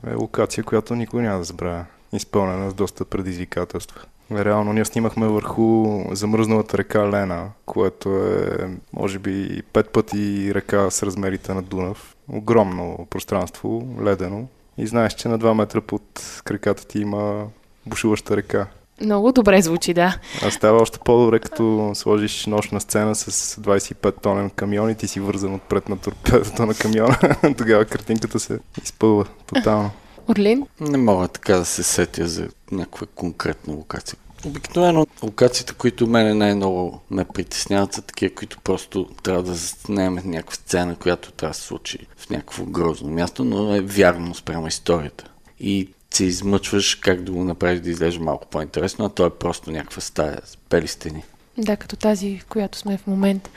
е 0.07 0.13
локация, 0.15 0.63
която 0.63 0.95
никой 0.95 1.21
няма 1.21 1.37
да 1.37 1.43
забравя. 1.43 1.85
Изпълнена 2.13 2.69
с 2.69 2.73
доста 2.73 3.05
предизвикателства. 3.05 4.01
Реално 4.35 4.73
ние 4.73 4.85
снимахме 4.85 5.27
върху 5.27 5.99
замръзналата 6.11 6.77
река 6.77 7.11
Лена, 7.11 7.49
което 7.65 8.09
е 8.09 8.69
може 8.93 9.19
би 9.19 9.61
пет 9.73 9.89
пъти 9.89 10.53
река 10.53 10.91
с 10.91 11.03
размерите 11.03 11.53
на 11.53 11.61
Дунав. 11.61 12.15
Огромно 12.31 13.07
пространство, 13.09 13.87
ледено. 14.03 14.47
И 14.77 14.87
знаеш, 14.87 15.13
че 15.13 15.27
на 15.27 15.39
2 15.39 15.53
метра 15.53 15.81
под 15.81 16.41
краката 16.43 16.87
ти 16.87 16.99
има 16.99 17.45
бушуваща 17.85 18.37
река. 18.37 18.67
Много 19.01 19.31
добре 19.31 19.61
звучи, 19.61 19.93
да. 19.93 20.17
А 20.43 20.51
става 20.51 20.81
още 20.81 20.99
по-добре, 21.05 21.39
като 21.39 21.91
сложиш 21.95 22.45
нощна 22.45 22.81
сцена 22.81 23.15
с 23.15 23.55
25 23.61 24.21
тонен 24.21 24.49
камион 24.49 24.89
и 24.89 24.95
ти 24.95 25.07
си 25.07 25.19
вързан 25.19 25.53
отпред 25.53 25.89
на 25.89 25.97
торпедата 25.97 26.65
на 26.65 26.73
камиона. 26.73 27.17
Тогава 27.57 27.85
картинката 27.85 28.39
се 28.39 28.59
изпълва 28.83 29.25
тотално. 29.45 29.91
Орлин? 30.27 30.67
Не 30.79 30.97
мога 30.97 31.27
така 31.27 31.57
да 31.57 31.65
се 31.65 31.83
сетя 31.83 32.27
за 32.27 32.47
някаква 32.71 33.07
конкретна 33.15 33.73
локация. 33.73 34.17
Обикновено 34.45 35.07
локациите, 35.23 35.73
които 35.73 36.07
мене 36.07 36.33
най-много 36.33 37.01
ме 37.11 37.25
притесняват, 37.25 37.93
са 37.93 38.01
такива, 38.01 38.35
които 38.35 38.57
просто 38.63 39.09
трябва 39.23 39.43
да 39.43 39.53
заснеме 39.53 40.21
някаква 40.25 40.55
сцена, 40.55 40.95
която 40.95 41.31
трябва 41.31 41.51
да 41.51 41.57
се 41.59 41.67
случи 41.67 41.97
в 42.17 42.29
някакво 42.29 42.65
грозно 42.65 43.09
място, 43.09 43.43
но 43.43 43.75
е 43.75 43.81
вярно 43.81 44.35
спрямо 44.35 44.67
историята. 44.67 45.29
И 45.59 45.89
се 46.13 46.25
измъчваш 46.25 46.95
как 46.95 47.23
да 47.23 47.31
го 47.31 47.43
направиш 47.43 47.79
да 47.79 47.89
изглежда 47.89 48.23
малко 48.23 48.47
по-интересно, 48.47 49.05
а 49.05 49.09
то 49.09 49.25
е 49.25 49.29
просто 49.29 49.71
някаква 49.71 50.01
стая 50.01 50.39
с 50.45 50.57
бели 50.69 50.87
стени. 50.87 51.23
Да, 51.57 51.77
като 51.77 51.95
тази, 51.95 52.39
в 52.39 52.45
която 52.45 52.77
сме 52.77 52.97
в 52.97 53.07
момента. 53.07 53.49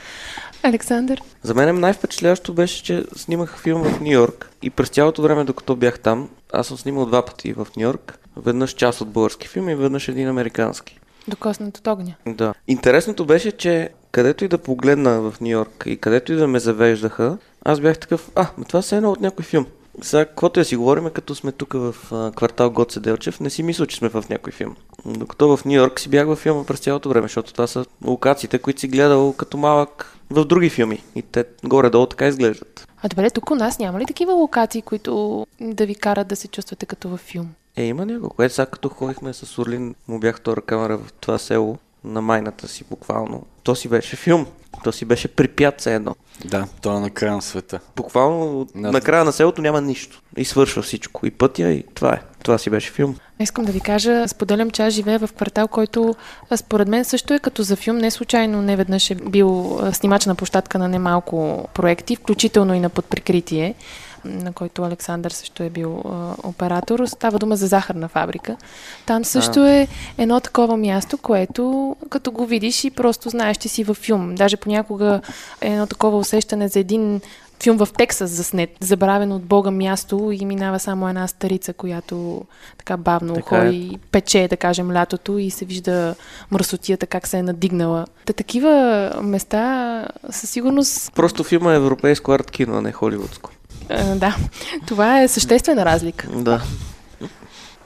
Александър? 0.63 1.23
За 1.43 1.55
мен 1.55 1.81
най-впечатляващо 1.81 2.55
беше, 2.55 2.83
че 2.83 3.05
снимах 3.17 3.59
филм 3.59 3.85
в 3.85 4.01
Нью 4.01 4.13
Йорк 4.13 4.51
и 4.63 4.71
през 4.71 4.89
цялото 4.89 5.23
време, 5.23 5.45
докато 5.45 5.77
бях 5.77 6.01
там, 6.01 6.29
аз 6.53 6.67
съм 6.67 6.79
снимал 6.79 7.07
два 7.07 7.25
пъти 7.25 7.53
в 7.53 7.67
Нью 7.77 7.83
Йорк. 7.83 8.19
Веднъж 8.37 8.75
част 8.75 9.01
от 9.01 9.09
български 9.09 9.49
филм 9.49 9.69
и 9.69 9.75
веднъж 9.75 10.09
един 10.09 10.29
американски. 10.29 10.99
Докоснат 11.29 11.79
от 11.79 11.87
огня. 11.87 12.15
Да. 12.27 12.55
Интересното 12.69 13.25
беше, 13.25 13.53
че 13.53 13.91
където 14.13 14.45
и 14.45 14.49
да 14.49 14.59
погледна 14.59 15.21
в 15.21 15.35
Нью 15.41 15.51
Йорк 15.51 15.83
и 15.87 15.97
където 15.97 16.33
и 16.33 16.37
да 16.37 16.47
ме 16.47 16.59
завеждаха, 16.59 17.39
аз 17.65 17.81
бях 17.81 17.99
такъв, 17.99 18.31
а, 18.35 18.47
това 18.69 18.83
се 18.83 18.95
е 18.95 18.99
едно 18.99 19.11
от 19.11 19.21
някой 19.21 19.45
филм. 19.45 19.67
Сега, 20.03 20.25
каквото 20.25 20.61
я 20.61 20.65
си 20.65 20.77
говорим, 20.77 21.11
като 21.11 21.35
сме 21.35 21.53
тук 21.53 21.73
в 21.73 21.95
а, 22.13 22.33
квартал 22.33 22.71
Гоце 22.71 23.01
Делчев, 23.01 23.41
не 23.41 23.51
си 23.51 23.63
мисля, 23.63 23.87
че 23.87 23.97
сме 23.97 24.09
в 24.09 24.25
някой 24.31 24.53
филм. 24.53 24.77
Докато 25.07 25.57
в 25.57 25.65
Нью 25.65 25.75
Йорк 25.75 26.01
си 26.01 26.09
бях 26.09 26.27
във 26.27 26.39
филма 26.39 26.65
през 26.65 26.81
цялото 26.81 27.09
време, 27.09 27.25
защото 27.25 27.53
това 27.53 27.67
са 27.67 27.85
локациите, 28.05 28.59
които 28.59 28.81
си 28.81 28.89
гледал 28.89 29.33
като 29.33 29.57
малък 29.57 30.17
в 30.31 30.45
други 30.45 30.71
филми. 30.71 31.03
И 31.15 31.23
те 31.23 31.45
горе-долу 31.65 32.07
така 32.07 32.27
изглеждат. 32.27 32.89
А 33.03 33.09
добре, 33.09 33.31
тук 33.31 33.51
у 33.51 33.55
нас 33.55 33.79
няма 33.79 34.01
ли 34.01 34.07
такива 34.07 34.33
локации, 34.33 34.83
които 34.83 35.47
да 35.61 35.87
ви 35.87 35.95
карат 35.95 36.29
да 36.29 36.37
се 36.37 36.49
чувствате 36.49 36.87
като 36.87 37.09
във 37.09 37.21
филм? 37.21 37.49
Е, 37.77 37.85
има 37.85 38.07
няколко. 38.07 38.37
Което 38.37 38.55
сега 38.55 38.67
като 38.67 38.89
ходихме 38.89 39.33
с 39.33 39.59
Орлин, 39.59 39.95
му 40.09 40.19
бях 40.19 40.37
втора 40.37 40.61
камера 40.61 40.99
в 40.99 41.13
това 41.13 41.39
село, 41.39 41.79
на 42.05 42.21
майната 42.23 42.69
си 42.69 42.85
буквално. 42.91 43.43
То 43.63 43.75
си 43.75 43.89
беше 43.89 44.17
филм. 44.17 44.47
То 44.85 44.93
си 44.93 45.05
беше 45.05 45.29
припят 45.29 45.81
се 45.81 45.95
едно. 45.95 46.15
Да, 46.45 46.67
то 46.83 46.97
е 46.97 47.01
на 47.01 47.11
края 47.11 47.33
на 47.33 47.43
света. 47.43 47.81
Буквално 47.97 48.67
Над- 48.75 48.93
на 48.93 49.01
края 49.01 49.25
на 49.25 49.33
селото 49.33 49.63
няма 49.63 49.81
нищо. 49.81 50.23
И 50.37 50.45
свършва 50.45 50.83
всичко. 50.83 51.27
И 51.27 51.31
пътя, 51.31 51.63
и 51.63 51.85
това 51.95 52.13
е. 52.13 52.21
Това 52.43 52.59
си 52.59 52.71
беше 52.71 52.93
филм. 52.93 53.17
Искам 53.41 53.65
да 53.65 53.73
ви 53.73 53.81
кажа, 53.81 54.29
споделям, 54.29 54.71
че 54.71 54.83
аз 54.83 54.95
живея 54.95 55.19
в 55.19 55.33
квартал, 55.33 55.69
който 55.69 56.15
според 56.57 56.89
мен 56.89 57.05
също 57.05 57.35
е 57.35 57.39
като 57.39 57.63
за 57.63 57.77
филм. 57.77 57.97
Не 57.97 58.11
случайно 58.11 58.63
не 58.63 58.77
веднъж 58.77 59.11
е 59.11 59.15
бил 59.15 59.81
снимач 59.93 60.27
на 60.27 60.35
площадка 60.35 60.79
на 60.79 60.89
немалко 60.89 61.69
проекти, 61.75 62.17
включително 62.17 62.75
и 62.75 62.81
на 62.81 62.89
подприкритие 62.89 63.75
на 64.27 64.53
който 64.53 64.83
Александър 64.83 65.31
също 65.31 65.63
е 65.63 65.71
бил 65.71 66.03
а, 66.05 66.35
оператор. 66.43 67.07
Става 67.07 67.39
дума 67.39 67.57
за 67.57 67.67
захарна 67.67 68.09
фабрика. 68.09 68.57
Там 69.07 69.25
също 69.25 69.67
е 69.67 69.89
едно 70.19 70.41
такова 70.41 70.77
място, 70.77 71.19
което 71.19 71.97
като 72.11 72.33
го 72.33 72.47
видиш 72.47 72.85
и 72.85 72.91
просто 72.91 73.31
знаеш, 73.31 73.57
че 73.57 73.69
си 73.69 73.85
във 73.85 73.97
филм. 73.97 74.35
Даже 74.35 74.57
понякога 74.57 75.21
е 75.61 75.73
едно 75.73 75.87
такова 75.87 76.19
усещане 76.19 76.69
за 76.69 76.79
един 76.79 77.21
филм 77.63 77.77
в 77.77 77.89
Тексас 77.99 78.31
заснет, 78.31 78.71
забравено 78.81 79.37
от 79.37 79.45
Бога 79.45 79.71
място 79.71 80.31
и 80.33 80.45
минава 80.45 80.79
само 80.79 81.09
една 81.09 81.29
старица, 81.29 81.73
която 81.73 82.45
така 82.79 82.97
бавно 82.97 83.35
Така 83.35 83.57
е. 83.57 83.67
ходи, 83.67 83.99
пече, 84.11 84.49
да 84.51 84.57
кажем, 84.57 84.93
лятото 84.93 85.39
и 85.39 85.51
се 85.51 85.65
вижда 85.65 86.15
мръсотията 86.51 87.07
как 87.07 87.27
се 87.27 87.39
е 87.39 87.43
надигнала. 87.43 88.07
Та 88.25 88.33
такива 88.33 89.13
места 89.23 90.09
със 90.31 90.51
сигурност 90.51 91.13
Просто 91.15 91.45
филма 91.45 91.73
е 91.73 91.77
европейско 91.77 92.33
арт 92.33 92.51
кино, 92.51 92.79
а 92.79 92.83
не 92.83 92.93
холивудско. 92.93 93.51
Да, 94.17 94.37
това 94.87 95.23
е 95.23 95.29
съществена 95.29 95.85
разлика. 95.85 96.29
Да. 96.29 96.63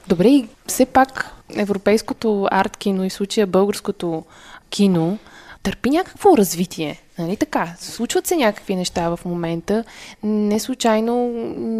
Добре, 0.08 0.28
и 0.28 0.48
все 0.66 0.86
пак 0.86 1.34
европейското 1.56 2.48
арт 2.50 2.76
кино 2.76 3.04
и 3.04 3.10
случая 3.10 3.46
българското 3.46 4.24
кино 4.70 5.18
търпи 5.62 5.90
някакво 5.90 6.36
развитие. 6.36 7.00
Нали 7.18 7.36
така? 7.36 7.74
Случват 7.78 8.26
се 8.26 8.36
някакви 8.36 8.76
неща 8.76 9.16
в 9.16 9.24
момента. 9.24 9.84
Не 10.22 10.60
случайно 10.60 11.32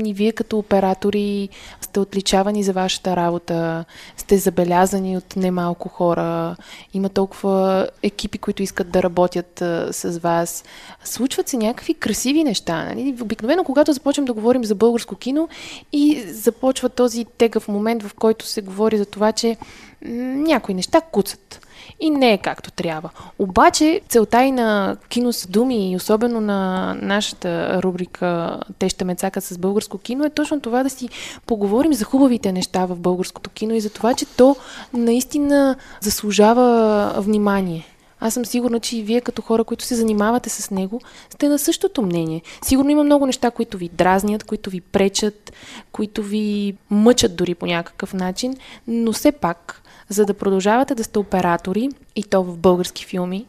и 0.04 0.14
вие 0.14 0.32
като 0.32 0.58
оператори 0.58 1.48
сте 1.80 2.00
отличавани 2.00 2.62
за 2.62 2.72
вашата 2.72 3.16
работа, 3.16 3.84
сте 4.16 4.38
забелязани 4.38 5.16
от 5.16 5.36
немалко 5.36 5.88
хора, 5.88 6.56
има 6.94 7.08
толкова 7.08 7.88
екипи, 8.02 8.38
които 8.38 8.62
искат 8.62 8.90
да 8.90 9.02
работят 9.02 9.62
а, 9.62 9.92
с 9.92 10.18
вас. 10.18 10.64
Случват 11.04 11.48
се 11.48 11.56
някакви 11.56 11.94
красиви 11.94 12.44
неща. 12.44 12.84
Нали? 12.84 13.16
Обикновено, 13.20 13.64
когато 13.64 13.92
започнем 13.92 14.24
да 14.24 14.32
говорим 14.32 14.64
за 14.64 14.74
българско 14.74 15.16
кино 15.16 15.48
и 15.92 16.22
започва 16.26 16.88
този 16.88 17.24
тегъв 17.24 17.68
момент, 17.68 18.02
в 18.02 18.14
който 18.14 18.46
се 18.46 18.62
говори 18.62 18.98
за 18.98 19.06
това, 19.06 19.32
че 19.32 19.56
някои 20.02 20.74
неща 20.74 21.00
куцат 21.00 21.66
и 22.00 22.10
не 22.10 22.32
е 22.32 22.38
както 22.38 22.70
трябва. 22.70 23.10
Обаче 23.38 24.00
целта 24.08 24.44
и 24.44 24.52
на 24.52 24.96
кино 25.08 25.32
с 25.32 25.46
думи 25.46 25.92
и 25.92 25.96
особено 25.96 26.40
на 26.40 26.94
нашата 27.02 27.82
рубрика 27.82 28.60
Те 28.78 28.88
ще 28.88 29.04
ме 29.04 29.14
цакат 29.14 29.44
с 29.44 29.58
българско 29.58 29.98
кино 29.98 30.24
е 30.24 30.30
точно 30.30 30.60
това 30.60 30.82
да 30.82 30.90
си 30.90 31.08
поговорим 31.46 31.92
за 31.92 32.04
хубавите 32.04 32.52
неща 32.52 32.86
в 32.86 32.96
българското 32.96 33.50
кино 33.50 33.74
и 33.74 33.80
за 33.80 33.90
това, 33.90 34.14
че 34.14 34.26
то 34.26 34.56
наистина 34.92 35.76
заслужава 36.00 37.12
внимание. 37.16 37.86
Аз 38.20 38.34
съм 38.34 38.44
сигурна, 38.44 38.80
че 38.80 38.98
и 38.98 39.02
вие 39.02 39.20
като 39.20 39.42
хора, 39.42 39.64
които 39.64 39.84
се 39.84 39.94
занимавате 39.94 40.50
с 40.50 40.70
него, 40.70 41.00
сте 41.30 41.48
на 41.48 41.58
същото 41.58 42.02
мнение. 42.02 42.42
Сигурно 42.64 42.90
има 42.90 43.04
много 43.04 43.26
неща, 43.26 43.50
които 43.50 43.78
ви 43.78 43.88
дразнят, 43.88 44.44
които 44.44 44.70
ви 44.70 44.80
пречат, 44.80 45.52
които 45.92 46.22
ви 46.22 46.74
мъчат 46.90 47.36
дори 47.36 47.54
по 47.54 47.66
някакъв 47.66 48.14
начин, 48.14 48.56
но 48.86 49.12
все 49.12 49.32
пак, 49.32 49.79
за 50.10 50.26
да 50.26 50.34
продължавате 50.34 50.94
да 50.94 51.04
сте 51.04 51.18
оператори, 51.18 51.88
и 52.16 52.22
то 52.22 52.44
в 52.44 52.56
български 52.56 53.04
филми, 53.04 53.46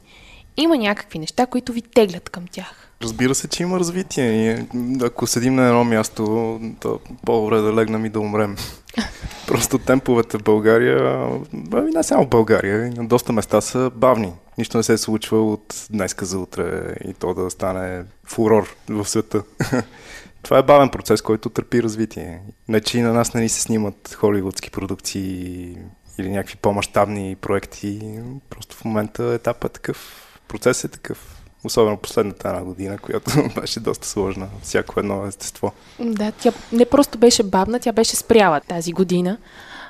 има 0.58 0.78
някакви 0.78 1.19
неща, 1.19 1.45
които 1.45 1.74
ви 1.74 1.82
теглят 1.82 2.30
към 2.30 2.45
тях. 2.52 2.82
Разбира 3.04 3.36
се, 3.36 3.47
че 3.47 3.63
има 3.63 3.80
развитие. 3.80 4.32
И 4.32 4.65
ако 5.04 5.28
седим 5.28 5.56
на 5.56 5.67
едно 5.67 5.84
място, 5.84 6.60
то 6.80 7.00
по-добре 7.26 7.58
да 7.58 7.74
легнем 7.74 8.06
и 8.06 8.10
да 8.10 8.19
умрем. 8.19 8.56
Просто 9.47 9.78
темповете 9.78 10.38
в 10.38 10.43
България, 10.43 11.30
ами 11.74 11.91
не 11.91 12.04
само 12.04 12.26
в 12.26 12.30
България, 12.30 12.93
на 12.97 13.08
доста 13.08 13.34
места 13.34 13.62
са 13.62 13.91
бавни. 13.95 14.34
Нищо 14.58 14.78
не 14.78 14.84
се 14.84 14.97
случва 14.97 15.52
от 15.52 15.88
днеска 15.89 16.26
за 16.26 16.39
утре 16.39 16.95
и 17.06 17.13
то 17.13 17.34
да 17.34 17.50
стане 17.50 18.04
фурор 18.24 18.76
в 18.89 19.10
света. 19.10 19.43
Това 20.41 20.58
е 20.58 20.63
бавен 20.63 20.89
процес, 20.89 21.21
който 21.21 21.50
търпи 21.50 21.84
развитие. 21.84 22.41
Не, 22.67 22.82
че 22.82 22.97
и 22.97 23.02
на 23.02 23.13
нас 23.13 23.34
не 23.34 23.41
ни 23.41 23.50
се 23.50 23.62
снимат 23.62 24.15
холивудски 24.19 24.71
продукции 24.71 25.78
или 26.17 26.30
някакви 26.30 26.56
по-масштабни 26.56 27.36
проекти. 27.36 28.19
Просто 28.50 28.76
в 28.76 28.86
момента 28.86 29.24
етапът 29.24 29.71
е 29.71 29.74
такъв, 29.74 30.28
процес 30.47 30.84
е 30.84 30.88
такъв. 30.88 31.38
Особено 31.63 31.97
последната 31.97 32.47
една 32.47 32.63
година, 32.63 32.97
която 32.97 33.32
беше 33.62 33.80
доста 33.80 34.08
сложна. 34.08 34.47
Всяко 34.63 35.00
едно 35.00 35.26
естество. 35.28 35.71
Да, 36.00 36.32
тя 36.32 36.52
не 36.71 36.86
просто 36.86 37.17
беше 37.17 37.43
бавна, 37.43 37.80
тя 37.80 37.91
беше 37.91 38.15
спряла 38.15 38.62
тази 38.67 38.91
година. 38.91 39.38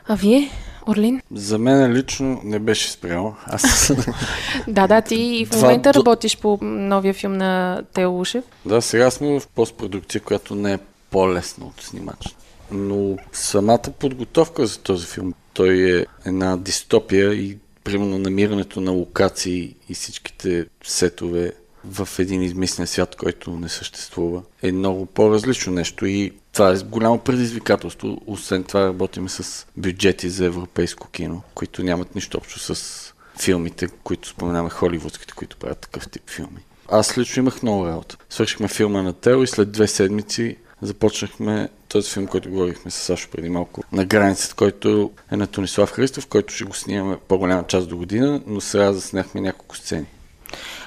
А 0.07 0.15
вие, 0.15 0.51
Орлин? 0.88 1.21
За 1.31 1.57
мен 1.57 1.93
лично 1.93 2.41
не 2.43 2.60
беше 2.60 2.91
спрямо. 2.91 3.36
Аз 3.45 3.91
Да, 4.67 4.88
да, 4.88 5.01
ти 5.01 5.15
и 5.15 5.45
в 5.45 5.62
момента 5.62 5.93
работиш 5.93 6.38
по 6.38 6.60
новия 6.62 7.13
филм 7.13 7.34
на 7.34 7.81
Тео 7.93 8.19
Ушев. 8.19 8.43
Да, 8.65 8.81
сега 8.81 9.12
сме 9.12 9.39
в 9.39 9.47
постпродукция, 9.47 10.21
която 10.21 10.55
не 10.55 10.73
е 10.73 10.79
по-лесна 11.12 11.65
от 11.65 11.81
снимач. 11.81 12.36
Но 12.71 13.17
самата 13.31 13.91
подготовка 14.00 14.65
за 14.65 14.79
този 14.79 15.08
филм, 15.08 15.33
той 15.62 15.99
е 15.99 16.05
една 16.25 16.57
дистопия 16.57 17.33
и 17.33 17.57
примерно 17.83 18.17
намирането 18.17 18.81
на 18.81 18.91
локации 18.91 19.75
и 19.89 19.93
всичките 19.93 20.65
сетове 20.83 21.51
в 21.85 22.09
един 22.19 22.41
измислен 22.41 22.87
свят, 22.87 23.15
който 23.15 23.51
не 23.51 23.69
съществува, 23.69 24.41
е 24.63 24.71
много 24.71 25.05
по-различно 25.05 25.73
нещо 25.73 26.05
и 26.05 26.31
това 26.53 26.71
е 26.71 26.77
голямо 26.77 27.19
предизвикателство. 27.19 28.21
Освен 28.27 28.63
това 28.63 28.85
работим 28.85 29.29
с 29.29 29.65
бюджети 29.77 30.29
за 30.29 30.45
европейско 30.45 31.09
кино, 31.09 31.41
които 31.53 31.83
нямат 31.83 32.15
нищо 32.15 32.37
общо 32.37 32.59
с 32.59 33.13
филмите, 33.39 33.87
които 34.03 34.27
споменаваме, 34.27 34.69
холивудските, 34.69 35.33
които 35.33 35.57
правят 35.57 35.79
такъв 35.79 36.09
тип 36.09 36.29
филми. 36.29 36.59
Аз 36.89 37.17
лично 37.17 37.41
имах 37.41 37.63
много 37.63 37.87
работа. 37.87 38.17
Свършихме 38.29 38.67
филма 38.67 39.01
на 39.01 39.13
Тео 39.13 39.43
и 39.43 39.47
след 39.47 39.71
две 39.71 39.87
седмици 39.87 40.57
започнахме 40.81 41.69
този 41.92 42.12
филм, 42.12 42.27
който 42.27 42.50
говорихме 42.50 42.92
с 42.92 42.96
Сашо 42.96 43.29
преди 43.31 43.50
малко, 43.50 43.83
на 43.92 44.06
границата, 44.06 44.56
който 44.56 45.12
е 45.31 45.35
на 45.35 45.48
Тонислав 45.48 45.92
Христов, 45.92 46.27
който 46.27 46.54
ще 46.54 46.63
го 46.63 46.73
снимаме 46.73 47.17
по-голяма 47.27 47.63
част 47.67 47.89
до 47.89 47.98
година, 47.98 48.42
но 48.48 48.62
сега 48.62 48.94
заснехме 48.94 49.42
няколко 49.42 49.77
сцени. 49.77 50.06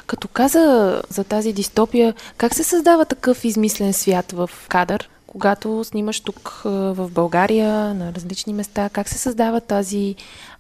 Като 0.07 0.29
каза 0.29 1.03
за 1.09 1.25
тази 1.25 1.53
дистопия, 1.53 2.15
как 2.37 2.55
се 2.55 2.65
създава 2.65 3.05
такъв 3.05 3.45
измислен 3.45 3.93
свят 3.93 4.33
в 4.33 4.51
кадър? 4.69 5.09
Когато 5.27 5.85
снимаш 5.85 6.21
тук 6.21 6.61
в 6.65 7.11
България, 7.11 7.95
на 7.95 8.13
различни 8.13 8.53
места, 8.53 8.89
как 8.93 9.09
се 9.09 9.19
създава 9.19 9.61
тази 9.61 10.15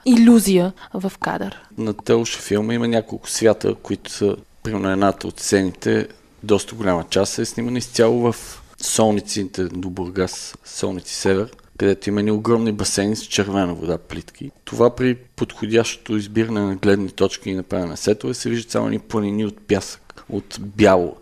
иллюзия 0.07 0.72
в 0.95 1.12
кадър? 1.20 1.62
На 1.78 1.95
Телша 1.95 2.40
филма 2.40 2.74
има 2.74 2.88
няколко 2.88 3.30
свята, 3.30 3.74
които 3.74 4.11
са, 4.11 4.36
примерно 4.62 4.90
едната 4.90 5.26
от 5.26 5.40
сцените, 5.40 6.09
доста 6.42 6.74
голяма 6.74 7.05
част 7.11 7.38
е 7.38 7.45
снимана 7.45 7.78
изцяло 7.78 8.32
в 8.32 8.61
солниците 8.83 9.64
до 9.64 9.91
Бургас, 9.91 10.55
солници 10.64 11.14
Север, 11.14 11.51
където 11.79 12.09
има 12.09 12.22
ни 12.22 12.31
огромни 12.31 12.72
басейни 12.72 13.16
с 13.16 13.22
червена 13.22 13.75
вода, 13.75 13.99
плитки. 13.99 14.51
Това 14.64 14.95
при 14.95 15.14
подходящото 15.14 16.16
избиране 16.16 16.61
на 16.61 16.77
гледни 16.77 17.09
точки 17.09 17.51
и 17.51 17.55
направяне 17.55 17.89
на 17.89 17.97
сетове 17.97 18.35
се 18.35 18.51
вижда 18.51 18.70
цяло 18.70 18.89
ни 18.89 18.99
планини 18.99 19.45
от 19.45 19.66
пясък, 19.66 20.25
от 20.29 20.59
бяло 20.61 21.16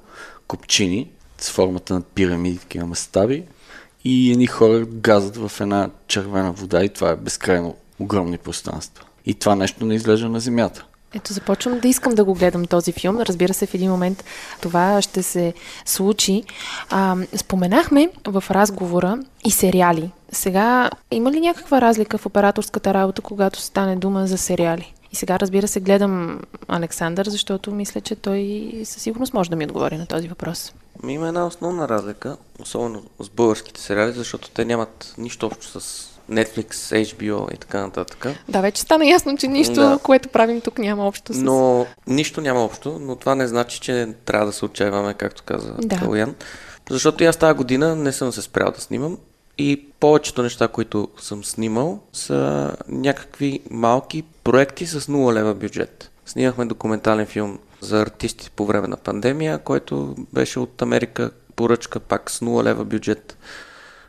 копчини 0.47 1.11
с 1.39 1.51
формата 1.51 1.95
на 1.95 2.03
пирамиди, 2.03 2.59
такива 2.59 2.87
мастаби 2.87 3.45
и 4.05 4.33
едни 4.33 4.47
хора 4.47 4.87
газат 4.87 5.37
в 5.37 5.53
една 5.61 5.91
червена 6.09 6.53
вода 6.53 6.85
и 6.85 6.89
това 6.89 7.11
е 7.11 7.17
безкрайно 7.17 7.77
огромни 7.99 8.39
пространства. 8.39 9.05
И 9.27 9.35
това 9.35 9.57
нещо 9.57 9.87
не 9.87 9.95
излежа 9.95 10.29
на 10.29 10.41
земята. 10.41 10.85
Ето, 11.15 11.33
започвам 11.33 11.81
да 11.81 11.89
искам 11.89 12.15
да 12.15 12.25
го 12.25 12.35
гледам 12.35 12.65
този 12.65 12.93
филм. 12.93 13.21
Разбира 13.21 13.55
се, 13.55 13.67
в 13.67 13.75
един 13.75 13.91
момент 13.91 14.25
това 14.61 15.03
ще 15.03 15.23
се 15.23 15.55
случи. 15.85 16.43
А, 16.91 17.17
споменахме 17.37 18.11
в 18.27 18.45
разговора 18.51 19.19
и 19.45 19.51
сериали. 19.51 20.11
Сега, 20.33 20.91
има 21.11 21.33
ли 21.33 21.41
някаква 21.41 21.81
разлика 21.81 22.19
в 22.19 22.27
операторската 22.27 22.95
работа, 22.95 23.23
когато 23.23 23.61
стане 23.61 23.97
дума 23.97 24.27
за 24.27 24.39
сериали? 24.39 24.95
И 25.13 25.17
сега, 25.17 25.39
разбира 25.39 25.69
се, 25.69 25.81
гледам 25.81 26.41
Александър, 26.69 27.29
защото 27.29 27.73
мисля, 27.73 28.01
че 28.01 28.17
той 28.17 28.73
със 28.85 29.03
сигурност 29.03 29.35
може 29.35 29.51
да 29.51 29.57
ми 29.57 29.65
отговори 29.65 29.97
на 29.97 30.07
този 30.07 30.29
въпрос. 30.29 30.73
Има 31.09 31.29
една 31.29 31.47
основна 31.47 31.89
разлика, 31.89 32.37
особено 32.61 33.03
с 33.21 33.29
българските 33.29 33.81
сериали, 33.81 34.13
защото 34.13 34.51
те 34.51 34.65
нямат 34.65 35.15
нищо 35.19 35.47
общо 35.47 35.81
с 35.81 36.09
Netflix, 36.33 36.73
HBO 37.05 37.55
и 37.55 37.57
така 37.57 37.81
нататък. 37.81 38.27
Да, 38.49 38.61
вече 38.61 38.83
стана 38.83 39.07
ясно, 39.07 39.39
че 39.39 39.49
нищо, 39.49 39.75
да. 39.75 39.99
което 40.03 40.29
правим 40.29 40.61
тук 40.61 40.79
няма 40.79 41.07
общо 41.07 41.35
с... 41.35 41.37
Но 41.37 41.87
нищо 42.07 42.41
няма 42.41 42.65
общо, 42.65 42.99
но 43.01 43.17
това 43.17 43.35
не 43.35 43.47
значи, 43.47 43.81
че 43.81 44.09
трябва 44.25 44.47
да 44.47 44.53
се 44.53 44.65
отчаиваме, 44.65 45.15
както 45.15 45.43
каза 45.43 45.75
да. 45.79 45.99
Калуян. 45.99 46.35
Защото 46.91 47.25
и 47.25 47.27
аз 47.27 47.37
тази 47.37 47.57
година 47.57 47.97
не 47.97 48.13
съм 48.13 48.33
се 48.33 48.43
спрял 48.43 48.71
да 48.71 48.81
снимам 48.81 49.19
и 49.59 49.87
повечето 50.01 50.43
неща, 50.43 50.69
които 50.69 51.09
съм 51.21 51.45
снимал, 51.45 52.01
са 52.13 52.73
някакви 52.89 53.61
малки 53.71 54.23
проекти 54.45 54.87
с 54.87 55.01
0 55.01 55.33
лева 55.33 55.55
бюджет. 55.55 56.11
Снимахме 56.27 56.65
документален 56.65 57.27
филм 57.27 57.59
за 57.81 58.01
артисти 58.01 58.51
по 58.51 58.67
време 58.67 58.89
на 58.89 58.97
пандемия, 58.97 59.59
който 59.59 60.15
беше 60.33 60.59
от 60.59 60.83
Америка 60.83 61.31
поръчка 61.57 62.01
пак 62.01 62.31
с 62.31 62.41
0 62.41 62.65
лева 62.65 62.85
бюджет. 62.85 63.37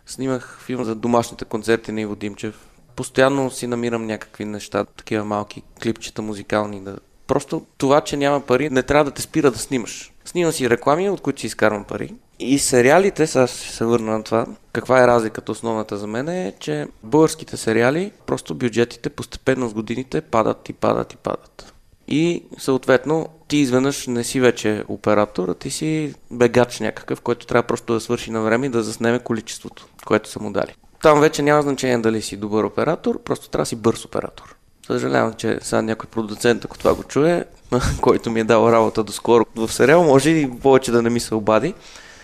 Снимах 0.05 0.59
филм 0.65 0.83
за 0.83 0.95
домашните 0.95 1.45
концерти 1.45 1.91
на 1.91 2.01
Иво 2.01 2.15
Димчев. 2.15 2.67
Постоянно 2.95 3.51
си 3.51 3.67
намирам 3.67 4.05
някакви 4.05 4.45
неща, 4.45 4.85
такива 4.85 5.25
малки 5.25 5.61
клипчета 5.83 6.21
музикални. 6.21 6.81
Да... 6.81 6.97
Просто 7.27 7.65
това, 7.77 8.01
че 8.01 8.17
няма 8.17 8.41
пари, 8.41 8.69
не 8.69 8.83
трябва 8.83 9.05
да 9.05 9.11
те 9.11 9.21
спира 9.21 9.51
да 9.51 9.57
снимаш. 9.57 10.13
Снимам 10.25 10.51
си 10.51 10.69
реклами, 10.69 11.09
от 11.09 11.21
които 11.21 11.39
си 11.39 11.47
изкарвам 11.47 11.83
пари. 11.83 12.13
И 12.39 12.59
сериалите, 12.59 13.27
сега 13.27 13.47
ще 13.47 13.71
се 13.71 13.85
върна 13.85 14.11
на 14.11 14.23
това, 14.23 14.45
каква 14.73 15.03
е 15.03 15.07
разликата 15.07 15.51
основната 15.51 15.97
за 15.97 16.07
мен 16.07 16.29
е, 16.29 16.53
че 16.59 16.87
българските 17.03 17.57
сериали, 17.57 18.11
просто 18.25 18.55
бюджетите 18.55 19.09
постепенно 19.09 19.69
с 19.69 19.73
годините 19.73 20.21
падат 20.21 20.69
и 20.69 20.73
падат 20.73 21.13
и 21.13 21.17
падат. 21.17 21.72
И 22.07 22.43
съответно 22.57 23.27
ти 23.47 23.57
изведнъж 23.57 24.07
не 24.07 24.23
си 24.23 24.39
вече 24.39 24.83
оператор, 24.87 25.49
а 25.49 25.53
ти 25.53 25.71
си 25.71 26.13
бегач 26.31 26.79
някакъв, 26.79 27.21
който 27.21 27.45
трябва 27.45 27.67
просто 27.67 27.93
да 27.93 27.99
свърши 27.99 28.31
на 28.31 28.41
време 28.41 28.65
и 28.65 28.69
да 28.69 28.83
заснеме 28.83 29.19
количеството, 29.19 29.87
което 30.05 30.29
са 30.29 30.39
му 30.39 30.51
дали. 30.51 30.75
Там 31.01 31.19
вече 31.19 31.41
няма 31.41 31.61
значение 31.61 31.97
дали 31.97 32.21
си 32.21 32.37
добър 32.37 32.63
оператор, 32.63 33.23
просто 33.23 33.49
трябва 33.49 33.61
да 33.61 33.65
си 33.65 33.75
бърз 33.75 34.05
оператор. 34.05 34.55
Съжалявам, 34.87 35.33
че 35.33 35.59
сега 35.61 35.81
някой 35.81 36.09
продуцент, 36.09 36.65
ако 36.65 36.77
това 36.77 36.93
го 36.93 37.03
чуе, 37.03 37.45
който 38.01 38.31
ми 38.31 38.39
е 38.39 38.43
дал 38.43 38.71
работа 38.71 39.03
доскоро 39.03 39.45
в 39.55 39.73
сериал, 39.73 40.03
може 40.03 40.29
и 40.29 40.51
повече 40.51 40.91
да 40.91 41.01
не 41.01 41.09
ми 41.09 41.19
се 41.19 41.35
обади. 41.35 41.73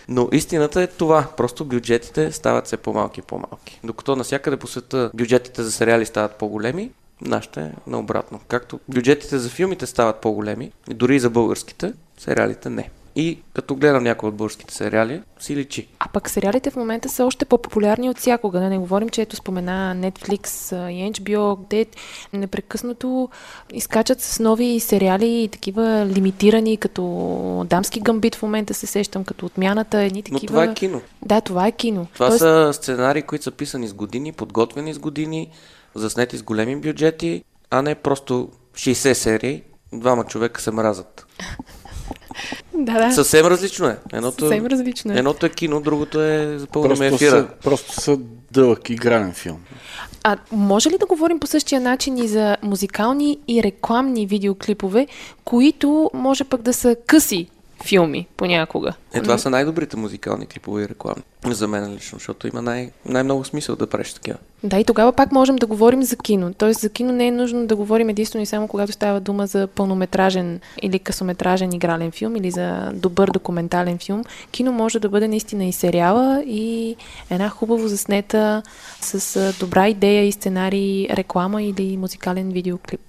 Но 0.08 0.28
истината 0.32 0.82
е 0.82 0.86
това. 0.86 1.26
Просто 1.36 1.64
бюджетите 1.64 2.32
стават 2.32 2.66
все 2.66 2.76
по-малки 2.76 3.20
и 3.20 3.22
по-малки. 3.22 3.80
Докато 3.84 4.16
навсякъде 4.16 4.56
по 4.56 4.66
света 4.66 5.10
бюджетите 5.14 5.62
за 5.62 5.72
сериали 5.72 6.06
стават 6.06 6.34
по-големи, 6.34 6.90
нашите 7.22 7.60
е 7.60 7.72
наобратно. 7.86 8.40
Както 8.48 8.80
бюджетите 8.88 9.38
за 9.38 9.48
филмите 9.48 9.86
стават 9.86 10.20
по-големи, 10.20 10.72
дори 10.88 11.16
и 11.16 11.20
за 11.20 11.30
българските, 11.30 11.92
сериалите 12.18 12.70
не. 12.70 12.90
И 13.16 13.38
като 13.54 13.74
гледам 13.74 14.02
някои 14.02 14.28
от 14.28 14.34
българските 14.34 14.74
сериали, 14.74 15.22
си 15.40 15.56
личи. 15.56 15.88
А 15.98 16.08
пък 16.08 16.30
сериалите 16.30 16.70
в 16.70 16.76
момента 16.76 17.08
са 17.08 17.24
още 17.24 17.44
по-популярни 17.44 18.10
от 18.10 18.18
всякога. 18.18 18.60
Да 18.60 18.68
не 18.68 18.78
говорим, 18.78 19.08
че 19.08 19.22
ето 19.22 19.36
спомена 19.36 19.96
Netflix 19.96 20.74
и 20.90 21.12
HBO, 21.12 21.58
де 21.70 21.86
непрекъснато 22.32 23.28
изкачат 23.72 24.20
с 24.20 24.40
нови 24.40 24.80
сериали, 24.80 25.48
такива 25.52 26.06
лимитирани, 26.06 26.76
като 26.76 27.66
Дамски 27.70 28.00
гамбит 28.00 28.34
в 28.34 28.42
момента 28.42 28.74
се 28.74 28.86
сещам, 28.86 29.24
като 29.24 29.46
отмяната, 29.46 30.02
едни 30.02 30.22
такива. 30.22 30.40
Но 30.42 30.46
това 30.46 30.64
е 30.64 30.74
кино. 30.74 31.00
Да, 31.22 31.40
това 31.40 31.66
е 31.66 31.72
кино. 31.72 32.06
Това 32.14 32.28
Тоест... 32.28 32.38
са 32.38 32.70
сценарии, 32.72 33.22
които 33.22 33.44
са 33.44 33.50
писани 33.50 33.88
с 33.88 33.94
години, 33.94 34.32
подготвени 34.32 34.94
с 34.94 34.98
години, 34.98 35.50
заснети 35.94 36.36
с 36.36 36.42
големи 36.42 36.76
бюджети, 36.76 37.44
а 37.70 37.82
не 37.82 37.94
просто 37.94 38.48
60 38.74 39.12
серии, 39.12 39.62
двама 39.92 40.24
човека 40.24 40.60
се 40.60 40.70
мразат. 40.70 41.26
Да, 42.74 43.06
да. 43.06 43.12
Съвсем 43.12 43.46
различно 43.46 43.86
е. 43.86 43.98
Едното, 44.12 44.38
Съвсем 44.38 44.66
различно 44.66 45.12
е. 45.12 45.18
Едното 45.18 45.46
е 45.46 45.48
кино, 45.48 45.80
другото 45.80 46.22
е 46.22 46.58
за 46.58 46.66
пълна 46.66 47.06
ефира. 47.06 47.30
Са, 47.30 47.48
просто 47.62 48.00
са 48.00 48.18
дълъг 48.50 48.90
игрален 48.90 49.32
филм. 49.32 49.58
А 50.24 50.36
може 50.52 50.90
ли 50.90 50.98
да 50.98 51.06
говорим 51.06 51.40
по 51.40 51.46
същия 51.46 51.80
начин 51.80 52.18
и 52.18 52.28
за 52.28 52.56
музикални 52.62 53.38
и 53.48 53.62
рекламни 53.62 54.26
видеоклипове, 54.26 55.06
които 55.44 56.10
може 56.14 56.44
пък 56.44 56.62
да 56.62 56.72
са 56.72 56.96
къси 57.06 57.48
филми 57.84 58.26
понякога. 58.36 58.92
Е, 59.14 59.22
това 59.22 59.38
са 59.38 59.50
най-добрите 59.50 59.96
музикални 59.96 60.46
клипове 60.46 60.82
и 60.82 60.88
реклами. 60.88 61.22
За 61.46 61.68
мен 61.68 61.94
лично, 61.94 62.18
защото 62.18 62.48
има 62.48 62.62
най- 62.62 62.90
най-много 63.04 63.44
смисъл 63.44 63.76
да 63.76 63.86
правиш 63.86 64.12
такива. 64.12 64.38
Да, 64.64 64.78
и 64.78 64.84
тогава 64.84 65.12
пак 65.12 65.32
можем 65.32 65.56
да 65.56 65.66
говорим 65.66 66.02
за 66.02 66.16
кино. 66.16 66.54
Тоест 66.54 66.80
за 66.80 66.88
кино 66.90 67.12
не 67.12 67.26
е 67.26 67.30
нужно 67.30 67.66
да 67.66 67.76
говорим 67.76 68.08
единствено 68.08 68.42
и 68.42 68.46
само 68.46 68.68
когато 68.68 68.92
става 68.92 69.20
дума 69.20 69.46
за 69.46 69.66
пълнометражен 69.66 70.60
или 70.82 70.98
късометражен 70.98 71.72
игрален 71.72 72.10
филм 72.10 72.36
или 72.36 72.50
за 72.50 72.90
добър 72.94 73.30
документален 73.30 73.98
филм. 73.98 74.24
Кино 74.50 74.72
може 74.72 74.98
да 74.98 75.08
бъде 75.08 75.28
наистина 75.28 75.64
и 75.64 75.72
сериала 75.72 76.42
и 76.46 76.96
една 77.30 77.48
хубаво 77.48 77.88
заснета 77.88 78.62
с 79.00 79.52
добра 79.60 79.88
идея 79.88 80.26
и 80.26 80.32
сценарий, 80.32 81.08
реклама 81.10 81.62
или 81.62 81.96
музикален 81.96 82.50
видеоклип. 82.50 83.00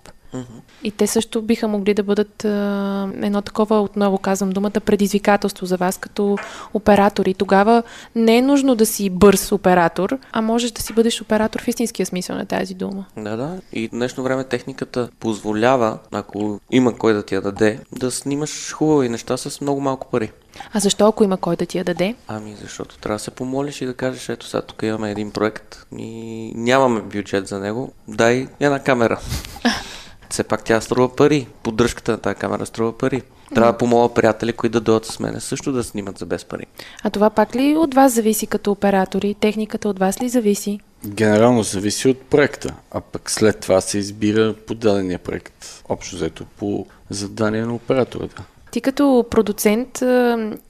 И 0.84 0.92
те 0.92 1.08
също 1.08 1.42
биха 1.42 1.68
могли 1.68 1.94
да 1.94 2.04
бъдат 2.04 2.46
а, 2.46 3.10
едно 3.22 3.42
такова, 3.42 3.82
отново 3.82 4.18
казвам 4.18 4.50
думата, 4.50 4.72
предизвикателство 4.72 5.66
за 5.66 5.78
вас 5.78 5.98
като 5.98 6.38
оператори. 6.74 7.34
Тогава 7.34 7.84
не 8.16 8.38
е 8.38 8.42
нужно 8.42 8.76
да 8.76 8.86
си 8.86 9.10
бърз 9.10 9.52
оператор, 9.52 10.18
а 10.32 10.42
можеш 10.42 10.72
да 10.72 10.82
си 10.82 10.94
бъдеш 10.94 11.22
оператор 11.22 11.62
в 11.62 11.68
истинския 11.68 12.06
смисъл 12.06 12.36
на 12.36 12.46
тази 12.46 12.74
дума. 12.74 13.06
Да, 13.18 13.38
да. 13.38 13.62
И 13.74 13.88
днешно 13.88 14.24
време 14.24 14.44
техниката 14.44 15.10
позволява, 15.20 15.98
ако 16.12 16.60
има 16.72 16.98
кой 16.98 17.14
да 17.14 17.24
ти 17.24 17.36
я 17.36 17.42
даде, 17.42 17.80
да 17.92 18.12
снимаш 18.12 18.72
хубави 18.74 19.10
неща 19.10 19.38
с 19.38 19.62
много 19.62 19.82
малко 19.82 20.08
пари. 20.12 20.32
А 20.74 20.80
защо, 20.80 21.08
ако 21.08 21.24
има 21.24 21.38
кой 21.38 21.56
да 21.56 21.66
ти 21.66 21.78
я 21.78 21.84
даде? 21.84 22.16
Ами, 22.28 22.56
защото 22.62 22.98
трябва 22.98 23.16
да 23.16 23.24
се 23.24 23.32
помолиш 23.32 23.82
и 23.82 23.86
да 23.86 23.94
кажеш, 23.94 24.30
ето 24.30 24.46
сега 24.46 24.62
тук 24.62 24.84
имаме 24.84 25.12
един 25.12 25.32
проект 25.32 25.86
и 25.98 26.52
нямаме 26.56 27.02
бюджет 27.02 27.48
за 27.48 27.60
него, 27.60 27.94
дай 28.08 28.48
една 28.60 28.80
камера. 28.80 29.20
все 30.32 30.44
пак 30.44 30.64
тя 30.64 30.82
струва 30.82 31.16
пари. 31.16 31.48
Поддръжката 31.64 32.12
на 32.12 32.18
тази 32.18 32.36
камера 32.36 32.66
струва 32.66 32.98
пари. 32.98 33.22
Трябва 33.56 33.72
да 33.72 33.78
помоля 33.78 34.14
приятели, 34.14 34.54
които 34.54 34.72
да 34.72 34.82
дойдат 34.82 35.06
с 35.06 35.20
мене 35.20 35.40
също 35.40 35.72
да 35.72 35.84
снимат 35.84 36.18
за 36.18 36.26
без 36.26 36.46
пари. 36.46 36.66
А 37.04 37.10
това 37.10 37.30
пак 37.30 37.56
ли 37.56 37.78
от 37.78 37.94
вас 37.94 38.14
зависи 38.14 38.48
като 38.48 38.72
оператори? 38.72 39.36
Техниката 39.40 39.90
от 39.90 40.00
вас 40.00 40.22
ли 40.22 40.30
зависи? 40.30 40.80
Генерално 41.06 41.64
зависи 41.64 42.08
от 42.08 42.22
проекта, 42.22 42.74
а 42.92 43.02
пък 43.02 43.32
след 43.32 43.60
това 43.60 43.82
се 43.82 43.98
избира 43.98 44.56
подадения 44.68 45.20
проект. 45.20 45.84
Общо 45.90 46.16
взето 46.16 46.46
по 46.58 46.86
задание 47.10 47.66
на 47.66 47.76
оператора. 47.76 48.24
Да. 48.24 48.44
Ти 48.72 48.82
като 48.82 49.26
продуцент 49.30 50.04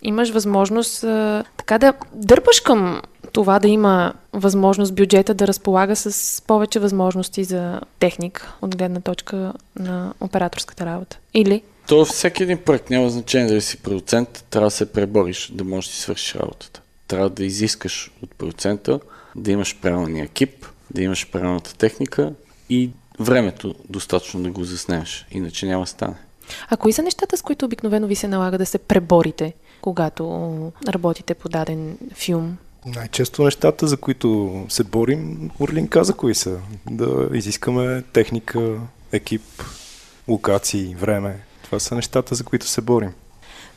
имаш 0.02 0.30
възможност 0.30 1.02
така 1.58 1.78
да 1.78 1.94
дърпаш 2.14 2.60
към 2.60 3.02
това 3.32 3.60
да 3.60 3.68
има 3.68 4.14
възможност 4.34 4.96
бюджета 4.96 5.34
да 5.34 5.48
разполага 5.48 5.96
с 5.96 6.42
повече 6.48 6.80
възможности 6.80 7.44
за 7.44 7.82
техник 8.00 8.54
от 8.62 8.78
гледна 8.78 9.00
точка 9.00 9.54
на 9.80 10.14
операторската 10.20 10.86
работа. 10.86 11.18
Или? 11.34 11.62
То 11.88 12.06
всеки 12.06 12.44
един 12.44 12.58
проект 12.58 12.90
няма 12.90 13.10
значение 13.10 13.48
дали 13.48 13.62
си 13.62 13.78
продуцент, 13.78 14.46
трябва 14.50 14.68
да 14.68 14.72
се 14.72 14.92
пребориш, 14.92 15.52
да 15.54 15.64
можеш 15.64 15.90
да 15.90 15.96
си 15.96 16.02
свършиш 16.02 16.36
работата. 16.36 16.82
трябва 17.08 17.30
да 17.30 17.46
изискаш 17.46 18.12
от 18.24 18.36
процента 18.36 19.00
да 19.36 19.52
имаш 19.52 19.78
правилния 19.82 20.26
екип, 20.26 20.66
да 20.92 21.02
имаш 21.02 21.32
правилната 21.32 21.78
техника 21.78 22.34
и 22.70 22.90
времето 23.20 23.76
достатъчно 23.90 24.44
да 24.44 24.52
го 24.52 24.64
заснемеш. 24.64 25.26
Иначе 25.32 25.66
няма 25.66 25.88
стане. 25.88 26.16
А 26.70 26.78
кои 26.78 26.94
са 26.94 27.02
нещата, 27.02 27.38
с 27.38 27.42
които 27.42 27.66
обикновено 27.66 28.08
ви 28.08 28.16
се 28.16 28.28
налага 28.28 28.58
да 28.58 28.66
се 28.66 28.78
преборите, 28.78 29.54
когато 29.82 30.24
работите 30.88 31.34
по 31.34 31.50
даден 31.50 31.98
филм? 32.14 32.58
Най-често 32.86 33.44
нещата, 33.44 33.88
за 33.88 33.98
които 33.98 34.52
се 34.70 34.84
борим, 34.84 35.50
Орлин 35.60 35.88
каза 35.88 36.14
кои 36.14 36.36
са. 36.36 36.58
Да 36.90 37.30
изискаме 37.34 38.04
техника, 38.14 38.80
екип, 39.12 39.64
локации, 40.28 40.96
време. 40.96 41.40
Това 41.64 41.80
са 41.80 41.96
нещата, 41.96 42.36
за 42.36 42.44
които 42.44 42.68
се 42.68 42.82
борим. 42.82 43.14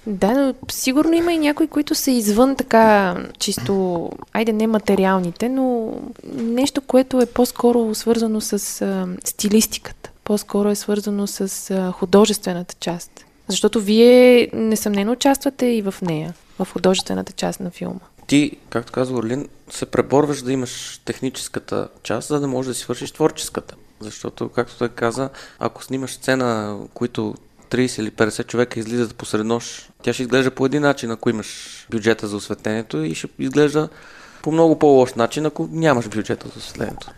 Да, 0.07 0.33
но 0.33 0.55
сигурно 0.71 1.15
има 1.15 1.33
и 1.33 1.39
някои, 1.39 1.67
които 1.67 1.95
са 1.95 2.11
извън 2.11 2.57
така 2.57 3.17
чисто, 3.39 4.11
айде 4.33 4.53
не 4.53 4.67
материалните, 4.67 5.49
но 5.49 5.95
нещо, 6.35 6.81
което 6.81 7.21
е 7.21 7.27
по-скоро 7.27 7.95
свързано 7.95 8.41
с 8.41 8.83
а, 8.83 9.09
стилистиката. 9.25 10.11
По-скоро 10.25 10.69
е 10.69 10.75
свързано 10.75 11.27
с 11.27 11.71
а, 11.71 11.93
художествената 11.93 12.75
част. 12.81 13.25
Защото 13.49 13.81
вие 13.81 14.49
несъмнено 14.53 15.13
участвате 15.13 15.67
и 15.67 15.83
в 15.83 15.95
нея, 16.03 16.35
в 16.59 16.69
художествената 16.73 17.33
част 17.33 17.61
на 17.61 17.71
филма. 17.71 18.01
Ти, 18.27 18.57
както 18.71 18.93
казва 18.93 19.19
Орлин, 19.19 19.49
се 19.71 19.87
преборваш 19.87 20.43
да 20.43 20.53
имаш 20.53 21.01
техническата 21.05 21.89
част, 22.03 22.29
за 22.29 22.41
да 22.41 22.49
можеш 22.49 22.69
да 22.69 22.75
си 22.75 22.81
свършиш 22.81 23.11
творческата. 23.11 23.75
Защото, 24.01 24.49
както 24.49 24.79
той 24.79 24.89
каза, 24.89 25.31
ако 25.59 25.85
снимаш 25.85 26.13
сцена, 26.13 26.79
които 26.95 27.35
30 27.71 28.01
или 28.01 28.11
50 28.11 28.47
човека 28.47 28.81
излизат 28.81 29.15
посред 29.15 29.47
нощ, 29.47 29.91
тя 30.03 30.13
ще 30.13 30.23
изглежда 30.23 30.51
по 30.51 30.67
един 30.67 30.83
начин, 30.83 31.11
ако 31.11 31.31
имаш 31.31 31.87
бюджета 31.91 32.29
за 32.29 32.37
осветлението 32.37 32.97
и 32.97 33.15
ще 33.15 33.29
изглежда 33.39 33.89
по 34.43 34.53
много 34.53 34.79
по-лош 34.79 35.15
начин, 35.15 35.47
ако 35.47 35.69
нямаш 35.73 36.09
бюджета 36.09 36.49
за 36.49 36.59
осветлението. 36.59 37.11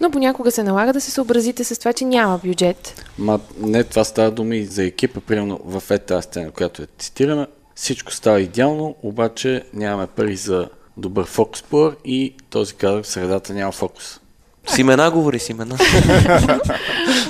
Но 0.00 0.10
понякога 0.10 0.50
се 0.50 0.62
налага 0.62 0.92
да 0.92 1.00
се 1.00 1.10
съобразите 1.10 1.64
с 1.64 1.78
това, 1.78 1.92
че 1.92 2.04
няма 2.04 2.40
бюджет. 2.44 3.04
Ма 3.18 3.40
не, 3.58 3.84
това 3.84 4.04
става 4.04 4.30
дума 4.30 4.56
и 4.56 4.66
за 4.66 4.84
екипа, 4.84 5.20
примерно 5.20 5.60
в 5.64 5.82
е 5.90 5.98
тази 5.98 6.22
сцена, 6.22 6.50
която 6.50 6.82
е 6.82 6.86
цитирана. 6.98 7.46
Всичко 7.80 8.12
става 8.12 8.40
идеално, 8.40 8.96
обаче 9.02 9.64
нямаме 9.74 10.06
пари 10.06 10.36
за 10.36 10.68
добър 10.96 11.24
фокус 11.24 11.62
пор 11.62 11.96
и 12.04 12.34
този 12.50 12.74
кадър 12.74 13.02
в 13.02 13.06
средата 13.06 13.52
няма 13.52 13.72
фокус. 13.72 14.20
С 14.66 14.78
имена 14.78 15.10
говори, 15.10 15.38
с 15.38 15.48
имена. 15.48 15.78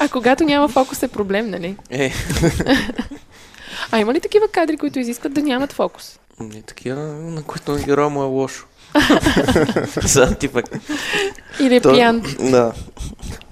А 0.01 0.09
когато 0.09 0.45
няма 0.45 0.69
фокус 0.69 1.03
е 1.03 1.09
проблем, 1.09 1.51
нали? 1.51 1.77
Е, 1.91 2.13
А 3.93 3.99
има 3.99 4.15
ли 4.15 4.21
такива 4.21 4.49
кадри, 4.49 4.77
които 4.77 4.99
изискват 4.99 5.33
да 5.33 5.43
нямат 5.43 5.73
фокус? 5.73 6.19
не 6.41 6.63
такива, 6.63 7.01
на 7.05 7.43
които 7.43 7.77
героя 7.85 8.09
му 8.09 8.23
е 8.23 8.27
лошо. 8.27 8.67
За 10.03 10.35
типа. 10.35 10.63
Или 11.61 11.77
е 11.77 11.81
пиян? 11.81 12.23
Да. 12.41 12.73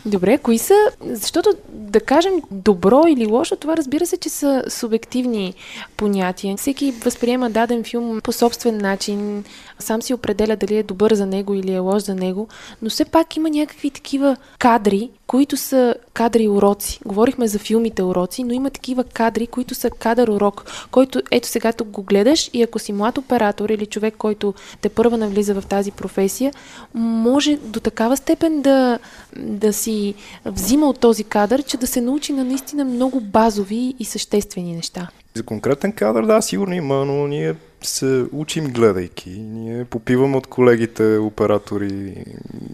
Добре, 0.09 0.39
кои 0.39 0.59
са, 0.59 0.75
защото 1.01 1.51
да 1.71 2.01
кажем 2.01 2.33
добро 2.51 3.03
или 3.09 3.27
лошо, 3.27 3.57
това 3.57 3.77
разбира 3.77 4.07
се, 4.07 4.17
че 4.17 4.29
са 4.29 4.65
субективни 4.69 5.55
понятия. 5.97 6.57
Всеки 6.57 6.91
възприема 6.91 7.51
даден 7.51 7.85
филм 7.85 8.21
по 8.21 8.33
собствен 8.33 8.79
начин, 8.79 9.45
сам 9.79 10.03
си 10.03 10.15
определя 10.15 10.57
дали 10.57 10.77
е 10.77 10.83
добър 10.83 11.15
за 11.15 11.27
него 11.27 11.55
или 11.55 11.73
е 11.73 11.79
лош 11.79 12.03
за 12.03 12.15
него, 12.15 12.49
но 12.83 12.91
все 12.91 13.05
пак 13.05 13.37
има 13.37 13.51
някакви 13.51 13.91
такива 13.91 14.37
кадри, 14.59 15.11
които 15.29 15.57
са 15.57 15.95
кадри 16.15 16.49
уроци. 16.49 17.01
Говорихме 17.07 17.49
за 17.49 17.59
филмите 17.59 18.03
уроци, 18.03 18.45
но 18.45 18.53
има 18.53 18.71
такива 18.71 19.05
кадри, 19.05 19.47
които 19.47 19.75
са 19.75 19.91
кадър 19.91 20.29
урок, 20.29 20.87
който 20.91 21.23
ето 21.31 21.49
сега 21.49 21.73
тук 21.73 21.89
го 21.89 22.03
гледаш 22.03 22.51
и 22.53 22.63
ако 22.63 22.79
си 22.79 22.93
млад 22.93 23.19
оператор 23.19 23.69
или 23.69 23.87
човек, 23.87 24.15
който 24.19 24.55
те 24.81 24.89
първа 24.89 25.17
навлиза 25.17 25.55
в 25.55 25.67
тази 25.67 25.91
професия, 25.91 26.53
може 26.95 27.57
до 27.57 27.81
такава 27.81 28.17
степен 28.17 28.63
да, 28.63 28.99
да 29.37 29.73
си 29.73 30.15
взима 30.45 30.89
от 30.89 30.99
този 30.99 31.25
кадър, 31.25 31.63
че 31.63 31.77
да 31.77 31.87
се 31.87 32.01
научи 32.01 32.33
на 32.33 32.45
наистина 32.45 32.85
много 32.85 33.21
базови 33.21 33.95
и 33.99 34.05
съществени 34.05 34.75
неща. 34.75 35.09
За 35.39 35.45
конкретен 35.45 35.93
кадър, 35.93 36.27
да, 36.27 36.43
сигурно 36.43 36.75
има, 36.75 37.05
но 37.05 37.27
ние 37.27 37.55
се 37.83 38.27
учим 38.33 38.65
гледайки. 38.65 39.31
Ние 39.31 39.85
попиваме 39.85 40.37
от 40.37 40.47
колегите 40.47 41.19
оператори 41.19 42.25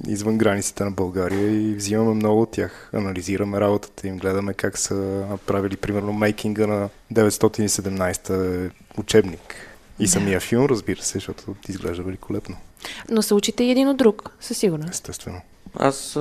извън 0.09 0.39
границите 0.39 0.85
на 0.85 0.91
България 0.91 1.51
и 1.51 1.75
взимаме 1.75 2.15
много 2.15 2.43
от 2.43 2.51
тях. 2.51 2.91
Анализираме 2.95 3.61
работата 3.61 4.09
им, 4.09 4.19
гледаме 4.19 4.55
как 4.55 4.79
са 4.79 4.95
направили, 5.31 5.77
примерно, 5.77 6.13
мейкинга 6.13 6.67
на 6.67 6.89
917 7.13 8.71
учебник. 8.99 9.55
И 9.99 10.09
самия 10.09 10.41
филм, 10.41 10.67
разбира 10.67 11.03
се, 11.03 11.13
защото 11.13 11.55
изглежда 11.69 12.03
великолепно, 12.03 12.57
Но 13.11 13.23
се 13.23 13.35
учите 13.35 13.65
и 13.65 13.71
един 13.71 13.89
от 13.89 13.97
друг, 13.97 14.31
със 14.41 14.59
сигурност. 14.59 14.91
естествено. 14.95 15.41
Аз 15.75 16.13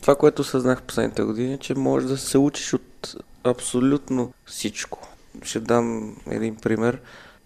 това, 0.00 0.14
което 0.18 0.44
съзнах 0.44 0.82
последните 0.82 1.22
години, 1.22 1.54
е, 1.54 1.58
че 1.58 1.74
можеш 1.74 2.08
да 2.08 2.18
се 2.18 2.38
учиш 2.38 2.72
от 2.74 3.14
абсолютно 3.44 4.32
всичко. 4.46 5.09
Ще 5.42 5.60
дам 5.60 6.16
един 6.30 6.56
пример. 6.56 7.00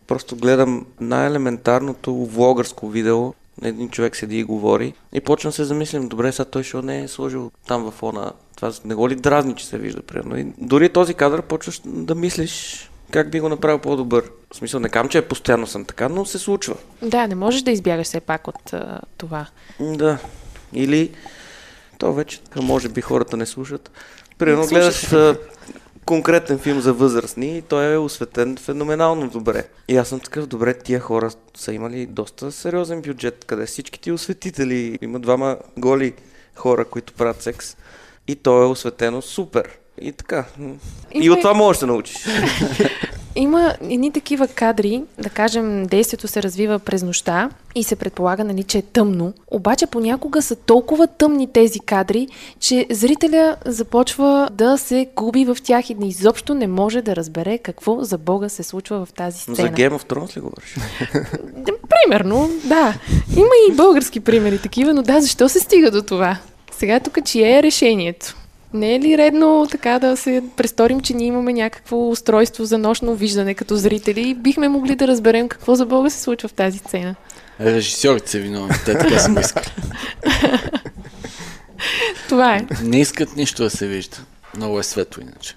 Просто 0.06 0.36
гледам 0.36 0.86
най-елементарното 1.00 2.14
влогърско 2.14 2.88
видео. 2.88 3.32
Един 3.62 3.88
човек 3.88 4.16
седи 4.16 4.38
и 4.38 4.44
говори. 4.44 4.94
И 5.12 5.20
почвам 5.20 5.52
се 5.52 5.64
замислям, 5.64 6.08
добре, 6.08 6.32
сега 6.32 6.44
той 6.44 6.62
ще 6.62 6.76
не 6.76 7.02
е 7.02 7.08
сложил 7.08 7.50
там 7.66 7.84
в 7.84 7.90
фона. 7.90 8.32
Това 8.56 8.72
не 8.84 8.94
го 8.94 9.08
ли 9.08 9.14
дразни, 9.14 9.56
че 9.56 9.66
се 9.66 9.78
вижда, 9.78 10.02
примерно. 10.02 10.38
И 10.38 10.46
дори 10.58 10.88
този 10.88 11.14
кадър 11.14 11.42
почваш 11.42 11.80
да 11.84 12.14
мислиш 12.14 12.90
как 13.10 13.30
би 13.30 13.40
го 13.40 13.48
направил 13.48 13.78
по-добър. 13.78 14.30
В 14.52 14.56
смисъл, 14.56 14.80
не 14.80 14.88
кам, 14.88 15.08
че 15.08 15.22
постоянно 15.22 15.66
съм 15.66 15.84
така, 15.84 16.08
но 16.08 16.24
се 16.24 16.38
случва. 16.38 16.74
Да, 17.02 17.26
не 17.26 17.34
можеш 17.34 17.62
да 17.62 17.70
избягаш 17.70 18.06
все 18.06 18.20
пак 18.20 18.48
от 18.48 18.72
а, 18.72 19.00
това. 19.18 19.46
Да. 19.80 20.18
Или 20.72 21.10
то 21.98 22.12
вече, 22.12 22.40
може 22.56 22.88
би 22.88 23.00
хората 23.00 23.36
не 23.36 23.46
слушат. 23.46 23.90
Примерно 24.38 24.66
гледаш 24.66 25.12
а, 25.12 25.36
конкретен 26.06 26.58
филм 26.58 26.80
за 26.80 26.92
възрастни 26.92 27.58
и 27.58 27.62
той 27.62 27.92
е 27.92 27.98
осветен 27.98 28.56
феноменално 28.56 29.28
добре. 29.30 29.64
И 29.88 29.96
аз 29.96 30.08
съм 30.08 30.20
такъв, 30.20 30.46
добре, 30.46 30.74
тия 30.74 31.00
хора 31.00 31.30
са 31.56 31.72
имали 31.72 32.06
доста 32.06 32.52
сериозен 32.52 33.02
бюджет, 33.02 33.44
къде 33.44 33.66
всички 33.66 34.00
ти 34.00 34.12
осветители, 34.12 34.98
има 35.02 35.20
двама 35.20 35.56
голи 35.78 36.14
хора, 36.54 36.84
които 36.84 37.12
правят 37.12 37.42
секс 37.42 37.76
и 38.28 38.36
то 38.36 38.62
е 38.62 38.66
осветено 38.66 39.22
супер. 39.22 39.68
И 40.00 40.12
така. 40.12 40.44
И 40.60 40.74
Има- 41.24 41.34
от 41.34 41.40
това 41.40 41.54
можеш 41.54 41.80
да 41.80 41.86
научиш. 41.86 42.16
Има 43.36 43.74
едни 43.80 44.12
такива 44.12 44.48
кадри, 44.48 45.02
да 45.18 45.28
кажем, 45.28 45.86
действието 45.86 46.28
се 46.28 46.42
развива 46.42 46.78
през 46.78 47.02
нощта 47.02 47.50
и 47.74 47.84
се 47.84 47.96
предполага, 47.96 48.44
нали, 48.44 48.62
че 48.62 48.78
е 48.78 48.82
тъмно. 48.82 49.32
Обаче 49.50 49.86
понякога 49.86 50.42
са 50.42 50.56
толкова 50.56 51.06
тъмни 51.06 51.52
тези 51.52 51.80
кадри, 51.80 52.28
че 52.60 52.86
зрителя 52.90 53.56
започва 53.64 54.48
да 54.52 54.78
се 54.78 55.08
губи 55.16 55.44
в 55.44 55.56
тях 55.64 55.90
и 55.90 55.96
изобщо 56.02 56.54
не 56.54 56.66
може 56.66 57.02
да 57.02 57.16
разбере 57.16 57.58
какво 57.58 58.04
за 58.04 58.18
Бога 58.18 58.48
се 58.48 58.62
случва 58.62 59.06
в 59.06 59.12
тази 59.12 59.44
Но 59.48 59.54
сцена. 59.54 59.68
за 59.68 59.74
Game 59.74 59.98
of 59.98 60.12
Thrones 60.12 60.36
ли 60.36 60.40
говориш? 60.40 60.76
Примерно, 61.90 62.50
да. 62.64 62.94
Има 63.36 63.50
и 63.70 63.74
български 63.74 64.20
примери 64.20 64.58
такива, 64.58 64.94
но 64.94 65.02
да, 65.02 65.20
защо 65.20 65.48
се 65.48 65.60
стига 65.60 65.90
до 65.90 66.02
това? 66.02 66.38
Сега 66.72 67.00
тук 67.00 67.18
чие 67.24 67.58
е 67.58 67.62
решението? 67.62 68.36
Не 68.74 68.94
е 68.94 69.00
ли 69.00 69.18
редно 69.18 69.66
така 69.70 69.98
да 69.98 70.16
се 70.16 70.42
престорим, 70.56 71.00
че 71.00 71.14
ние 71.14 71.26
имаме 71.26 71.52
някакво 71.52 72.08
устройство 72.08 72.64
за 72.64 72.78
нощно 72.78 73.14
виждане 73.14 73.54
като 73.54 73.76
зрители 73.76 74.28
и 74.28 74.34
бихме 74.34 74.68
могли 74.68 74.96
да 74.96 75.08
разберем 75.08 75.48
какво 75.48 75.74
за 75.74 75.86
Бога 75.86 76.10
се 76.10 76.20
случва 76.20 76.48
в 76.48 76.52
тази 76.52 76.78
сцена? 76.78 77.14
Режисьорите 77.60 78.30
са 78.30 78.38
виновни, 78.38 78.74
те 78.84 78.98
така 78.98 79.18
са 79.18 79.40
искали. 79.40 79.66
Това 82.28 82.56
е. 82.56 82.66
Не 82.82 83.00
искат 83.00 83.36
нищо 83.36 83.62
да 83.62 83.70
се 83.70 83.86
вижда. 83.86 84.16
Много 84.56 84.78
е 84.78 84.82
светло 84.82 85.22
иначе. 85.22 85.56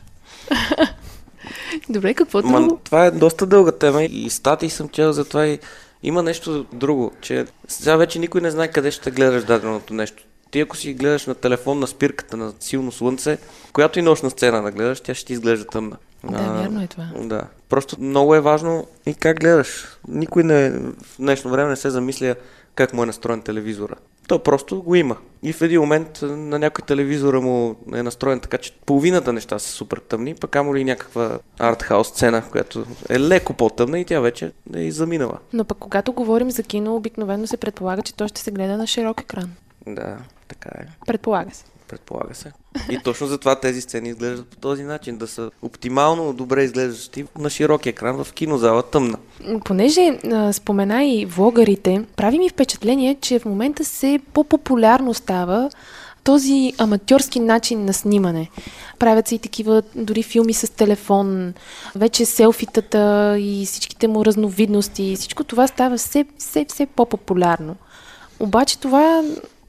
Добре, 1.90 2.14
какво 2.14 2.42
Ма, 2.42 2.62
друго? 2.62 2.80
това 2.84 3.06
е 3.06 3.12
доста 3.12 3.46
дълга 3.46 3.72
тема 3.72 4.04
и 4.04 4.30
статии 4.30 4.70
съм 4.70 4.90
чел 4.90 5.12
за 5.12 5.26
това 5.26 5.48
и 5.48 5.60
има 6.04 6.24
нещо 6.24 6.66
друго, 6.74 7.12
че 7.22 7.46
сега 7.68 7.96
вече 7.96 8.20
никой 8.20 8.42
не 8.42 8.52
знае 8.52 8.68
къде 8.68 8.92
ще 8.92 9.12
гледаш 9.12 9.44
даденото 9.44 9.94
нещо. 9.94 10.24
Ти 10.52 10.60
ако 10.60 10.78
си 10.78 10.94
гледаш 10.94 11.26
на 11.26 11.36
телефон 11.36 11.80
на 11.80 11.88
спирката 11.88 12.38
на 12.38 12.54
силно 12.60 12.92
слънце, 12.92 13.38
която 13.74 14.00
и 14.00 14.02
нощна 14.02 14.30
сцена 14.30 14.64
да 14.64 14.72
гледаш, 14.72 15.02
тя 15.02 15.14
ще 15.14 15.26
ти 15.26 15.34
изглежда 15.34 15.66
тъмна. 15.66 15.98
Да, 16.24 16.38
вярно 16.38 16.82
е 16.82 16.88
това. 16.88 17.10
Да. 17.22 17.44
Просто 17.70 18.02
много 18.02 18.36
е 18.36 18.42
важно 18.42 18.88
и 19.06 19.14
как 19.14 19.40
гледаш. 19.40 19.98
Никой 20.08 20.44
не, 20.44 20.70
в 20.80 21.18
днешно 21.20 21.52
време 21.52 21.70
не 21.70 21.76
се 21.76 21.90
замисля 21.90 22.36
как 22.76 22.94
му 22.94 23.04
е 23.04 23.06
настроен 23.06 23.42
телевизора. 23.42 23.96
То 24.28 24.40
просто 24.40 24.82
го 24.82 24.96
има. 24.96 25.18
И 25.44 25.54
в 25.54 25.62
един 25.62 25.82
момент 25.82 26.20
на 26.22 26.60
някой 26.60 26.86
телевизора 26.86 27.42
му 27.42 27.76
е 27.94 28.04
настроен 28.04 28.40
така, 28.40 28.58
че 28.58 28.72
половината 28.86 29.34
неща 29.34 29.60
са 29.60 29.70
супер 29.70 29.98
тъмни, 29.98 30.36
пък 30.36 30.56
амо 30.56 30.76
ли 30.76 30.84
някаква 30.84 31.40
артхаус 31.60 32.08
сцена, 32.08 32.44
която 32.52 32.86
е 33.10 33.20
леко 33.20 33.54
по-тъмна 33.54 34.00
и 34.00 34.06
тя 34.06 34.20
вече 34.20 34.52
е 34.76 34.80
и 34.80 34.92
заминала. 34.92 35.38
Но 35.54 35.66
пък 35.66 35.78
когато 35.78 36.14
говорим 36.14 36.52
за 36.52 36.64
кино, 36.64 36.96
обикновено 36.96 37.48
се 37.48 37.58
предполага, 37.58 38.02
че 38.02 38.16
то 38.16 38.28
ще 38.28 38.42
се 38.42 38.52
гледа 38.52 38.78
на 38.78 38.88
широк 38.88 39.22
екран. 39.22 39.52
Да, 39.88 40.18
така 40.48 40.70
е. 40.80 40.86
Предполага 41.08 41.52
се. 41.54 41.66
предполага 41.88 42.36
се. 42.36 42.52
И 42.90 43.00
точно 43.04 43.28
затова 43.28 43.60
тези 43.60 43.82
сцени 43.82 44.10
изглеждат 44.10 44.48
по 44.48 44.58
този 44.58 44.84
начин, 44.84 45.18
да 45.18 45.28
са 45.28 45.52
оптимално 45.62 46.34
добре 46.34 46.64
изглеждащи 46.64 47.26
на 47.38 47.50
широк 47.50 47.86
екран 47.86 48.24
в 48.24 48.34
кинозала 48.34 48.84
тъмна. 48.84 49.18
Понеже 49.66 50.20
а, 50.32 50.54
спомена 50.54 51.06
и 51.06 51.26
влогарите, 51.26 52.06
прави 52.16 52.40
ми 52.40 52.50
впечатление, 52.50 53.16
че 53.22 53.40
в 53.40 53.46
момента 53.46 53.86
се 53.86 54.20
по-популярно 54.34 55.14
става 55.14 55.70
този 56.24 56.74
аматьорски 56.78 57.40
начин 57.40 57.86
на 57.86 57.94
снимане. 57.94 58.50
Правят 59.00 59.28
се 59.28 59.36
и 59.36 59.40
такива 59.40 59.82
дори 59.96 60.24
филми 60.24 60.54
с 60.54 60.74
телефон, 60.74 61.54
вече 61.96 62.26
селфитата 62.26 63.36
и 63.40 63.66
всичките 63.66 64.08
му 64.08 64.26
разновидности. 64.26 65.16
Всичко 65.16 65.44
това 65.44 65.68
става 65.68 65.98
все, 65.98 66.26
все, 66.38 66.66
все 66.70 66.86
по-популярно. 66.86 67.76
Обаче 68.40 68.80
това 68.80 69.24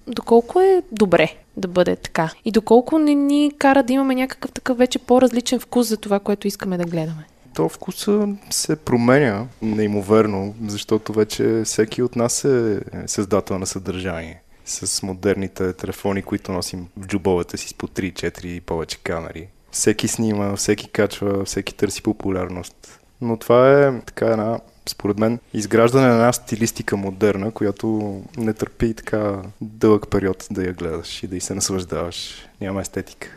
доколко 0.09 0.61
е 0.61 0.83
добре 0.93 1.35
да 1.57 1.69
бъде 1.69 1.97
така 1.97 2.33
и 2.45 2.51
доколко 2.51 2.99
не 2.99 3.15
ни 3.15 3.53
кара 3.59 3.83
да 3.83 3.93
имаме 3.93 4.15
някакъв 4.15 4.53
такъв 4.53 4.79
вече 4.79 4.99
по-различен 4.99 5.61
вкус 5.61 5.89
за 5.89 5.97
това, 5.97 6.21
което 6.21 6.47
искаме 6.47 6.77
да 6.77 6.85
гледаме. 6.85 7.27
То 7.55 7.69
вкуса 7.69 8.29
се 8.51 8.77
променя 8.77 9.47
неимоверно, 9.63 10.55
защото 10.67 11.13
вече 11.13 11.63
всеки 11.65 12.03
от 12.03 12.17
нас 12.17 12.45
е 12.45 12.81
създател 13.07 13.59
на 13.59 13.67
съдържание 13.67 14.43
с 14.65 15.03
модерните 15.03 15.73
телефони, 15.73 16.23
които 16.23 16.53
носим 16.53 16.87
в 16.97 17.07
джубовете 17.07 17.57
си 17.57 17.69
с 17.69 17.75
по 17.75 17.87
3-4 17.87 18.45
и 18.45 18.61
повече 18.61 18.99
камери. 18.99 19.49
Всеки 19.71 20.09
снима, 20.09 20.57
всеки 20.57 20.89
качва, 20.89 21.45
всеки 21.45 21.75
търси 21.75 22.03
популярност. 22.03 23.01
Но 23.21 23.37
това 23.37 23.83
е 23.83 24.01
така 24.01 24.27
една 24.27 24.59
според 24.89 25.19
мен, 25.19 25.39
изграждане 25.55 26.07
на 26.07 26.15
една 26.15 26.33
стилистика 26.33 26.97
модерна, 26.97 27.51
която 27.51 28.21
не 28.37 28.53
търпи 28.53 28.95
така 28.95 29.43
дълъг 29.61 30.09
период 30.11 30.47
да 30.51 30.63
я 30.63 30.73
гледаш 30.73 31.23
и 31.23 31.27
да 31.27 31.37
й 31.37 31.41
се 31.41 31.55
наслаждаваш. 31.55 32.49
Няма 32.61 32.81
естетика. 32.81 33.29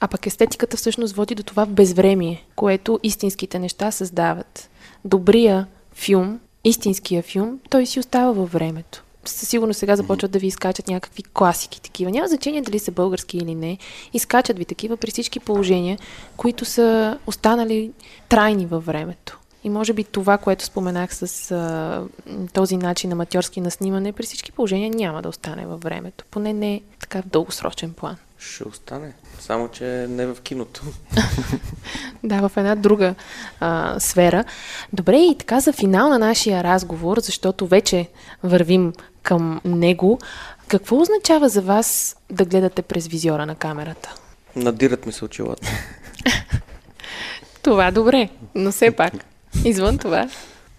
А 0.00 0.08
пък 0.08 0.26
естетиката 0.26 0.76
всъщност 0.76 1.14
води 1.14 1.34
до 1.34 1.42
това 1.42 1.66
безвремие, 1.66 2.44
което 2.56 3.00
истинските 3.02 3.58
неща 3.58 3.90
създават. 3.90 4.70
Добрия 5.04 5.66
филм, 5.94 6.40
истинския 6.64 7.22
филм, 7.22 7.58
той 7.70 7.86
си 7.86 8.00
остава 8.00 8.32
във 8.32 8.52
времето 8.52 9.04
със 9.24 9.48
сигурност 9.48 9.78
сега 9.78 9.96
започват 9.96 10.30
да 10.30 10.38
ви 10.38 10.46
изкачат 10.46 10.88
някакви 10.88 11.22
класики 11.22 11.82
такива. 11.82 12.10
Няма 12.10 12.28
значение 12.28 12.62
дали 12.62 12.78
са 12.78 12.90
български 12.90 13.38
или 13.38 13.54
не. 13.54 13.78
Изкачат 14.12 14.58
ви 14.58 14.64
такива 14.64 14.96
при 14.96 15.10
всички 15.10 15.40
положения, 15.40 15.98
които 16.36 16.64
са 16.64 17.18
останали 17.26 17.90
трайни 18.28 18.66
във 18.66 18.86
времето. 18.86 19.39
И 19.64 19.70
може 19.70 19.92
би 19.92 20.04
това, 20.04 20.38
което 20.38 20.64
споменах 20.64 21.14
с 21.14 21.50
а, 21.50 22.02
този 22.52 22.76
начин 22.76 23.12
аматьорски 23.12 23.60
на 23.60 23.70
снимане, 23.70 24.12
при 24.12 24.22
всички 24.22 24.52
положения 24.52 24.90
няма 24.90 25.22
да 25.22 25.28
остане 25.28 25.66
във 25.66 25.80
времето. 25.80 26.24
Поне 26.30 26.52
не 26.52 26.82
така 27.00 27.22
в 27.22 27.26
дългосрочен 27.26 27.92
план. 27.92 28.16
Ще 28.38 28.68
остане. 28.68 29.12
Само, 29.38 29.68
че 29.68 30.06
не 30.08 30.26
в 30.26 30.36
киното. 30.42 30.82
да, 32.24 32.48
в 32.48 32.56
една 32.56 32.74
друга 32.74 33.14
а, 33.60 34.00
сфера. 34.00 34.44
Добре, 34.92 35.16
и 35.16 35.36
така 35.38 35.60
за 35.60 35.72
финал 35.72 36.08
на 36.08 36.18
нашия 36.18 36.64
разговор, 36.64 37.20
защото 37.20 37.66
вече 37.66 38.08
вървим 38.42 38.92
към 39.22 39.60
него. 39.64 40.18
Какво 40.68 41.00
означава 41.00 41.48
за 41.48 41.62
вас 41.62 42.16
да 42.30 42.44
гледате 42.44 42.82
през 42.82 43.06
визиора 43.06 43.46
на 43.46 43.54
камерата? 43.54 44.14
Надират 44.56 45.06
ми 45.06 45.12
се 45.12 45.24
очилата. 45.24 45.68
това 47.62 47.90
добре, 47.90 48.28
но 48.54 48.72
все 48.72 48.90
пак. 48.90 49.12
Извън 49.64 49.98
това. 49.98 50.28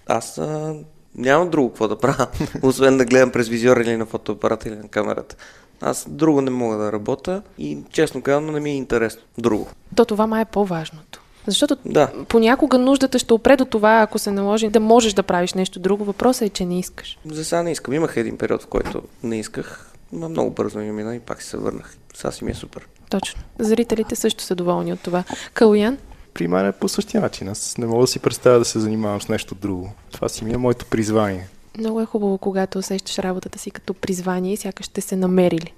Аз 0.07 0.37
а, 0.37 0.75
нямам 1.15 1.49
друго 1.49 1.69
какво 1.69 1.87
да 1.87 1.97
правя, 1.97 2.27
освен 2.63 2.97
да 2.97 3.05
гледам 3.05 3.31
през 3.31 3.47
визиора 3.47 3.81
или 3.81 3.97
на 3.97 4.05
фотоапарата 4.05 4.69
или 4.69 4.75
на 4.75 4.87
камерата. 4.87 5.35
Аз 5.81 6.05
друго 6.09 6.41
не 6.41 6.51
мога 6.51 6.77
да 6.77 6.91
работя 6.91 7.41
и 7.57 7.77
честно 7.91 8.21
казано 8.21 8.51
не 8.51 8.59
ми 8.59 8.69
е 8.69 8.75
интересно. 8.75 9.21
Друго. 9.37 9.67
То 9.95 10.05
това 10.05 10.27
май 10.27 10.41
е 10.41 10.45
по-важното. 10.45 11.21
Защото 11.47 11.77
да. 11.85 12.11
понякога 12.27 12.77
нуждата 12.77 13.19
ще 13.19 13.33
опре 13.33 13.55
до 13.57 13.65
това, 13.65 14.01
ако 14.01 14.19
се 14.19 14.31
наложи 14.31 14.69
да 14.69 14.79
можеш 14.79 15.13
да 15.13 15.23
правиш 15.23 15.53
нещо 15.53 15.79
друго. 15.79 16.03
Въпросът 16.03 16.41
е, 16.41 16.49
че 16.49 16.65
не 16.65 16.79
искаш. 16.79 17.17
За 17.25 17.45
сега 17.45 17.63
не 17.63 17.71
искам. 17.71 17.93
Имах 17.93 18.17
един 18.17 18.37
период, 18.37 18.63
в 18.63 18.67
който 18.67 19.01
не 19.23 19.39
исках, 19.39 19.91
но 20.13 20.29
много 20.29 20.51
бързо 20.51 20.79
ми 20.79 20.91
мина 20.91 21.15
и 21.15 21.19
пак 21.19 21.41
се 21.41 21.57
върнах. 21.57 21.95
Сега 22.13 22.31
си 22.31 22.45
ми 22.45 22.51
е 22.51 22.53
супер. 22.55 22.87
Точно. 23.09 23.41
Зрителите 23.59 24.15
също 24.15 24.43
са 24.43 24.55
доволни 24.55 24.93
от 24.93 24.99
това. 24.99 25.23
Калуян? 25.53 25.97
При 26.33 26.47
мен 26.47 26.65
е 26.65 26.71
по 26.71 26.89
същия 26.89 27.21
начин. 27.21 27.49
Аз 27.49 27.77
не 27.77 27.85
мога 27.85 28.01
да 28.01 28.07
си 28.07 28.19
представя 28.19 28.59
да 28.59 28.65
се 28.65 28.79
занимавам 28.79 29.21
с 29.21 29.27
нещо 29.27 29.55
друго. 29.55 29.93
Това 30.11 30.29
си 30.29 30.45
ми 30.45 30.53
е 30.53 30.57
моето 30.57 30.85
призвание. 30.85 31.47
Много 31.77 32.01
е 32.01 32.05
хубаво, 32.05 32.37
когато 32.37 32.79
усещаш 32.79 33.19
работата 33.19 33.59
си 33.59 33.71
като 33.71 33.93
призвание 33.93 34.53
и 34.53 34.57
сякаш 34.57 34.85
ще 34.85 35.01
се 35.01 35.15
намерили. 35.15 35.73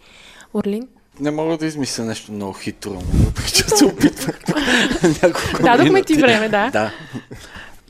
Орлин? 0.53 0.87
Не 1.19 1.31
мога 1.31 1.57
да 1.57 1.65
измисля 1.65 2.03
нещо 2.03 2.31
много 2.31 2.53
хитро, 2.53 3.01
въпреки 3.25 3.53
че 3.53 3.63
се 3.63 3.85
опитвах 3.85 4.39
Дадохме 5.61 6.03
ти 6.03 6.13
време, 6.13 6.49
да. 6.49 6.69
Да. 6.71 6.91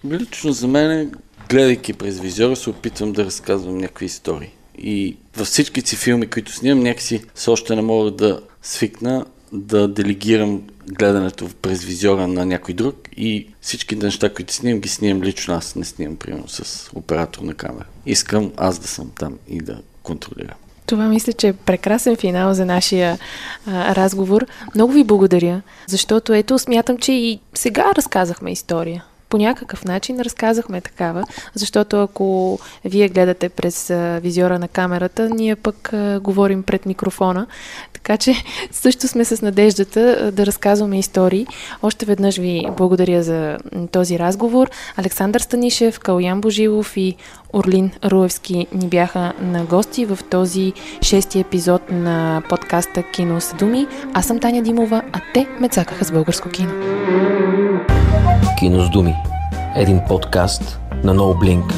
Лично 0.05 0.51
за 0.51 0.67
мен, 0.67 1.11
гледайки 1.49 1.93
през 1.93 2.19
визора, 2.19 2.55
се 2.55 2.69
опитвам 2.69 3.13
да 3.13 3.25
разказвам 3.25 3.77
някакви 3.77 4.05
истории. 4.05 4.51
И 4.77 5.17
във 5.37 5.47
всички 5.47 5.81
си 5.81 5.95
филми, 5.95 6.27
които 6.27 6.51
снимам, 6.51 6.83
някакси 6.83 7.23
все 7.35 7.49
още 7.49 7.75
не 7.75 7.81
мога 7.81 8.11
да 8.11 8.41
свикна 8.61 9.25
да 9.51 9.87
делегирам 9.87 10.63
гледането 10.87 11.49
през 11.61 11.83
визора 11.83 12.27
на 12.27 12.45
някой 12.45 12.73
друг 12.73 12.95
и 13.17 13.47
всички 13.61 13.95
неща, 13.95 14.33
които 14.33 14.53
снимам, 14.53 14.81
ги 14.81 14.89
снимам 14.89 15.23
лично 15.23 15.53
аз, 15.53 15.75
не 15.75 15.85
снимам, 15.85 16.15
примерно, 16.15 16.47
с 16.47 16.89
оператор 16.93 17.41
на 17.41 17.53
камера. 17.53 17.85
Искам 18.05 18.51
аз 18.57 18.79
да 18.79 18.87
съм 18.87 19.11
там 19.15 19.37
и 19.47 19.57
да 19.57 19.81
контролирам. 20.03 20.57
Това 20.85 21.07
мисля, 21.07 21.33
че 21.33 21.47
е 21.47 21.53
прекрасен 21.53 22.15
финал 22.15 22.53
за 22.53 22.65
нашия 22.65 23.19
а, 23.67 23.95
разговор. 23.95 24.45
Много 24.75 24.93
ви 24.93 25.03
благодаря, 25.03 25.61
защото 25.87 26.33
ето 26.33 26.59
смятам, 26.59 26.97
че 26.97 27.11
и 27.11 27.39
сега 27.53 27.91
разказахме 27.95 28.51
история 28.51 29.03
по 29.33 29.37
някакъв 29.37 29.85
начин 29.85 30.19
разказахме 30.19 30.81
такава, 30.81 31.25
защото 31.53 32.01
ако 32.01 32.59
вие 32.85 33.09
гледате 33.09 33.49
през 33.49 33.93
визиора 34.21 34.59
на 34.59 34.67
камерата, 34.67 35.29
ние 35.29 35.55
пък 35.55 35.91
говорим 36.21 36.63
пред 36.63 36.85
микрофона, 36.85 37.47
така 37.93 38.17
че 38.17 38.35
също 38.71 39.07
сме 39.07 39.25
с 39.25 39.41
надеждата 39.41 40.31
да 40.31 40.45
разказваме 40.45 40.99
истории. 40.99 41.47
Още 41.83 42.05
веднъж 42.05 42.37
ви 42.37 42.65
благодаря 42.77 43.23
за 43.23 43.57
този 43.91 44.19
разговор. 44.19 44.69
Александър 44.97 45.39
Станишев, 45.39 45.99
Калуян 45.99 46.41
Божилов 46.41 46.97
и 46.97 47.15
Орлин 47.53 47.91
Руевски 48.05 48.67
ни 48.73 48.87
бяха 48.87 49.33
на 49.41 49.65
гости 49.65 50.05
в 50.05 50.19
този 50.29 50.73
шести 51.01 51.39
епизод 51.39 51.91
на 51.91 52.43
подкаста 52.49 53.03
Кино 53.03 53.41
с 53.41 53.53
думи. 53.53 53.87
Аз 54.13 54.27
съм 54.27 54.39
Таня 54.39 54.61
Димова, 54.61 55.01
а 55.13 55.21
те 55.33 55.47
ме 55.59 55.69
цакаха 55.69 56.05
с 56.05 56.11
българско 56.11 56.49
кино. 56.49 56.73
Кино 58.59 58.81
с 58.81 58.89
думи. 58.89 59.15
Един 59.75 60.01
подкаст 60.07 60.79
на 61.03 61.15
NoBlink. 61.15 61.73